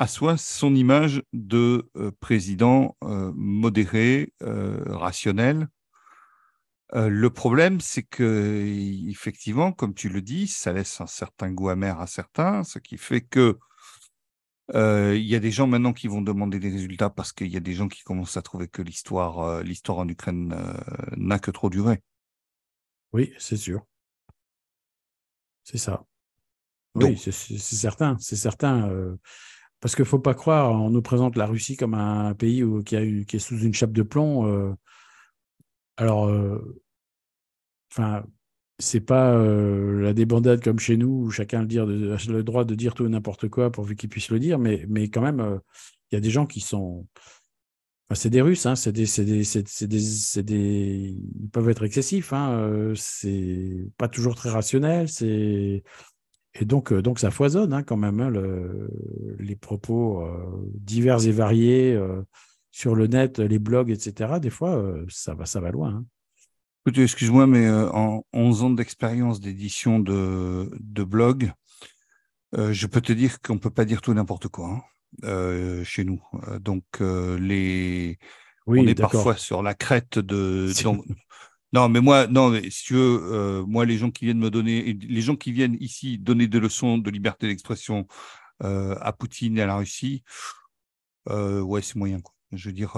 assoit 0.00 0.36
son 0.36 0.74
image 0.74 1.22
de 1.32 1.88
président 2.18 2.96
modéré, 3.00 4.32
rationnel, 4.40 5.68
euh, 6.92 7.08
le 7.08 7.30
problème, 7.30 7.80
c'est 7.80 8.02
que, 8.02 8.62
effectivement, 9.08 9.72
comme 9.72 9.94
tu 9.94 10.08
le 10.08 10.20
dis, 10.20 10.46
ça 10.46 10.72
laisse 10.72 11.00
un 11.00 11.06
certain 11.06 11.50
goût 11.50 11.70
amer 11.70 11.98
à 11.98 12.06
certains, 12.06 12.62
ce 12.62 12.78
qui 12.78 12.98
fait 12.98 13.22
que 13.22 13.58
euh, 14.74 15.16
il 15.16 15.24
y 15.24 15.34
a 15.34 15.40
des 15.40 15.50
gens 15.50 15.66
maintenant 15.66 15.92
qui 15.92 16.08
vont 16.08 16.22
demander 16.22 16.58
des 16.58 16.70
résultats 16.70 17.10
parce 17.10 17.32
qu'il 17.32 17.48
y 17.48 17.56
a 17.56 17.60
des 17.60 17.74
gens 17.74 17.88
qui 17.88 18.02
commencent 18.02 18.36
à 18.36 18.42
trouver 18.42 18.68
que 18.68 18.80
l'histoire, 18.80 19.40
euh, 19.40 19.62
l'histoire 19.62 19.98
en 19.98 20.08
Ukraine 20.08 20.54
n'a 21.16 21.38
que 21.38 21.50
trop 21.50 21.68
duré. 21.68 22.02
Oui, 23.12 23.32
c'est 23.38 23.56
sûr. 23.56 23.82
C'est 25.64 25.78
ça. 25.78 26.04
Oui, 26.94 27.16
c'est 27.18 27.32
certain, 27.32 28.16
c'est 28.20 28.36
certain. 28.36 29.16
parce 29.80 29.96
qu'il 29.96 30.04
ne 30.04 30.08
faut 30.08 30.20
pas 30.20 30.34
croire, 30.34 30.70
on 30.70 30.90
nous 30.90 31.02
présente 31.02 31.36
la 31.36 31.46
Russie 31.46 31.76
comme 31.76 31.94
un 31.94 32.34
pays 32.34 32.62
qui, 32.86 32.96
a 32.96 33.24
qui 33.24 33.36
est 33.36 33.40
sous 33.40 33.58
une 33.58 33.74
chape 33.74 33.92
de 33.92 34.02
plomb. 34.02 34.76
Alors, 35.96 36.28
Enfin, 37.96 38.24
c'est 38.80 39.00
pas 39.00 39.34
euh, 39.34 40.02
la 40.02 40.12
débandade 40.14 40.62
comme 40.62 40.80
chez 40.80 40.96
nous 40.96 41.26
où 41.26 41.30
chacun 41.30 41.60
a 41.60 41.64
le, 41.84 42.42
droit 42.42 42.64
de 42.64 42.74
dire 42.74 42.94
tout 42.94 43.06
et 43.06 43.08
n'importe 43.08 43.48
quoi 43.48 43.70
pourvu 43.70 43.94
qu'il 43.94 44.08
puisse 44.08 44.30
le 44.30 44.40
dire, 44.40 44.58
mais, 44.58 45.08
quand 45.10 45.20
même, 45.20 45.40
euh, 45.40 45.58
il 46.10 46.16
y 46.16 46.18
a 46.18 46.20
des 46.20 46.30
gens 46.30 46.46
qui 46.46 46.60
sont. 46.60 47.06
c'est 48.12 48.30
des 48.30 48.40
Russes, 48.40 48.66
hein, 48.66 48.74
c'est 48.74 48.90
des, 48.90 49.04
des, 50.42 51.16
ils 51.40 51.50
peuvent 51.52 51.68
être 51.68 51.84
excessifs, 51.84 52.32
hein, 52.32 52.58
euh, 52.58 52.94
c'est 52.96 53.86
pas 53.96 54.08
toujours 54.08 54.34
très 54.34 54.50
rationnel, 54.50 55.06
et 56.56 56.64
donc, 56.64 56.92
ça 57.18 57.30
foisonne 57.30 57.72
hein, 57.72 57.82
quand 57.82 57.96
même 57.96 58.28
le, 58.28 58.88
les 59.38 59.56
propos 59.56 60.24
divers 60.74 61.26
et 61.26 61.32
variés 61.32 61.98
sur 62.74 62.96
le 62.96 63.06
net, 63.06 63.38
les 63.38 63.60
blogs, 63.60 63.92
etc. 63.92 64.40
Des 64.40 64.50
fois, 64.50 64.82
ça 65.08 65.32
va, 65.32 65.46
ça 65.46 65.60
va 65.60 65.70
loin. 65.70 65.94
Hein 65.94 66.04
excuse-moi, 66.92 67.46
mais 67.46 67.66
euh, 67.66 67.88
en 67.92 68.24
11 68.32 68.62
ans 68.64 68.70
d'expérience 68.70 69.40
d'édition 69.40 70.00
de, 70.00 70.68
de 70.80 71.04
blog, 71.04 71.52
euh, 72.56 72.72
je 72.72 72.88
peux 72.88 73.00
te 73.00 73.12
dire 73.12 73.40
qu'on 73.40 73.54
ne 73.54 73.60
peut 73.60 73.70
pas 73.70 73.84
dire 73.84 74.00
tout 74.00 74.12
n'importe 74.12 74.48
quoi 74.48 74.70
hein, 74.70 74.82
euh, 75.22 75.84
chez 75.84 76.04
nous. 76.04 76.20
donc, 76.58 76.84
les... 77.00 78.18
Oui, 78.66 78.80
on 78.80 78.86
est 78.88 78.98
parfois 78.98 79.36
sur 79.36 79.62
la 79.62 79.74
crête 79.74 80.18
de... 80.18 80.72
non, 81.72 81.88
mais 81.88 82.00
moi, 82.00 82.26
non, 82.26 82.50
mais 82.50 82.70
si 82.70 82.86
tu 82.86 82.94
veux, 82.94 83.62
moi, 83.68 83.84
les 83.84 83.98
gens 83.98 84.10
qui 84.10 84.24
viennent 84.24 84.40
me 84.40 84.50
donner, 84.50 84.94
les 84.94 85.20
gens 85.20 85.36
qui 85.36 85.52
viennent 85.52 85.76
ici 85.78 86.18
donner 86.18 86.48
des 86.48 86.58
leçons 86.58 86.98
de 86.98 87.08
liberté 87.08 87.46
d'expression 87.46 88.08
à 88.58 89.12
Poutine 89.12 89.58
et 89.58 89.62
à 89.62 89.66
la 89.66 89.76
Russie, 89.76 90.24
ouais, 91.28 91.82
c'est 91.82 91.96
moyen, 91.96 92.20
quoi. 92.20 92.33
Je 92.56 92.68
veux 92.68 92.72
dire. 92.72 92.94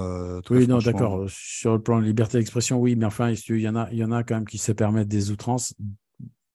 oui, 0.51 0.67
non, 0.67 0.79
d'accord. 0.79 1.25
Sur 1.29 1.73
le 1.73 1.83
plan 1.83 2.01
de 2.01 2.05
liberté 2.05 2.39
d'expression, 2.39 2.79
oui, 2.79 2.97
mais 2.97 3.07
enfin, 3.07 3.31
il 3.31 3.61
y 3.61 3.69
en 3.69 3.77
a, 3.77 3.89
il 3.93 3.99
y 3.99 4.05
en 4.05 4.13
a 4.13 4.23
quand 4.23 4.35
même 4.35 4.47
qui 4.47 4.59
se 4.59 4.73
permettent 4.73 5.09
des 5.09 5.31
outrances 5.31 5.75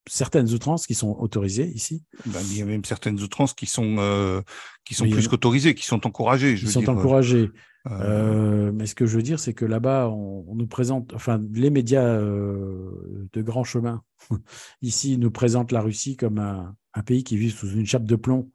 certaines 0.08 0.54
outrances 0.54 0.88
qui 0.88 0.96
sont 0.96 1.16
autorisées 1.20 1.72
ici? 1.74 2.04
Ben, 2.26 2.40
il 2.50 2.58
y 2.58 2.62
a 2.62 2.66
même 2.66 2.86
certaines 2.86 3.22
outrances 3.22 3.54
qui 3.54 3.66
sont, 3.66 3.98
euh, 4.00 4.42
qui 4.86 4.94
sont 4.94 5.10
plus 5.10 5.28
qu'autorisées, 5.28 5.76
qui 5.76 5.86
sont 5.86 6.06
encouragées. 6.06 6.58
Je 6.58 6.66
qui 6.66 6.72
sont 6.72 6.90
encouragées. 6.90 7.52
Euh, 7.90 7.92
euh... 7.92 8.72
mais 8.72 8.86
ce 8.86 8.96
que 8.96 9.06
je 9.06 9.16
veux 9.16 9.24
dire, 9.24 9.40
c'est 9.40 9.54
que 9.54 9.66
là-bas, 9.66 10.10
on, 10.10 10.54
nous 10.56 10.68
présente, 10.68 11.14
enfin, 11.14 11.40
les 11.54 11.70
médias 11.70 12.04
euh, 12.04 13.28
de 13.34 13.42
grand 13.42 13.64
chemin 13.64 14.04
ici 14.82 15.18
nous 15.18 15.32
présentent 15.32 15.72
la 15.72 15.82
Russie 15.82 16.16
comme 16.16 16.38
un, 16.38 16.76
un, 16.94 17.02
pays 17.02 17.24
qui 17.24 17.38
vit 17.38 17.50
sous 17.50 17.70
une 17.70 17.86
chape 17.86 18.06
de 18.06 18.16
plomb 18.16 18.52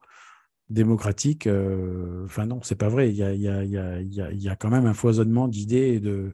démocratique. 0.71 1.49
Enfin 2.25 2.47
non, 2.47 2.61
c'est 2.63 2.77
pas 2.77 2.89
vrai. 2.89 3.11
Il 3.11 3.17
y 3.17 4.49
a, 4.49 4.57
quand 4.57 4.71
même 4.71 4.87
un 4.87 4.95
foisonnement 4.95 5.49
d'idées 5.49 5.95
et 5.95 6.01
de 6.01 6.33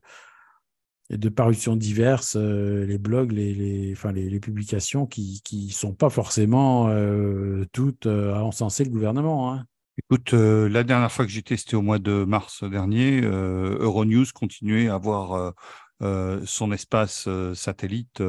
de 1.17 1.29
parutions 1.29 1.77
diverses, 1.77 2.37
euh, 2.37 2.87
les 2.87 2.99
blogs, 2.99 3.33
les, 3.33 3.93
enfin, 3.93 4.13
les, 4.13 4.41
publications 4.41 5.07
qui 5.07 5.43
ne 5.53 5.73
sont 5.73 5.95
pas 5.95 6.11
forcément 6.11 6.89
euh, 6.89 7.65
toutes 7.73 8.07
euh, 8.07 8.35
à 8.35 8.43
encenser 8.43 8.85
le 8.85 8.91
gouvernement. 8.91 9.53
Hein. 9.53 9.65
Écoute, 9.99 10.33
la 10.33 10.85
dernière 10.85 11.13
fois 11.13 11.27
que 11.27 11.31
j'ai 11.31 11.43
testé 11.43 11.77
au 11.77 11.83
mois 11.83 11.99
de 11.99 12.25
mars 12.25 12.65
dernier, 12.65 13.21
Euronews 13.21 14.25
continuait 14.35 14.89
à 14.89 14.95
avoir 14.95 15.53
son 16.01 16.73
espace 16.73 17.29
satellite 17.53 18.23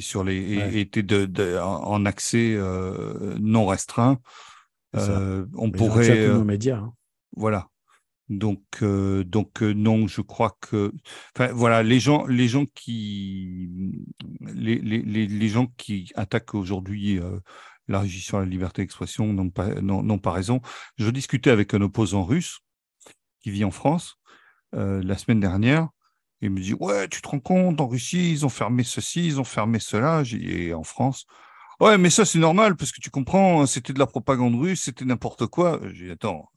sur 0.00 0.24
les 0.24 0.80
était 0.80 1.02
de, 1.02 1.58
en 1.58 2.04
accès 2.06 2.58
non 3.38 3.66
restreint. 3.66 4.18
on 4.94 5.70
pourrait. 5.70 6.28
nos 6.28 6.44
médias. 6.44 6.78
Hein. 6.78 6.92
Voilà. 7.36 7.68
Donc, 8.30 8.62
euh, 8.82 9.24
donc 9.24 9.60
euh, 9.60 9.74
non, 9.74 10.06
je 10.06 10.20
crois 10.20 10.56
que, 10.60 10.92
enfin, 11.34 11.52
voilà, 11.52 11.82
les 11.82 11.98
gens, 11.98 12.26
les 12.26 12.46
gens 12.46 12.64
qui, 12.76 13.68
les, 14.40 14.76
les, 14.78 15.02
les 15.02 15.48
gens 15.48 15.66
qui 15.76 16.12
attaquent 16.14 16.54
aujourd'hui 16.54 17.18
euh, 17.18 17.40
la 17.88 17.98
régie 17.98 18.20
sur 18.20 18.38
la 18.38 18.46
liberté 18.46 18.82
d'expression 18.82 19.32
n'ont 19.32 19.50
pas, 19.50 19.74
n'ont 19.80 20.18
pas 20.18 20.30
raison. 20.30 20.60
Je 20.96 21.10
discutais 21.10 21.50
avec 21.50 21.74
un 21.74 21.80
opposant 21.80 22.22
russe 22.22 22.60
qui 23.40 23.50
vit 23.50 23.64
en 23.64 23.72
France 23.72 24.16
la 24.72 25.18
semaine 25.18 25.40
dernière. 25.40 25.88
Il 26.42 26.50
me 26.50 26.60
dit 26.60 26.74
ouais, 26.74 27.08
tu 27.08 27.22
te 27.22 27.28
rends 27.28 27.40
compte, 27.40 27.80
en 27.80 27.86
Russie, 27.88 28.32
ils 28.32 28.46
ont 28.46 28.48
fermé 28.48 28.82
ceci, 28.84 29.26
ils 29.26 29.40
ont 29.40 29.44
fermé 29.44 29.78
cela, 29.78 30.22
et 30.32 30.74
en 30.74 30.84
France? 30.84 31.26
Ouais, 31.80 31.98
mais 31.98 32.10
ça 32.10 32.24
c'est 32.24 32.38
normal 32.38 32.76
parce 32.76 32.92
que 32.92 33.00
tu 33.00 33.10
comprends, 33.10 33.66
c'était 33.66 33.92
de 33.92 33.98
la 33.98 34.06
propagande 34.06 34.54
russe, 34.56 34.82
c'était 34.82 35.04
n'importe 35.04 35.46
quoi. 35.46 35.80
J'ai 35.92 36.06
dit 36.06 36.10
attends, 36.12 36.50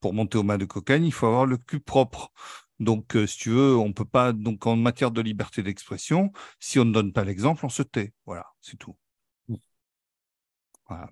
pour 0.00 0.12
monter 0.14 0.38
au 0.38 0.42
mât 0.42 0.58
de 0.58 0.66
cocaïne, 0.66 1.04
il 1.04 1.12
faut 1.12 1.26
avoir 1.26 1.46
le 1.46 1.56
cul 1.56 1.80
propre. 1.80 2.32
Donc, 2.80 3.16
euh, 3.16 3.26
si 3.26 3.38
tu 3.38 3.50
veux, 3.50 3.76
on 3.76 3.92
peut 3.92 4.04
pas. 4.04 4.32
Donc, 4.32 4.66
en 4.66 4.76
matière 4.76 5.12
de 5.12 5.20
liberté 5.22 5.62
d'expression, 5.62 6.32
si 6.58 6.78
on 6.80 6.84
ne 6.84 6.92
donne 6.92 7.12
pas 7.12 7.24
l'exemple, 7.24 7.64
on 7.64 7.68
se 7.68 7.82
tait. 7.82 8.12
Voilà, 8.26 8.46
c'est 8.60 8.76
tout. 8.76 8.96
Voilà. 10.88 11.10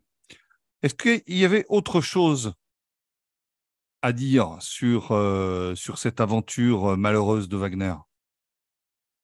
Est-ce 0.83 0.95
qu'il 0.95 1.22
y 1.39 1.45
avait 1.45 1.64
autre 1.68 2.01
chose 2.01 2.55
à 4.03 4.12
dire 4.12 4.57
sur, 4.61 5.12
euh, 5.12 5.74
sur 5.74 5.98
cette 5.98 6.20
aventure 6.20 6.96
malheureuse 6.96 7.48
de 7.48 7.57
Wagner? 7.57 7.94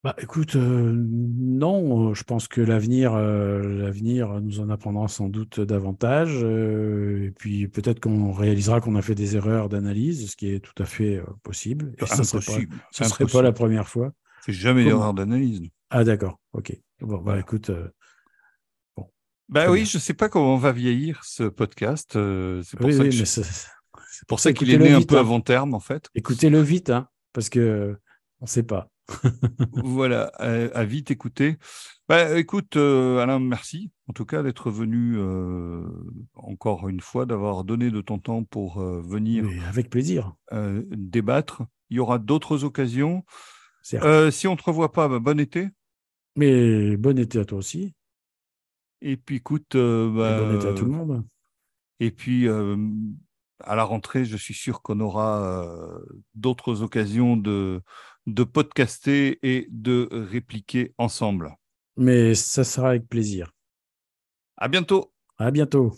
Bah, 0.06 0.14
écoute, 0.18 0.54
euh, 0.54 0.92
non, 0.94 2.14
je 2.14 2.22
pense 2.22 2.46
que 2.46 2.60
l'avenir, 2.60 3.14
euh, 3.14 3.60
l'avenir 3.60 4.40
nous 4.40 4.60
en 4.60 4.70
apprendra 4.70 5.08
sans 5.08 5.28
doute 5.28 5.58
davantage. 5.60 6.30
Euh, 6.44 7.24
et 7.24 7.30
puis 7.32 7.66
peut-être 7.66 7.98
qu'on 7.98 8.30
réalisera 8.30 8.80
qu'on 8.80 8.94
a 8.94 9.02
fait 9.02 9.16
des 9.16 9.34
erreurs 9.34 9.68
d'analyse, 9.68 10.30
ce 10.30 10.36
qui 10.36 10.52
est 10.52 10.60
tout 10.60 10.80
à 10.80 10.86
fait 10.86 11.20
possible. 11.42 11.92
Et 11.98 12.06
ce 12.06 12.20
ne 12.20 13.08
serait, 13.08 13.26
pas, 13.26 13.42
la 13.42 13.50
première 13.50 13.88
fois. 13.88 14.12
C'est 14.44 14.52
jamais 14.52 14.84
d'erreur 14.84 15.12
d'analyse. 15.12 15.60
Ah 15.90 16.04
d'accord, 16.04 16.38
ok. 16.52 16.72
Bon, 17.00 17.18
bah 17.18 17.40
écoute. 17.40 17.72
bah 19.48 19.72
oui, 19.72 19.86
je 19.86 19.96
ne 19.96 20.00
sais 20.00 20.14
pas 20.14 20.28
comment 20.28 20.54
on 20.54 20.58
va 20.58 20.70
vieillir 20.70 21.24
ce 21.24 21.42
podcast. 21.42 22.12
c'est 22.12 22.78
pour 22.78 22.92
ça 22.92 23.10
c'est 23.10 23.66
pour 24.28 24.40
ça 24.40 24.52
qu'il 24.52 24.70
est 24.70 24.78
né 24.78 24.92
un 24.92 25.02
peu 25.02 25.16
hein. 25.16 25.20
avant 25.20 25.40
terme 25.40 25.74
en 25.74 25.80
fait. 25.80 26.08
Écoutez-le 26.14 26.60
vite, 26.60 26.90
hein, 26.90 27.08
parce 27.32 27.48
que 27.48 27.96
on 28.40 28.44
ne 28.44 28.48
sait 28.48 28.62
pas 28.62 28.90
voilà, 29.72 30.24
à, 30.38 30.84
vite 30.84 31.10
écouter. 31.10 31.56
Bah, 32.08 32.38
écoute, 32.38 32.76
euh, 32.76 33.18
Alain, 33.18 33.38
merci 33.38 33.90
en 34.08 34.12
tout 34.12 34.24
cas 34.24 34.42
d'être 34.42 34.70
venu 34.70 35.14
euh, 35.16 35.84
encore 36.34 36.88
une 36.88 37.00
fois, 37.00 37.26
d'avoir 37.26 37.64
donné 37.64 37.90
de 37.90 38.00
ton 38.00 38.18
temps 38.18 38.44
pour 38.44 38.80
euh, 38.80 39.00
venir. 39.00 39.44
avec 39.68 39.90
plaisir. 39.90 40.34
débattre. 40.52 41.62
Il 41.90 41.96
y 41.96 42.00
aura 42.00 42.18
d'autres 42.18 42.64
occasions. 42.64 43.24
si 43.82 43.96
on 43.96 44.52
ne 44.52 44.56
te 44.56 44.62
revoit 44.62 44.92
pas, 44.92 45.08
bah, 45.08 45.18
bon 45.18 45.38
été. 45.38 45.68
Mais 46.36 46.96
bon 46.96 47.18
été 47.18 47.38
à 47.38 47.44
toi 47.44 47.58
aussi. 47.58 47.94
Et 49.02 49.16
puis 49.16 49.36
écoute. 49.36 49.76
Bah, 49.76 50.40
bon 50.40 50.56
été 50.56 50.68
à 50.68 50.74
tout 50.74 50.84
le 50.84 50.90
monde. 50.90 51.24
Et 52.00 52.10
puis 52.10 52.48
à 53.60 53.74
la 53.74 53.84
rentrée, 53.84 54.24
je 54.24 54.36
suis 54.36 54.54
sûr 54.54 54.82
qu'on 54.82 55.00
aura 55.00 55.98
d'autres 56.34 56.82
occasions 56.82 57.36
de 57.36 57.80
de 58.26 58.42
podcaster 58.42 59.38
et 59.42 59.68
de 59.70 60.08
répliquer 60.10 60.94
ensemble. 60.98 61.54
Mais 61.96 62.34
ça 62.34 62.64
sera 62.64 62.90
avec 62.90 63.08
plaisir. 63.08 63.52
À 64.56 64.68
bientôt. 64.68 65.12
À 65.38 65.50
bientôt. 65.50 65.94